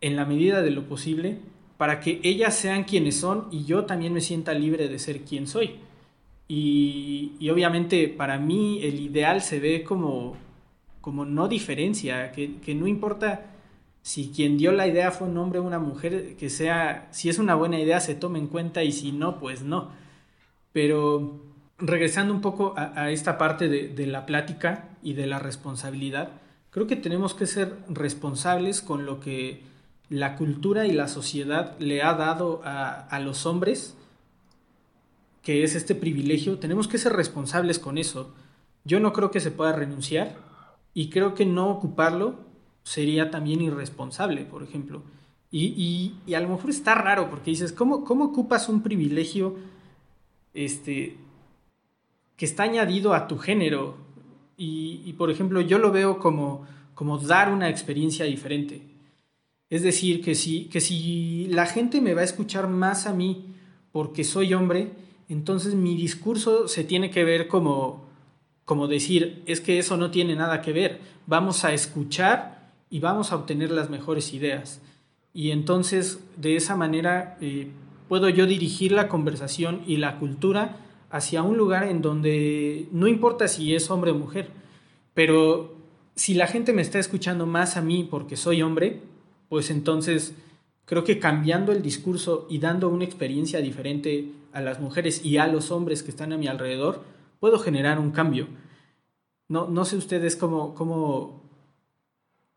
en 0.00 0.16
la 0.16 0.24
medida 0.24 0.62
de 0.62 0.70
lo 0.70 0.86
posible 0.86 1.38
para 1.76 2.00
que 2.00 2.20
ellas 2.22 2.54
sean 2.56 2.84
quienes 2.84 3.18
son 3.18 3.48
y 3.50 3.64
yo 3.64 3.84
también 3.84 4.12
me 4.12 4.20
sienta 4.20 4.52
libre 4.52 4.88
de 4.88 4.98
ser 4.98 5.22
quien 5.22 5.46
soy. 5.46 5.76
Y, 6.48 7.48
obviamente 7.48 8.08
para 8.08 8.38
mí 8.38 8.80
el 8.82 9.00
ideal 9.00 9.40
se 9.40 9.60
ve 9.60 9.84
como, 9.84 10.36
como 11.00 11.24
no 11.24 11.46
diferencia, 11.46 12.32
que, 12.32 12.56
que 12.58 12.74
no 12.74 12.86
importa 12.86 13.50
si 14.02 14.30
quien 14.30 14.58
dio 14.58 14.72
la 14.72 14.88
idea 14.88 15.10
fue 15.10 15.28
un 15.28 15.36
hombre 15.38 15.60
o 15.60 15.62
una 15.62 15.78
mujer, 15.78 16.36
que 16.36 16.50
sea, 16.50 17.08
si 17.12 17.28
es 17.28 17.38
una 17.38 17.54
buena 17.54 17.78
idea 17.78 18.00
se 18.00 18.14
tome 18.14 18.38
en 18.38 18.48
cuenta 18.48 18.82
y 18.82 18.92
si 18.92 19.12
no, 19.12 19.38
pues 19.38 19.62
no. 19.62 19.90
Pero 20.72 21.49
regresando 21.80 22.32
un 22.32 22.40
poco 22.40 22.74
a, 22.76 23.10
esta 23.10 23.38
parte 23.38 23.68
de, 23.68 24.06
la 24.06 24.26
plática 24.26 24.88
y 25.02 25.14
de 25.14 25.26
la 25.26 25.38
responsabilidad, 25.38 26.30
creo 26.70 26.86
que 26.86 26.96
tenemos 26.96 27.34
que 27.34 27.46
ser 27.46 27.76
responsables 27.88 28.82
con 28.82 29.06
lo 29.06 29.20
que 29.20 29.62
la 30.08 30.36
cultura 30.36 30.86
y 30.86 30.92
la 30.92 31.08
sociedad 31.08 31.78
le 31.78 32.02
ha 32.02 32.14
dado 32.14 32.60
a, 32.64 33.18
los 33.20 33.46
hombres, 33.46 33.96
que 35.42 35.62
es 35.64 35.74
este 35.74 35.94
privilegio, 35.94 36.58
tenemos 36.58 36.88
que 36.88 36.98
ser 36.98 37.12
responsables 37.14 37.78
con 37.78 37.96
eso. 37.96 38.34
Yo 38.84 39.00
no 39.00 39.12
creo 39.12 39.30
que 39.30 39.40
se 39.40 39.50
pueda 39.50 39.72
renunciar 39.72 40.36
y 40.92 41.08
creo 41.10 41.34
que 41.34 41.46
no 41.46 41.70
ocuparlo 41.70 42.34
sería 42.82 43.30
también 43.30 43.62
irresponsable, 43.62 44.44
por 44.44 44.62
ejemplo. 44.62 45.02
Y, 45.52 46.14
a 46.34 46.40
lo 46.40 46.48
mejor 46.48 46.70
está 46.70 46.94
raro 46.94 47.28
porque 47.28 47.50
dices, 47.50 47.72
¿cómo, 47.72 48.04
cómo 48.04 48.26
ocupas 48.26 48.68
un 48.68 48.82
privilegio 48.82 49.56
este, 50.54 51.16
que 52.40 52.46
está 52.46 52.62
añadido 52.62 53.12
a 53.12 53.28
tu 53.28 53.36
género. 53.36 53.98
Y, 54.56 55.12
por 55.18 55.30
ejemplo, 55.30 55.60
yo 55.60 55.78
lo 55.78 55.92
veo 55.92 56.18
como, 56.18 56.66
dar 57.28 57.52
una 57.52 57.68
experiencia 57.68 58.24
diferente. 58.24 58.80
Es 59.68 59.82
decir, 59.82 60.22
que 60.22 60.34
si, 60.34 60.64
que 60.70 60.80
si 60.80 61.48
la 61.50 61.66
gente 61.66 62.00
me 62.00 62.14
va 62.14 62.22
a 62.22 62.24
escuchar 62.24 62.66
más 62.66 63.06
a 63.06 63.12
mí 63.12 63.44
porque 63.92 64.24
soy 64.24 64.54
hombre, 64.54 64.92
entonces 65.28 65.74
mi 65.74 65.94
discurso 65.96 66.66
se 66.66 66.82
tiene 66.82 67.10
que 67.10 67.24
ver 67.24 67.46
como, 67.46 68.06
como 68.64 68.88
decir, 68.88 69.42
es 69.44 69.60
que 69.60 69.78
eso 69.78 69.98
no 69.98 70.10
tiene 70.10 70.34
nada 70.34 70.62
que 70.62 70.72
ver, 70.72 70.98
vamos 71.26 71.66
a 71.66 71.74
escuchar 71.74 72.70
y 72.88 73.00
vamos 73.00 73.32
a 73.32 73.36
obtener 73.36 73.70
las 73.70 73.90
mejores 73.90 74.32
ideas. 74.32 74.80
Y 75.34 75.50
entonces, 75.50 76.20
de 76.38 76.56
esa 76.56 76.74
manera, 76.74 77.36
eh, 77.42 77.68
puedo 78.08 78.30
yo 78.30 78.46
dirigir 78.46 78.92
la 78.92 79.08
conversación 79.08 79.82
y 79.86 79.98
la 79.98 80.18
cultura 80.18 80.86
hacia 81.10 81.42
un 81.42 81.56
lugar 81.56 81.84
en 81.84 82.02
donde 82.02 82.88
no 82.92 83.08
importa 83.08 83.48
si 83.48 83.74
es 83.74 83.90
hombre 83.90 84.12
o 84.12 84.14
mujer, 84.14 84.48
pero 85.12 85.74
si 86.14 86.34
la 86.34 86.46
gente 86.46 86.72
me 86.72 86.82
está 86.82 86.98
escuchando 86.98 87.46
más 87.46 87.76
a 87.76 87.82
mí 87.82 88.06
porque 88.08 88.36
soy 88.36 88.62
hombre, 88.62 89.00
pues 89.48 89.70
entonces 89.70 90.34
creo 90.84 91.04
que 91.04 91.18
cambiando 91.18 91.72
el 91.72 91.82
discurso 91.82 92.46
y 92.48 92.58
dando 92.58 92.88
una 92.88 93.04
experiencia 93.04 93.60
diferente 93.60 94.30
a 94.52 94.60
las 94.60 94.80
mujeres 94.80 95.24
y 95.24 95.38
a 95.38 95.46
los 95.46 95.70
hombres 95.70 96.02
que 96.02 96.10
están 96.10 96.32
a 96.32 96.38
mi 96.38 96.46
alrededor, 96.46 97.02
puedo 97.40 97.58
generar 97.58 97.98
un 97.98 98.10
cambio. 98.10 98.48
No, 99.48 99.68
no 99.68 99.84
sé 99.84 99.96
ustedes 99.96 100.36
cómo, 100.36 100.74
cómo, 100.74 101.42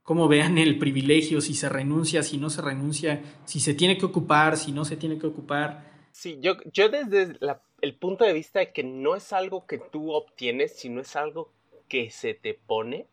cómo 0.04 0.28
vean 0.28 0.58
el 0.58 0.78
privilegio, 0.78 1.42
si 1.42 1.56
se 1.56 1.70
renuncia, 1.70 2.22
si 2.22 2.38
no 2.38 2.50
se 2.50 2.62
renuncia, 2.62 3.22
si 3.46 3.60
se 3.60 3.74
tiene 3.74 3.98
que 3.98 4.06
ocupar, 4.06 4.58
si 4.58 4.72
no 4.72 4.86
se 4.86 4.98
tiene 4.98 5.18
que 5.18 5.28
ocupar. 5.28 5.92
Sí, 6.12 6.38
yo, 6.42 6.54
yo 6.72 6.90
desde 6.90 7.36
la 7.40 7.62
el 7.84 7.96
punto 7.96 8.24
de 8.24 8.32
vista 8.32 8.60
de 8.60 8.72
que 8.72 8.82
no 8.82 9.14
es 9.14 9.34
algo 9.34 9.68
que 9.68 9.78
tú 9.78 10.14
obtienes, 10.14 10.74
sino 10.74 11.02
es 11.02 11.18
algo 11.18 11.52
que 11.90 12.12
se 12.12 12.34
te 12.34 12.54
pone. 12.54 13.08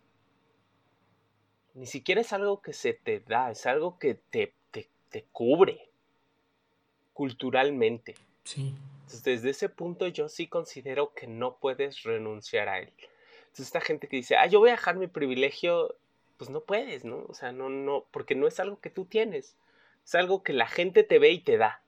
Ni 1.74 1.86
siquiera 1.86 2.20
es 2.20 2.32
algo 2.32 2.62
que 2.62 2.72
se 2.72 2.92
te 2.92 3.18
da, 3.18 3.50
es 3.50 3.66
algo 3.66 3.98
que 3.98 4.14
te, 4.14 4.54
te, 4.70 5.24
cubre 5.32 5.90
culturalmente. 7.12 8.14
Sí. 8.44 8.76
Entonces, 8.92 9.24
desde 9.24 9.50
ese 9.50 9.68
punto 9.70 10.06
yo 10.06 10.28
sí 10.28 10.46
considero 10.46 11.14
que 11.14 11.26
no 11.26 11.56
puedes 11.56 12.04
renunciar 12.04 12.68
a 12.68 12.78
él. 12.78 12.92
Entonces, 13.40 13.66
esta 13.66 13.80
gente 13.80 14.06
que 14.06 14.18
dice, 14.18 14.36
ah, 14.36 14.46
yo 14.46 14.60
voy 14.60 14.68
a 14.68 14.74
dejar 14.74 14.94
mi 14.94 15.08
privilegio, 15.08 15.96
pues 16.36 16.48
no 16.48 16.60
puedes, 16.60 17.04
¿no? 17.04 17.24
O 17.28 17.34
sea, 17.34 17.50
no, 17.50 17.70
no, 17.70 18.06
porque 18.12 18.36
no 18.36 18.46
es 18.46 18.60
algo 18.60 18.78
que 18.78 18.90
tú 18.90 19.04
tienes. 19.04 19.56
Es 20.04 20.14
algo 20.14 20.44
que 20.44 20.52
la 20.52 20.68
gente 20.68 21.02
te 21.02 21.18
ve 21.18 21.30
y 21.30 21.40
te 21.40 21.56
da. 21.56 21.82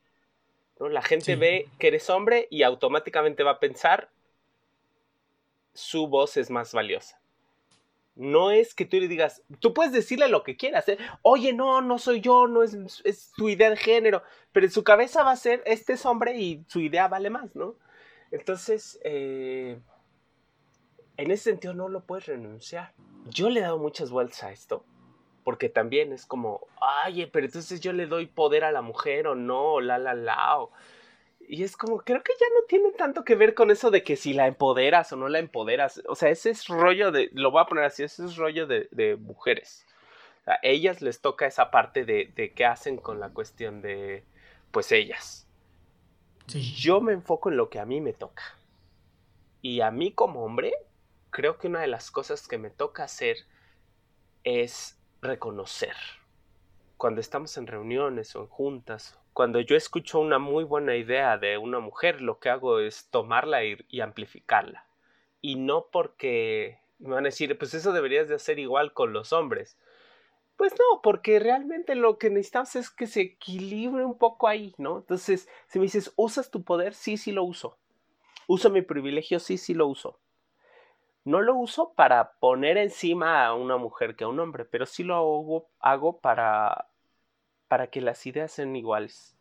La 0.89 1.03
gente 1.03 1.37
ve 1.37 1.69
que 1.79 1.89
eres 1.89 2.11
hombre 2.11 2.49
y 2.51 2.63
automáticamente 2.63 3.43
va 3.43 3.53
a 3.53 3.61
pensar 3.61 4.11
su 5.75 6.07
voz 6.07 6.37
es 6.37 6.51
más 6.51 6.73
valiosa. 6.73 7.21
No 8.15 8.51
es 8.51 8.75
que 8.75 8.85
tú 8.85 8.99
le 8.99 9.09
digas, 9.09 9.43
tú 9.59 9.73
puedes 9.73 9.93
decirle 9.93 10.29
lo 10.29 10.43
que 10.43 10.57
quieras, 10.57 10.87
¿eh? 10.89 10.99
oye, 11.23 11.55
no, 11.55 11.81
no 11.81 11.99
soy 11.99 12.21
yo, 12.21 12.47
no 12.47 12.63
es, 12.63 12.77
es 13.05 13.33
tu 13.35 13.49
idea 13.49 13.71
de 13.71 13.77
género, 13.77 14.23
pero 14.53 14.67
en 14.67 14.73
su 14.73 14.85
cabeza 14.85 15.23
va 15.23 15.31
a 15.31 15.37
ser, 15.37 15.63
este 15.65 15.95
es 15.95 16.05
hombre 16.05 16.37
y 16.37 16.63
su 16.69 16.81
idea 16.81 17.09
vale 17.09 17.31
más, 17.31 17.57
¿no? 17.57 17.77
Entonces, 18.31 19.01
eh, 19.03 19.79
en 21.17 21.31
ese 21.31 21.45
sentido 21.45 21.73
no 21.73 21.89
lo 21.89 22.05
puedes 22.05 22.27
renunciar. 22.27 22.93
Yo 23.31 23.49
le 23.49 23.61
he 23.61 23.63
dado 23.63 23.79
muchas 23.79 24.11
vueltas 24.11 24.43
a 24.43 24.53
esto 24.53 24.85
porque 25.45 25.69
también 25.69 26.13
es 26.13 26.27
como, 26.27 26.67
ay, 26.81 27.27
pero 27.27 27.47
entonces 27.47 27.81
yo 27.81 27.93
le 27.93 28.07
doy 28.07 28.27
poder 28.27 28.65
a 28.65 28.73
la 28.73 28.83
mujer 28.83 29.27
o 29.27 29.35
no, 29.35 29.81
la, 29.81 29.99
la, 29.99 30.15
la. 30.15 30.59
Y 31.41 31.65
es 31.65 31.77
como, 31.77 31.99
creo 31.99 32.23
que 32.23 32.33
ya 32.41 32.47
no 32.55 32.67
tiene 32.69 32.93
tanto 32.93 33.25
que 33.25 33.35
ver 33.35 33.55
con 33.55 33.71
eso 33.71 33.91
de 33.91 34.03
que 34.03 34.17
si 34.17 34.33
la 34.33 34.47
empoderas 34.47 35.13
o 35.13 35.17
no 35.17 35.29
la 35.29 35.39
empoderas. 35.39 36.03
O 36.09 36.15
sea, 36.15 36.31
ese 36.31 36.51
es 36.51 36.69
rollo 36.69 37.11
de, 37.11 37.31
lo 37.33 37.51
voy 37.51 37.63
a 37.63 37.67
poner 37.67 37.85
así, 37.85 38.03
ese 38.05 38.25
es 38.25 38.37
rollo 38.37 38.67
de, 38.67 38.89
de 38.93 39.17
mujeres. 39.17 39.87
a 40.47 40.59
ellas 40.63 41.03
les 41.03 41.21
toca 41.21 41.47
esa 41.47 41.71
parte 41.71 42.05
de, 42.05 42.33
de 42.35 42.53
qué 42.53 42.65
hacen 42.65 42.97
con 42.97 43.21
la 43.21 43.31
cuestión 43.31 43.83
de, 43.83 44.25
pues 44.71 44.91
ellas. 44.93 45.47
Yo 46.49 47.01
me 47.01 47.13
enfoco 47.13 47.51
en 47.51 47.57
lo 47.57 47.71
que 47.71 47.79
a 47.79 47.87
mí 47.87 48.01
me 48.01 48.13
toca. 48.13 48.43
Y 49.61 49.81
a 49.81 49.91
mí 49.91 50.13
como 50.13 50.45
hombre, 50.45 50.73
creo 51.31 51.57
que 51.59 51.69
una 51.69 51.81
de 51.81 51.87
las 51.87 52.11
cosas 52.11 52.49
que 52.49 52.59
me 52.59 52.71
toca 52.71 53.05
hacer 53.05 53.37
es 54.45 54.99
reconocer. 55.23 55.95
Cuando 56.97 57.21
estamos 57.21 57.57
en 57.57 57.67
reuniones 57.67 58.35
o 58.37 58.41
en 58.41 58.49
juntas, 58.49 59.19
cuando 59.33 59.61
yo 59.61 59.77
escucho 59.77 60.19
una 60.19 60.39
muy 60.39 60.65
buena 60.65 60.97
idea 60.97 61.39
de 61.39 61.57
una 61.59 61.79
mujer, 61.79 62.21
lo 62.21 62.39
que 62.39 62.51
hago 62.51 62.81
es 62.81 63.09
tomarla 63.11 63.61
y, 63.65 64.01
amplificarla. 64.01 64.85
Y 65.41 65.57
no 65.57 65.87
porque 65.91 66.81
me 66.99 67.15
van 67.15 67.25
a 67.25 67.29
decir, 67.29 67.57
pues 67.57 67.73
eso 67.75 67.93
deberías 67.93 68.29
de 68.29 68.35
hacer 68.35 68.59
igual 68.59 68.93
con 68.93 69.13
los 69.13 69.33
hombres. 69.33 69.79
Pues 70.57 70.73
no, 70.73 71.01
porque 71.03 71.39
realmente 71.39 71.95
lo 71.95 72.19
que 72.19 72.29
necesitamos 72.29 72.77
es 72.77 72.91
que 72.91 73.07
se 73.07 73.23
equilibre 73.23 74.05
un 74.05 74.19
poco 74.19 74.49
ahí, 74.49 74.75
¿no? 74.77 74.99
Entonces, 74.99 75.49
si 75.67 75.79
me 75.79 75.85
dices, 75.85 76.13
¿usas 76.17 76.51
tu 76.51 76.63
poder? 76.63 76.95
Sí, 76.95 77.17
sí 77.17 77.33
lo 77.33 77.43
uso. 77.45 77.79
¿Uso 78.47 78.71
mi 78.71 78.83
privilegio? 78.83 79.41
Sí, 79.41 79.57
sí 79.57 79.73
lo 79.73 79.87
uso 79.87 80.21
no 81.25 81.41
lo 81.41 81.55
uso 81.55 81.93
para 81.95 82.33
poner 82.35 82.77
encima 82.77 83.47
a 83.47 83.55
una 83.55 83.77
mujer 83.77 84.17
que 84.17 84.25
a 84.25 84.29
un 84.29 84.41
hombre, 84.41 84.65
pero 84.65 84.87
sí 84.87 85.05
lo 85.05 85.15
hago, 85.15 85.69
hago 85.81 86.19
para, 86.19 86.89
para 87.69 87.89
que 87.89 88.01
las 88.01 88.27
ideas 88.27 88.53
sean 88.53 88.75
iguales. 88.75 89.37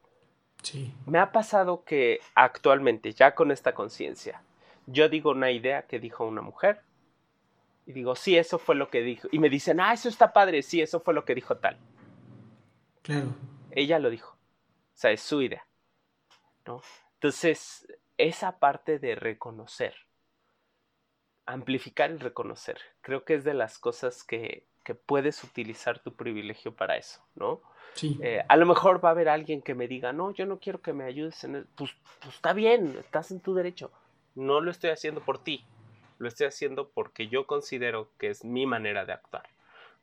Sí. 0.61 0.93
Me 1.07 1.17
ha 1.17 1.31
pasado 1.31 1.83
que 1.83 2.19
actualmente, 2.35 3.13
ya 3.13 3.33
con 3.33 3.51
esta 3.51 3.73
conciencia, 3.73 4.43
yo 4.85 5.09
digo 5.09 5.31
una 5.31 5.51
idea 5.51 5.87
que 5.87 5.99
dijo 5.99 6.25
una 6.25 6.41
mujer 6.41 6.81
y 7.85 7.93
digo, 7.93 8.15
sí, 8.15 8.37
eso 8.37 8.59
fue 8.59 8.75
lo 8.75 8.89
que 8.89 9.01
dijo. 9.01 9.27
Y 9.31 9.39
me 9.39 9.49
dicen, 9.49 9.79
ah, 9.79 9.93
eso 9.93 10.07
está 10.07 10.33
padre, 10.33 10.61
sí, 10.61 10.81
eso 10.81 10.99
fue 10.99 11.13
lo 11.13 11.25
que 11.25 11.33
dijo 11.33 11.57
tal. 11.57 11.77
Claro. 13.01 13.33
Ella 13.71 13.97
lo 13.97 14.09
dijo. 14.09 14.33
O 14.33 14.97
sea, 15.01 15.11
es 15.11 15.21
su 15.21 15.41
idea. 15.41 15.65
¿no? 16.67 16.81
Entonces, 17.15 17.87
esa 18.17 18.59
parte 18.59 18.99
de 18.99 19.15
reconocer 19.15 19.95
amplificar 21.45 22.11
y 22.11 22.17
reconocer. 22.17 22.77
Creo 23.01 23.23
que 23.25 23.35
es 23.35 23.43
de 23.43 23.53
las 23.53 23.79
cosas 23.79 24.23
que, 24.23 24.69
puedes 25.05 25.41
utilizar 25.45 25.99
tu 25.99 26.15
privilegio 26.15 26.75
para 26.75 26.97
eso, 26.97 27.23
¿no? 27.35 27.61
Sí. 27.93 28.19
Eh, 28.21 28.43
a 28.45 28.57
lo 28.57 28.65
mejor 28.65 29.01
va 29.03 29.07
a 29.07 29.11
haber 29.13 29.29
alguien 29.29 29.61
que 29.61 29.73
me 29.73 29.87
diga, 29.87 30.11
no, 30.11 30.31
yo 30.31 30.45
no 30.45 30.59
quiero 30.59 30.81
que 30.81 30.91
me 30.91 31.05
ayudes 31.05 31.45
en 31.45 31.55
eso. 31.55 31.67
Pues, 31.75 31.91
pues, 32.21 32.35
está 32.35 32.51
bien, 32.51 32.97
estás 32.99 33.31
en 33.31 33.39
tu 33.39 33.53
derecho. 33.53 33.89
No 34.35 34.59
lo 34.59 34.69
estoy 34.69 34.89
haciendo 34.89 35.21
por 35.21 35.41
ti, 35.41 35.63
lo 36.17 36.27
estoy 36.27 36.47
haciendo 36.47 36.89
porque 36.89 37.29
yo 37.29 37.47
considero 37.47 38.09
que 38.17 38.29
es 38.29 38.43
mi 38.43 38.65
manera 38.65 39.05
de 39.05 39.13
actuar. 39.13 39.43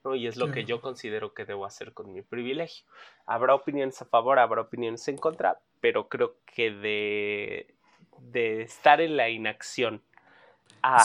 ¿no? 0.05 0.15
Y 0.15 0.27
es 0.27 0.39
lo 0.39 0.53
que 0.53 0.65
yo 0.65 0.81
considero 0.81 1.35
que 1.35 1.45
debo 1.45 1.67
hacer 1.67 1.93
con 1.93 2.11
mi 2.13 2.23
privilegio. 2.23 2.87
Habrá 3.27 3.55
opiniones 3.55 4.01
a 4.01 4.07
favor, 4.07 4.39
habrá 4.39 4.63
opiniones 4.63 5.07
en 5.09 5.19
contra, 5.19 5.61
pero 5.81 6.09
creo 6.09 6.37
que 6.47 6.71
de, 6.71 7.75
de 8.21 8.63
estar 8.63 9.03
en 9.03 9.19
la 9.19 9.29
inacción 9.29 10.03
a 10.83 11.05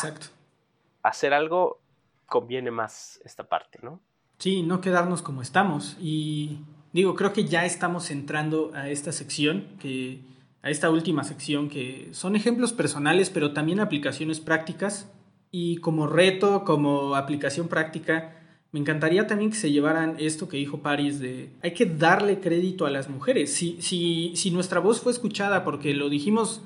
hacer 1.03 1.34
algo, 1.34 1.80
conviene 2.26 2.72
más 2.72 3.20
esta 3.24 3.43
parte, 3.43 3.80
¿no? 3.82 3.99
Sí, 4.39 4.64
no 4.64 4.82
quedarnos 4.82 5.22
como 5.22 5.41
estamos. 5.41 5.97
Y 6.01 6.59
digo, 6.91 7.16
creo 7.16 7.34
que 7.34 7.45
ya 7.45 7.66
estamos 7.66 8.11
entrando 8.11 8.72
a 8.74 8.89
esta 8.89 9.11
sección, 9.11 9.68
que, 9.80 10.22
a 10.61 10.70
esta 10.70 10.89
última 10.89 11.24
sección, 11.24 11.70
que 11.70 12.09
son 12.11 12.36
ejemplos 12.36 12.74
personales, 12.74 13.30
pero 13.30 13.53
también 13.53 13.80
aplicaciones 13.80 14.39
prácticas. 14.39 15.09
Y 15.51 15.78
como 15.78 16.07
reto, 16.07 16.64
como 16.66 17.16
aplicación 17.16 17.68
práctica, 17.68 18.36
me 18.74 18.80
encantaría 18.80 19.28
también 19.28 19.51
que 19.51 19.55
se 19.55 19.72
llevaran 19.72 20.16
esto 20.18 20.49
que 20.49 20.57
dijo 20.57 20.80
Paris 20.80 21.20
de 21.20 21.51
hay 21.61 21.76
que 21.76 21.86
darle 21.86 22.39
crédito 22.39 22.88
a 22.88 22.89
las 22.89 23.07
mujeres. 23.07 23.53
Si, 23.53 23.80
si, 23.82 24.36
si 24.36 24.49
nuestra 24.49 24.80
voz 24.80 24.99
fue 24.99 25.11
escuchada 25.11 25.64
porque 25.64 25.93
lo 25.93 26.09
dijimos 26.09 26.61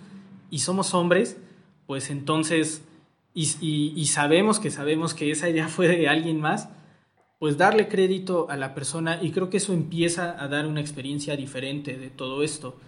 y 0.49 0.59
somos 0.59 0.93
hombres, 0.93 1.35
pues 1.85 2.09
entonces, 2.09 2.81
y, 3.37 3.93
y, 3.95 4.05
sabemos 4.07 4.59
que 4.59 4.71
sabemos 4.71 5.13
que 5.13 5.29
esa 5.29 5.47
idea 5.47 5.67
fue 5.67 5.87
de 5.87 6.07
alguien 6.07 6.41
más, 6.41 6.69
pues 7.37 7.57
darle 7.57 7.87
crédito 7.87 8.49
a 8.49 8.57
la 8.57 8.73
persona 8.73 9.19
y 9.21 9.31
creo 9.31 9.51
que 9.51 9.57
eso 9.57 9.73
empieza 9.73 10.41
a 10.43 10.47
dar 10.47 10.65
una 10.65 10.81
experiencia 10.81 11.35
diferente 11.35 11.97
de 11.97 12.09
todo 12.09 12.41
esto. 12.41 12.79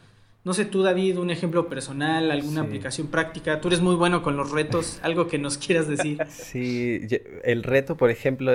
No 0.44 0.54
sé 0.54 0.66
tú, 0.66 0.82
David, 0.82 1.20
un 1.20 1.30
ejemplo 1.30 1.70
personal, 1.70 2.32
alguna 2.32 2.62
aplicación 2.62 3.08
práctica. 3.08 3.62
Tú 3.62 3.68
eres 3.68 3.82
muy 3.82 3.94
bueno 3.96 4.24
con 4.24 4.38
los 4.38 4.52
retos, 4.52 5.00
algo 5.04 5.28
que 5.28 5.38
nos 5.38 5.60
quieras 5.60 5.88
decir. 5.88 6.18
Sí, 6.30 7.02
el 7.44 7.62
reto, 7.62 7.98
por 7.98 8.10
ejemplo, 8.10 8.52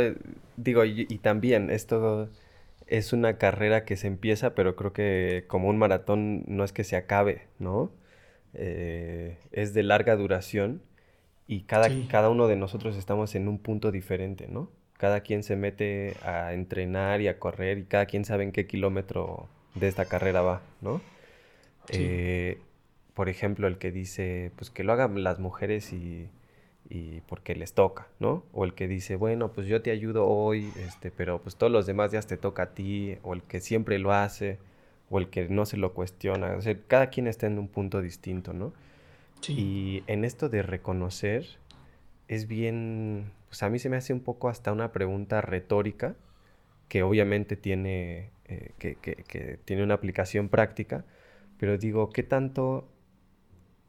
digo, 0.57 0.85
y, 0.85 1.07
también 1.19 1.71
esto 1.71 2.29
es 2.89 3.13
una 3.13 3.39
carrera 3.39 3.85
que 3.85 3.97
se 3.97 4.09
empieza, 4.09 4.57
pero 4.57 4.75
creo 4.75 4.93
que 4.93 5.45
como 5.47 5.69
un 5.69 5.79
maratón 5.79 6.43
no 6.49 6.65
es 6.65 6.73
que 6.73 6.83
se 6.83 6.97
acabe, 6.97 7.43
¿no? 7.61 7.93
Eh, 8.55 9.39
es 9.53 9.75
de 9.75 9.83
larga 9.85 10.17
duración 10.17 10.83
y 11.47 11.63
cada, 11.63 11.89
cada 12.09 12.31
uno 12.31 12.47
de 12.47 12.57
nosotros 12.57 12.97
estamos 12.97 13.35
en 13.35 13.49
un 13.49 13.59
punto 13.59 13.93
diferente, 13.93 14.49
¿no? 14.49 14.71
Cada 14.97 15.21
quien 15.21 15.43
se 15.43 15.57
mete 15.57 16.17
a 16.23 16.55
entrenar 16.55 17.21
y 17.21 17.29
a 17.29 17.39
correr 17.39 17.79
y 17.79 17.85
cada 17.85 18.07
quien 18.07 18.25
sabe 18.25 18.45
en 18.45 18.53
qué 18.53 18.67
kilómetro 18.67 19.49
de 19.75 19.89
esta 19.89 20.07
carrera 20.07 20.41
va, 20.43 20.63
¿no? 20.81 21.01
Eh, 21.89 22.59
por 23.13 23.29
ejemplo, 23.29 23.67
el 23.67 23.79
que 23.79 23.93
dice, 23.93 24.53
pues 24.57 24.71
que 24.71 24.85
lo 24.85 24.93
hagan 24.93 25.23
las 25.23 25.39
mujeres 25.39 25.93
y, 25.93 26.29
y, 26.89 27.21
porque 27.23 27.55
les 27.55 27.75
toca, 27.75 28.09
¿no? 28.21 28.45
O 28.53 28.65
el 28.65 28.75
que 28.75 28.89
dice, 28.89 29.17
bueno, 29.17 29.53
pues 29.53 29.67
yo 29.67 29.83
te 29.83 29.91
ayudo 29.91 30.27
hoy, 30.27 30.73
este, 30.79 31.11
pero 31.11 31.41
pues 31.43 31.57
todos 31.57 31.73
los 31.73 31.87
demás 31.87 32.11
días 32.11 32.27
te 32.27 32.37
toca 32.37 32.65
a 32.65 32.75
ti, 32.75 33.19
o 33.23 33.35
el 33.35 33.43
que 33.43 33.61
siempre 33.61 33.99
lo 33.99 34.13
hace, 34.13 34.59
o 35.11 35.19
el 35.19 35.29
que 35.29 35.49
no 35.49 35.67
se 35.67 35.77
lo 35.77 35.93
cuestiona. 35.93 36.57
O 36.57 36.63
sea, 36.63 36.77
cada 36.89 37.11
quien 37.11 37.27
está 37.27 37.47
en 37.47 37.59
un 37.59 37.69
punto 37.69 38.01
distinto, 38.01 38.53
¿no? 38.53 38.73
Y 39.53 40.03
en 40.07 40.25
esto 40.25 40.49
de 40.49 40.63
reconocer, 40.63 41.47
es 42.29 42.47
bien, 42.49 43.31
pues 43.49 43.63
a 43.63 43.69
mí 43.69 43.79
se 43.79 43.89
me 43.89 43.97
hace 43.97 44.13
un 44.13 44.21
poco 44.21 44.49
hasta 44.49 44.73
una 44.73 44.93
pregunta 44.93 45.41
retórica, 45.41 46.17
que 46.89 47.03
obviamente 47.03 47.57
tiene, 47.57 48.31
eh, 48.47 48.73
que, 48.79 48.97
que, 48.97 49.59
tiene 49.65 49.83
una 49.83 49.95
aplicación 49.95 50.49
práctica, 50.49 51.05
pero 51.59 51.79
digo, 51.79 52.11
¿qué 52.11 52.23
tanto 52.23 52.89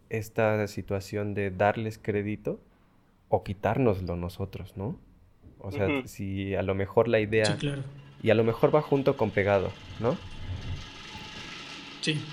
esta 0.10 0.68
situación 0.68 1.34
de 1.34 1.52
darles 1.52 1.98
crédito 1.98 2.60
o 3.30 3.44
quitárnoslo 3.44 4.16
nosotros, 4.16 4.78
¿no? 4.78 5.00
O 5.60 5.72
sea, 5.72 5.88
si 6.06 6.54
a 6.54 6.62
lo 6.62 6.76
mejor 6.76 7.08
la 7.08 7.20
idea... 7.20 7.46
Sí, 7.46 7.54
claro. 7.54 7.82
Y 8.22 8.30
a 8.30 8.36
lo 8.36 8.44
mejor 8.44 8.74
va 8.74 8.82
junto 8.82 9.18
con 9.18 9.32
pegado, 9.32 9.72
¿no? 10.00 10.16
Sí. 12.02 12.24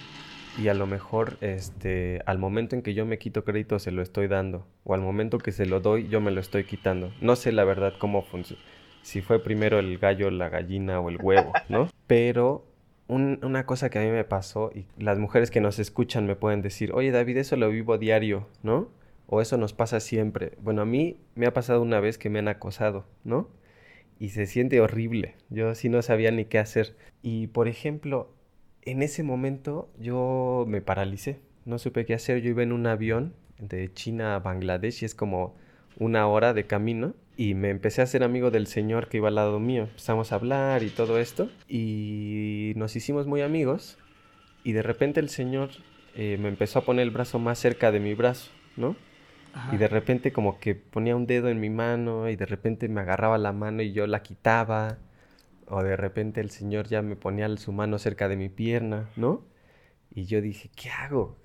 Y 0.59 0.69
a 0.69 0.75
lo 0.75 0.87
mejor, 0.87 1.39
este, 1.41 2.21
al 2.27 2.39
momento 2.39 2.77
en 2.77 2.83
que 2.83 2.93
yo 2.93 3.07
me 3.07 3.19
quito 3.19 3.45
crédito 3.45 3.79
se 3.79 3.91
lo 3.91 4.03
estoy 4.03 4.29
dando. 4.29 4.67
O 4.85 4.95
al 4.95 5.01
momento 5.01 5.39
que 5.39 5.53
se 5.53 5.65
lo 5.65 5.81
doy, 5.81 6.09
yo 6.09 6.21
me 6.21 6.31
lo 6.31 6.41
estoy 6.41 6.65
quitando. 6.65 7.13
No 7.21 7.37
sé 7.37 7.53
la 7.53 7.65
verdad 7.65 7.95
cómo 7.99 8.23
funciona. 8.23 8.63
Si 9.03 9.23
fue 9.23 9.43
primero 9.43 9.79
el 9.79 9.99
gallo, 9.99 10.31
la 10.31 10.49
gallina 10.49 11.01
o 11.01 11.09
el 11.09 11.19
huevo, 11.21 11.53
¿no? 11.69 11.89
Pero 12.07 12.67
una 13.09 13.67
cosa 13.67 13.91
que 13.91 13.99
a 13.99 14.03
mí 14.03 14.11
me 14.11 14.25
pasó, 14.25 14.71
y 14.75 14.87
las 14.97 15.19
mujeres 15.19 15.51
que 15.51 15.61
nos 15.61 15.79
escuchan 15.79 16.27
me 16.27 16.37
pueden 16.37 16.63
decir, 16.63 16.93
oye 16.93 17.11
David, 17.11 17.39
eso 17.39 17.57
lo 17.57 17.69
vivo 17.69 17.99
diario, 17.99 18.49
¿no? 18.63 18.91
O 19.27 19.41
eso 19.41 19.57
nos 19.57 19.73
pasa 19.73 20.01
siempre. 20.01 20.53
Bueno, 20.61 20.83
a 20.83 20.87
mí 20.87 21.19
me 21.35 21.47
ha 21.47 21.53
pasado 21.53 21.83
una 21.83 22.01
vez 22.01 22.17
que 22.17 22.31
me 22.31 22.39
han 22.39 22.49
acosado, 22.49 23.07
¿no? 23.25 23.49
Y 24.19 24.31
se 24.31 24.47
siente 24.47 24.81
horrible. 24.81 25.35
Yo 25.51 25.75
sí 25.75 25.89
no 25.89 26.01
sabía 26.03 26.31
ni 26.31 26.45
qué 26.45 26.59
hacer. 26.59 26.97
Y 27.23 27.49
por 27.49 27.69
ejemplo, 27.69 28.31
en 28.83 29.03
ese 29.03 29.23
momento 29.23 29.89
yo 29.99 30.65
me 30.69 30.81
paralicé. 30.81 31.41
No 31.65 31.79
supe 31.79 32.05
qué 32.05 32.15
hacer. 32.15 32.43
Yo 32.43 32.51
iba 32.51 32.63
en 32.63 32.73
un 32.73 32.87
avión 32.87 33.35
de 33.59 33.93
China 33.93 34.35
a 34.35 34.41
Bangladesh 34.41 35.03
y 35.03 35.07
es 35.07 35.15
como 35.15 35.55
una 35.99 36.27
hora 36.27 36.55
de 36.55 36.67
camino 36.67 37.15
y 37.37 37.55
me 37.55 37.71
empecé 37.71 38.01
a 38.01 38.05
hacer 38.05 38.23
amigo 38.23 38.51
del 38.51 38.67
señor 38.67 39.09
que 39.09 39.19
iba 39.19 39.29
al 39.29 39.37
lado 39.37 39.61
mío. 39.61 39.85
Empezamos 39.85 40.33
a 40.33 40.37
hablar 40.37 40.83
y 40.83 40.91
todo 40.91 41.19
esto 41.19 41.51
y 41.69 42.73
nos 42.77 42.97
hicimos 42.97 43.27
muy 43.27 43.41
amigos 43.41 43.99
y 44.65 44.73
de 44.73 44.83
repente 44.83 45.21
el 45.21 45.29
señor 45.29 45.71
eh, 46.15 46.37
me 46.41 46.49
empezó 46.49 46.81
a 46.81 46.85
poner 46.85 47.05
el 47.05 47.11
brazo 47.11 47.39
más 47.39 47.59
cerca 47.59 47.91
de 47.91 48.01
mi 48.01 48.15
brazo, 48.15 48.51
¿no? 48.77 48.97
Y 49.71 49.77
de 49.77 49.87
repente 49.87 50.33
como 50.33 50.59
que 50.59 50.75
ponía 50.75 51.15
un 51.15 51.27
dedo 51.27 51.51
en 51.51 51.61
mi 51.61 51.69
mano 51.69 52.31
y 52.31 52.37
de 52.37 52.47
repente 52.47 52.89
me 52.89 53.03
agarraba 53.03 53.37
la 53.37 53.53
mano 53.53 53.83
y 53.83 53.93
yo 53.93 54.07
la 54.07 54.23
quitaba. 54.23 54.97
O 55.73 55.83
de 55.83 55.97
repente 55.97 56.43
el 56.43 56.51
señor 56.51 56.87
ya 56.87 57.01
me 57.01 57.17
ponía 57.17 57.49
su 57.57 57.73
mano 57.73 57.99
cerca 57.99 58.29
de 58.29 58.37
mi 58.37 58.51
pierna, 58.51 59.09
¿no? 59.17 59.43
Y 60.11 60.27
yo 60.27 60.43
dije, 60.43 60.71
¿qué 60.77 60.91
hago? 60.91 61.39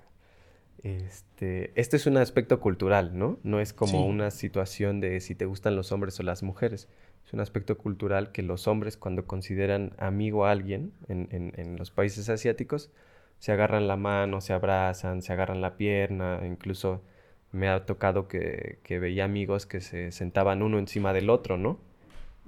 Este, 0.82 1.72
este 1.80 1.96
es 1.96 2.06
un 2.06 2.18
aspecto 2.18 2.60
cultural, 2.60 3.18
¿no? 3.18 3.38
No 3.42 3.58
es 3.58 3.72
como 3.72 4.06
una 4.06 4.30
situación 4.30 5.00
de 5.00 5.20
si 5.20 5.34
te 5.34 5.46
gustan 5.46 5.76
los 5.76 5.92
hombres 5.92 6.20
o 6.20 6.24
las 6.24 6.42
mujeres. 6.42 6.90
Es 7.24 7.32
un 7.32 7.40
aspecto 7.40 7.78
cultural 7.78 8.30
que 8.30 8.42
los 8.42 8.68
hombres 8.68 8.98
cuando 8.98 9.26
consideran 9.26 9.94
amigo 9.96 10.44
a 10.44 10.50
alguien 10.50 10.92
en, 11.08 11.28
en, 11.30 11.52
en 11.56 11.78
los 11.78 11.90
países 11.90 12.28
asiáticos, 12.28 12.90
se 13.38 13.52
agarran 13.52 13.88
la 13.88 13.96
mano, 13.96 14.42
se 14.42 14.52
abrazan, 14.52 15.22
se 15.22 15.32
agarran 15.32 15.62
la 15.62 15.78
pierna, 15.78 16.42
incluso 16.44 17.02
me 17.50 17.68
ha 17.68 17.86
tocado 17.86 18.28
que, 18.28 18.78
que, 18.82 18.98
veía 18.98 19.24
amigos 19.24 19.64
que 19.64 19.80
se 19.80 20.12
sentaban 20.12 20.62
uno 20.62 20.78
encima 20.78 21.14
del 21.14 21.30
otro, 21.30 21.56
¿no? 21.56 21.80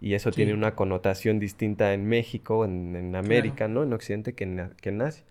Y 0.00 0.14
eso 0.14 0.30
tiene 0.30 0.54
una 0.54 0.74
connotación 0.74 1.38
distinta 1.38 1.92
en 1.92 2.06
México, 2.06 2.64
en, 2.64 2.96
en 2.96 3.14
América, 3.16 3.68
¿no? 3.68 3.82
En 3.82 3.92
Occidente 3.92 4.34
que 4.34 4.44
en, 4.44 4.72
que 4.80 4.88
en 4.88 5.02
Asia. 5.02 5.24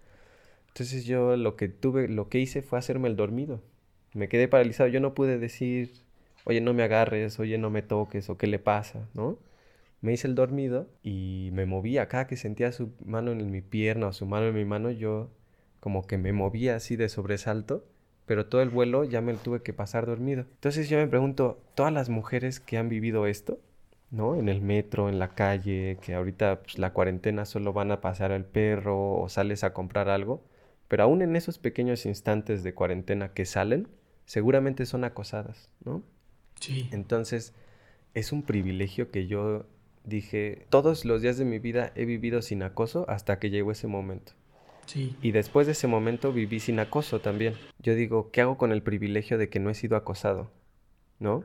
Entonces 0.68 1.06
yo 1.06 1.36
lo 1.36 1.56
que 1.56 1.70
tuve, 1.70 2.08
lo 2.08 2.30
que 2.30 2.40
hice 2.40 2.62
fue 2.62 2.78
hacerme 2.78 3.08
el 3.08 3.16
dormido. 3.16 3.62
Me 4.14 4.30
quedé 4.30 4.48
paralizado. 4.48 4.90
Yo 4.90 5.00
no 5.00 5.14
pude 5.16 5.40
decir, 5.40 5.92
oye, 6.44 6.62
no 6.62 6.74
me 6.74 6.84
agarres, 6.84 7.40
oye, 7.40 7.58
no 7.58 7.70
me 7.70 7.82
toques, 7.82 8.30
o 8.30 8.38
qué 8.38 8.48
le 8.48 8.60
pasa, 8.60 9.10
¿no? 9.14 9.40
Me 10.02 10.14
hice 10.14 10.28
el 10.28 10.36
dormido 10.36 10.88
y 11.04 11.50
me 11.54 11.66
movía. 11.66 12.08
Cada 12.08 12.28
que 12.28 12.38
sentía 12.38 12.72
su 12.72 12.94
mano 13.04 13.32
en 13.32 13.52
mi 13.52 13.62
pierna 13.62 14.08
o 14.08 14.14
su 14.14 14.26
mano 14.26 14.48
en 14.48 14.56
mi 14.56 14.66
mano, 14.66 14.92
yo 14.92 15.32
como 15.80 16.06
que 16.06 16.18
me 16.18 16.32
movía 16.32 16.76
así 16.76 16.96
de 16.96 17.10
sobresalto 17.10 17.86
pero 18.30 18.46
todo 18.46 18.62
el 18.62 18.70
vuelo 18.70 19.06
ya 19.06 19.22
me 19.22 19.34
lo 19.34 19.40
tuve 19.40 19.64
que 19.64 19.74
pasar 19.74 20.06
dormido. 20.06 20.42
Entonces 20.42 20.88
yo 20.88 21.00
me 21.00 21.08
pregunto, 21.08 21.64
todas 21.74 21.92
las 21.92 22.10
mujeres 22.10 22.60
que 22.60 22.78
han 22.78 22.88
vivido 22.88 23.26
esto, 23.26 23.60
¿no? 24.12 24.36
En 24.36 24.50
el 24.50 24.62
metro, 24.62 25.10
en 25.10 25.20
la 25.20 25.36
calle, 25.36 25.98
que 26.02 26.16
ahorita 26.16 26.62
pues, 26.64 26.78
la 26.78 26.94
cuarentena 26.94 27.46
solo 27.46 27.74
van 27.74 27.92
a 27.92 28.02
pasar 28.02 28.32
al 28.32 28.46
perro 28.46 29.14
o 29.20 29.30
sales 29.30 29.64
a 29.64 29.74
comprar 29.74 30.10
algo, 30.10 30.44
pero 30.88 31.04
aún 31.04 31.22
en 31.22 31.36
esos 31.36 31.60
pequeños 31.60 32.06
instantes 32.06 32.64
de 32.64 32.74
cuarentena 32.74 33.34
que 33.34 33.46
salen, 33.46 33.88
seguramente 34.26 34.86
son 34.86 35.04
acosadas, 35.04 35.70
¿no? 35.84 36.04
Sí. 36.60 36.90
Entonces, 36.92 37.54
es 38.14 38.32
un 38.32 38.44
privilegio 38.44 39.12
que 39.12 39.28
yo 39.28 39.66
dije, 40.04 40.66
todos 40.70 41.06
los 41.06 41.22
días 41.22 41.38
de 41.38 41.46
mi 41.46 41.60
vida 41.60 41.92
he 41.96 42.06
vivido 42.06 42.42
sin 42.42 42.64
acoso 42.64 43.06
hasta 43.08 43.40
que 43.40 43.50
llegó 43.50 43.72
ese 43.72 43.88
momento. 43.88 44.34
Y 44.96 45.32
después 45.32 45.68
de 45.68 45.74
ese 45.74 45.88
momento 45.88 46.34
viví 46.34 46.60
sin 46.60 46.80
acoso 46.80 47.20
también. 47.20 47.54
Yo 47.80 47.94
digo, 47.94 48.32
¿qué 48.32 48.42
hago 48.42 48.58
con 48.58 48.72
el 48.72 48.82
privilegio 48.82 49.38
de 49.38 49.50
que 49.50 49.60
no 49.60 49.70
he 49.70 49.76
sido 49.76 49.96
acosado? 49.96 50.52
¿No? 51.20 51.44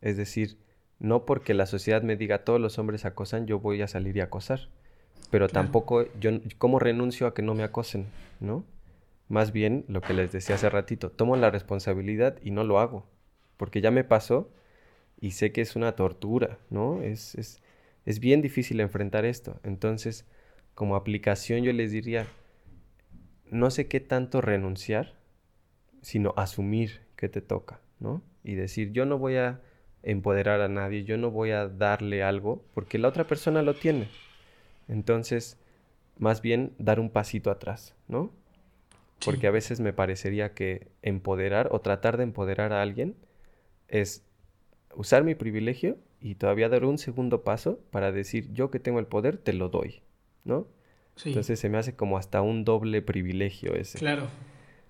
Es 0.00 0.16
decir, 0.16 0.56
no 0.98 1.24
porque 1.24 1.54
la 1.54 1.66
sociedad 1.66 2.02
me 2.02 2.16
diga 2.16 2.44
todos 2.44 2.60
los 2.60 2.78
hombres 2.78 3.04
acosan, 3.04 3.46
yo 3.46 3.58
voy 3.58 3.82
a 3.82 3.88
salir 3.88 4.16
y 4.16 4.20
acosar. 4.20 4.68
Pero 5.30 5.48
tampoco, 5.48 6.06
yo, 6.20 6.30
¿cómo 6.58 6.78
renuncio 6.78 7.26
a 7.26 7.34
que 7.34 7.42
no 7.42 7.54
me 7.54 7.64
acosen? 7.64 8.06
¿No? 8.40 8.64
Más 9.28 9.52
bien, 9.52 9.84
lo 9.88 10.00
que 10.00 10.14
les 10.14 10.30
decía 10.30 10.54
hace 10.54 10.70
ratito, 10.70 11.10
tomo 11.10 11.36
la 11.36 11.50
responsabilidad 11.50 12.38
y 12.42 12.52
no 12.52 12.62
lo 12.64 12.78
hago. 12.78 13.06
Porque 13.56 13.80
ya 13.80 13.90
me 13.90 14.04
pasó 14.04 14.50
y 15.20 15.32
sé 15.32 15.50
que 15.50 15.62
es 15.62 15.74
una 15.74 15.92
tortura, 15.96 16.58
¿no? 16.70 17.02
Es, 17.02 17.34
es, 17.34 17.60
es 18.04 18.20
bien 18.20 18.40
difícil 18.40 18.80
enfrentar 18.80 19.24
esto. 19.24 19.58
Entonces, 19.64 20.26
como 20.74 20.94
aplicación 20.94 21.64
yo 21.64 21.72
les 21.72 21.90
diría, 21.90 22.26
no 23.50 23.70
sé 23.70 23.88
qué 23.88 23.98
tanto 23.98 24.40
renunciar, 24.40 25.14
sino 26.02 26.34
asumir 26.36 27.00
que 27.16 27.28
te 27.28 27.40
toca, 27.40 27.80
¿no? 27.98 28.22
Y 28.44 28.54
decir, 28.54 28.92
yo 28.92 29.06
no 29.06 29.18
voy 29.18 29.36
a 29.36 29.60
empoderar 30.06 30.60
a 30.60 30.68
nadie, 30.68 31.04
yo 31.04 31.18
no 31.18 31.30
voy 31.30 31.50
a 31.50 31.66
darle 31.66 32.22
algo, 32.22 32.64
porque 32.74 32.96
la 32.96 33.08
otra 33.08 33.26
persona 33.26 33.60
lo 33.62 33.74
tiene. 33.74 34.08
Entonces, 34.88 35.58
más 36.16 36.40
bien 36.40 36.72
dar 36.78 37.00
un 37.00 37.10
pasito 37.10 37.50
atrás, 37.50 37.94
¿no? 38.06 38.30
Porque 39.24 39.48
a 39.48 39.50
veces 39.50 39.80
me 39.80 39.92
parecería 39.92 40.54
que 40.54 40.86
empoderar 41.02 41.68
o 41.72 41.80
tratar 41.80 42.16
de 42.16 42.22
empoderar 42.22 42.72
a 42.72 42.82
alguien 42.82 43.16
es 43.88 44.24
usar 44.94 45.24
mi 45.24 45.34
privilegio 45.34 45.98
y 46.20 46.36
todavía 46.36 46.68
dar 46.68 46.84
un 46.84 46.98
segundo 46.98 47.42
paso 47.42 47.80
para 47.90 48.12
decir, 48.12 48.52
yo 48.52 48.70
que 48.70 48.78
tengo 48.78 49.00
el 49.00 49.06
poder, 49.06 49.38
te 49.38 49.52
lo 49.52 49.68
doy, 49.68 50.02
¿no? 50.44 50.68
Entonces 51.24 51.58
se 51.58 51.68
me 51.68 51.78
hace 51.78 51.96
como 51.96 52.16
hasta 52.16 52.42
un 52.42 52.64
doble 52.64 53.02
privilegio 53.02 53.74
ese. 53.74 53.98
Claro, 53.98 54.28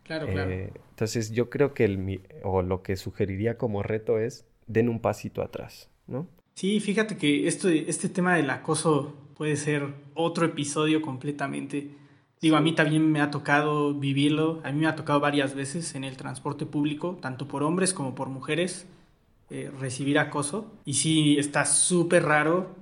claro, 0.02 0.26
claro. 0.26 0.50
Eh, 0.50 0.72
entonces 0.90 1.30
yo 1.30 1.48
creo 1.48 1.72
que 1.72 1.84
el, 1.84 2.20
o 2.42 2.60
lo 2.62 2.82
que 2.82 2.96
sugeriría 2.96 3.56
como 3.56 3.82
reto 3.82 4.18
es, 4.18 4.44
den 4.66 4.88
un 4.88 5.00
pasito 5.00 5.42
atrás, 5.42 5.90
¿no? 6.06 6.28
Sí, 6.54 6.80
fíjate 6.80 7.16
que 7.16 7.46
esto, 7.46 7.68
este 7.68 8.08
tema 8.08 8.34
del 8.34 8.48
acoso 8.50 9.14
puede 9.36 9.56
ser 9.56 9.94
otro 10.14 10.46
episodio 10.46 11.02
completamente. 11.02 11.90
Digo, 12.40 12.56
a 12.56 12.60
mí 12.60 12.74
también 12.74 13.10
me 13.10 13.20
ha 13.20 13.30
tocado 13.30 13.94
vivirlo, 13.94 14.60
a 14.64 14.72
mí 14.72 14.80
me 14.80 14.86
ha 14.86 14.96
tocado 14.96 15.20
varias 15.20 15.54
veces 15.54 15.94
en 15.94 16.04
el 16.04 16.16
transporte 16.16 16.64
público, 16.64 17.18
tanto 17.20 17.46
por 17.46 17.62
hombres 17.62 17.92
como 17.92 18.14
por 18.14 18.28
mujeres, 18.28 18.86
eh, 19.50 19.70
recibir 19.78 20.18
acoso. 20.18 20.72
Y 20.84 20.94
sí, 20.94 21.36
está 21.38 21.66
súper 21.66 22.24
raro 22.24 22.74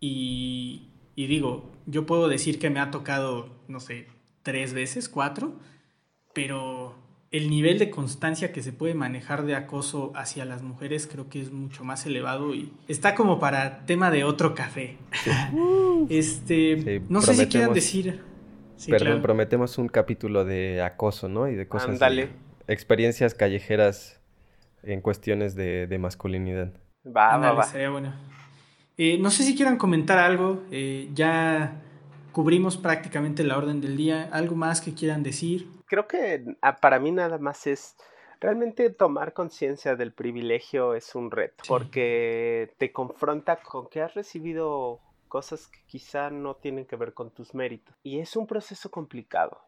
y, 0.00 0.88
y 1.14 1.26
digo, 1.26 1.70
yo 1.86 2.06
puedo 2.06 2.28
decir 2.28 2.58
que 2.58 2.70
me 2.70 2.80
ha 2.80 2.90
tocado, 2.90 3.48
no 3.68 3.78
sé, 3.78 4.06
tres 4.42 4.74
veces, 4.74 5.08
cuatro, 5.08 5.54
pero 6.34 6.96
el 7.30 7.48
nivel 7.48 7.78
de 7.78 7.90
constancia 7.90 8.52
que 8.52 8.62
se 8.62 8.72
puede 8.72 8.94
manejar 8.94 9.44
de 9.44 9.54
acoso 9.54 10.12
hacia 10.16 10.44
las 10.44 10.62
mujeres 10.62 11.06
creo 11.06 11.28
que 11.28 11.40
es 11.40 11.52
mucho 11.52 11.84
más 11.84 12.04
elevado 12.04 12.54
y 12.54 12.72
está 12.88 13.14
como 13.14 13.38
para 13.38 13.86
tema 13.86 14.10
de 14.10 14.24
otro 14.24 14.54
café. 14.54 14.96
este, 16.08 17.02
no 17.08 17.22
sé 17.22 17.34
si 17.34 17.46
quieran 17.46 17.72
decir. 17.72 18.20
perdón, 18.88 19.22
prometemos 19.22 19.78
un 19.78 19.88
capítulo 19.88 20.44
de 20.44 20.82
acoso, 20.82 21.28
¿no? 21.28 21.48
Y 21.48 21.54
de 21.54 21.68
cosas. 21.68 22.00
experiencias 22.66 23.34
callejeras 23.34 24.20
en 24.82 25.00
cuestiones 25.00 25.54
de, 25.54 25.96
masculinidad. 26.00 26.72
Va, 27.06 27.36
va, 27.36 27.52
va. 27.52 27.62
Sería 27.62 27.90
bueno. 27.90 28.12
Eh, 28.98 29.18
no 29.18 29.30
sé 29.30 29.44
si 29.44 29.54
quieran 29.54 29.76
comentar 29.76 30.18
algo. 30.18 30.64
Eh, 30.72 31.08
ya 31.14 31.80
cubrimos 32.32 32.76
prácticamente 32.76 33.44
la 33.44 33.56
orden 33.56 33.80
del 33.80 33.96
día. 33.96 34.28
¿Algo 34.32 34.56
más 34.56 34.80
que 34.80 34.94
quieran 34.94 35.22
decir? 35.22 35.68
Creo 35.90 36.06
que 36.06 36.56
ah, 36.62 36.76
para 36.76 37.00
mí 37.00 37.10
nada 37.10 37.38
más 37.38 37.66
es 37.66 37.96
realmente 38.40 38.90
tomar 38.90 39.32
conciencia 39.32 39.96
del 39.96 40.12
privilegio 40.12 40.94
es 40.94 41.16
un 41.16 41.32
reto, 41.32 41.64
porque 41.66 42.72
te 42.78 42.92
confronta 42.92 43.56
con 43.56 43.88
que 43.88 44.00
has 44.00 44.14
recibido 44.14 45.00
cosas 45.26 45.66
que 45.66 45.80
quizá 45.86 46.30
no 46.30 46.54
tienen 46.54 46.86
que 46.86 46.94
ver 46.94 47.12
con 47.12 47.32
tus 47.32 47.54
méritos. 47.54 47.94
Y 48.04 48.20
es 48.20 48.36
un 48.36 48.46
proceso 48.46 48.88
complicado. 48.88 49.60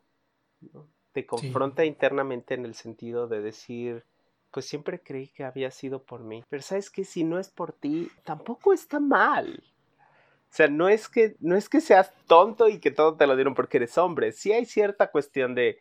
Te 1.12 1.26
confronta 1.26 1.84
internamente 1.84 2.54
en 2.54 2.66
el 2.66 2.74
sentido 2.74 3.26
de 3.26 3.40
decir, 3.40 4.04
pues 4.52 4.66
siempre 4.66 5.02
creí 5.02 5.26
que 5.26 5.42
había 5.42 5.72
sido 5.72 6.04
por 6.04 6.22
mí. 6.22 6.44
Pero 6.48 6.62
sabes 6.62 6.88
que 6.88 7.04
si 7.04 7.24
no 7.24 7.40
es 7.40 7.50
por 7.50 7.72
ti, 7.72 8.10
tampoco 8.22 8.72
está 8.72 9.00
mal. 9.00 9.60
O 9.98 10.54
sea, 10.54 10.68
no 10.68 10.88
es 10.88 11.08
que, 11.08 11.36
no 11.40 11.56
es 11.56 11.68
que 11.68 11.80
seas 11.80 12.12
tonto 12.28 12.68
y 12.68 12.78
que 12.78 12.92
todo 12.92 13.16
te 13.16 13.26
lo 13.26 13.34
dieron 13.34 13.54
porque 13.54 13.78
eres 13.78 13.98
hombre. 13.98 14.30
Sí 14.30 14.52
hay 14.52 14.66
cierta 14.66 15.10
cuestión 15.10 15.54
de 15.54 15.78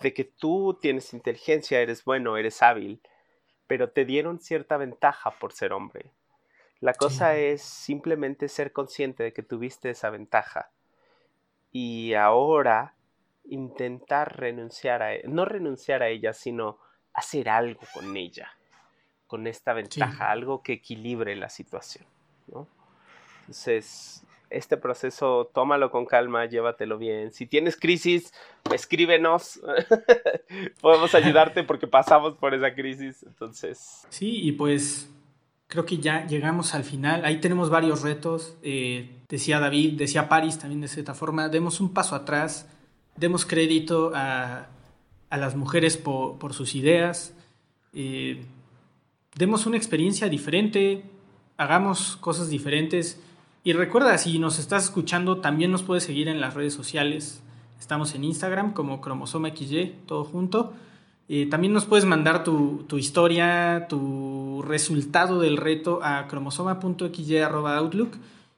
de 0.00 0.14
que 0.14 0.24
tú 0.24 0.78
tienes 0.80 1.12
inteligencia, 1.12 1.80
eres 1.80 2.04
bueno, 2.04 2.36
eres 2.36 2.62
hábil, 2.62 3.00
pero 3.66 3.90
te 3.90 4.04
dieron 4.04 4.40
cierta 4.40 4.76
ventaja 4.76 5.30
por 5.32 5.52
ser 5.52 5.72
hombre. 5.72 6.12
La 6.80 6.94
cosa 6.94 7.36
es 7.36 7.62
simplemente 7.62 8.48
ser 8.48 8.72
consciente 8.72 9.22
de 9.22 9.32
que 9.32 9.42
tuviste 9.42 9.90
esa 9.90 10.08
ventaja 10.10 10.70
y 11.70 12.14
ahora 12.14 12.94
intentar 13.44 14.38
renunciar 14.38 15.02
a, 15.02 15.14
e, 15.14 15.22
no 15.28 15.44
renunciar 15.44 16.02
a 16.02 16.08
ella, 16.08 16.32
sino 16.32 16.78
hacer 17.12 17.48
algo 17.48 17.82
con 17.92 18.16
ella, 18.16 18.50
con 19.26 19.46
esta 19.46 19.74
ventaja, 19.74 20.30
algo 20.30 20.62
que 20.62 20.74
equilibre 20.74 21.36
la 21.36 21.50
situación. 21.50 22.06
¿no? 22.46 22.66
Entonces, 23.40 24.24
este 24.50 24.76
proceso 24.76 25.50
tómalo 25.54 25.90
con 25.90 26.06
calma, 26.06 26.46
llévatelo 26.46 26.98
bien. 26.98 27.32
Si 27.32 27.46
tienes 27.46 27.76
crisis, 27.76 28.32
escríbenos. 28.74 29.60
Podemos 30.80 31.14
ayudarte 31.14 31.62
porque 31.62 31.86
pasamos 31.86 32.34
por 32.34 32.52
esa 32.54 32.74
crisis. 32.74 33.22
Entonces. 33.22 34.06
Sí, 34.10 34.40
y 34.42 34.52
pues 34.52 35.08
creo 35.68 35.86
que 35.86 35.98
ya 35.98 36.26
llegamos 36.26 36.74
al 36.74 36.84
final. 36.84 37.24
Ahí 37.24 37.40
tenemos 37.40 37.70
varios 37.70 38.02
retos. 38.02 38.56
Eh, 38.62 39.22
decía 39.28 39.60
David, 39.60 39.96
decía 39.96 40.28
Paris 40.28 40.58
también 40.58 40.80
de 40.80 40.88
cierta 40.88 41.14
forma. 41.14 41.48
Demos 41.48 41.80
un 41.80 41.94
paso 41.94 42.16
atrás, 42.16 42.68
demos 43.16 43.46
crédito 43.46 44.12
a, 44.14 44.66
las 45.30 45.54
mujeres 45.54 45.96
por, 45.96 46.52
sus 46.52 46.74
ideas. 46.74 47.34
Eh, 47.94 48.42
demos 49.36 49.64
una 49.66 49.76
experiencia 49.76 50.28
diferente, 50.28 51.04
hagamos 51.56 52.16
cosas 52.16 52.50
diferentes 52.50 53.20
y 53.62 53.72
recuerda, 53.74 54.16
si 54.16 54.38
nos 54.38 54.58
estás 54.58 54.84
escuchando, 54.84 55.38
también 55.38 55.70
nos 55.70 55.82
puedes 55.82 56.04
seguir 56.04 56.28
en 56.28 56.40
las 56.40 56.54
redes 56.54 56.72
sociales. 56.72 57.42
Estamos 57.78 58.14
en 58.14 58.24
Instagram 58.24 58.72
como 58.72 59.00
Cromosoma 59.00 59.50
XY, 59.50 59.96
todo 60.06 60.24
junto. 60.24 60.72
Eh, 61.28 61.46
también 61.46 61.72
nos 61.72 61.84
puedes 61.84 62.06
mandar 62.06 62.42
tu, 62.42 62.86
historia, 62.96 63.86
tu 63.88 64.64
resultado 64.66 65.40
del 65.40 65.58
reto 65.58 66.00
a 66.02 66.26
cromosoma.xy.outlook. 66.26 68.16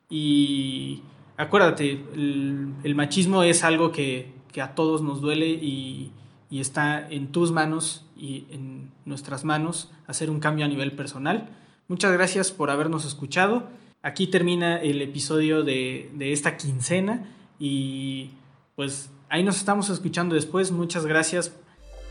Y 0.09 1.03
acuérdate, 1.36 2.05
el, 2.14 2.94
machismo 2.94 3.42
es 3.42 3.64
algo 3.64 3.92
que, 3.92 4.32
a 4.61 4.74
todos 4.74 5.03
nos 5.03 5.20
duele 5.20 5.48
y, 5.48 6.12
y 6.48 6.61
está 6.61 7.09
en 7.11 7.32
tus 7.32 7.50
manos 7.50 8.07
y 8.16 8.44
en 8.50 8.90
nuestras 9.05 9.44
manos 9.44 9.90
hacer 10.07 10.30
un 10.30 10.38
cambio 10.38 10.64
a 10.64 10.68
nivel 10.68 10.92
personal. 10.92 11.48
Muchas 11.88 12.12
gracias 12.12 12.53
por 12.53 12.70
habernos 12.70 13.05
escuchado. 13.05 13.68
Aquí 14.03 14.26
termina 14.26 14.80
el 14.80 15.00
episodio 15.00 15.62
de, 15.62 16.11
de 16.14 16.32
esta 16.32 16.57
quincena 16.57 17.24
y 17.59 18.30
pues 18.74 19.11
ahí 19.28 19.44
nos 19.44 19.57
estamos 19.57 19.90
escuchando 19.90 20.34
después. 20.34 20.72
Muchas 20.72 21.07
gracias 21.07 21.53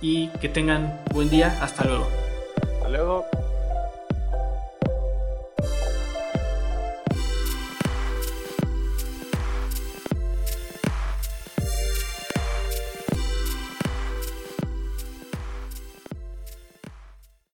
y 0.01 0.29
que 0.39 0.49
tengan 0.49 1.01
buen 1.13 1.29
día. 1.29 1.57
Hasta 1.61 1.83
luego. 1.83 2.07
Hasta 2.77 2.89
luego. 2.89 3.40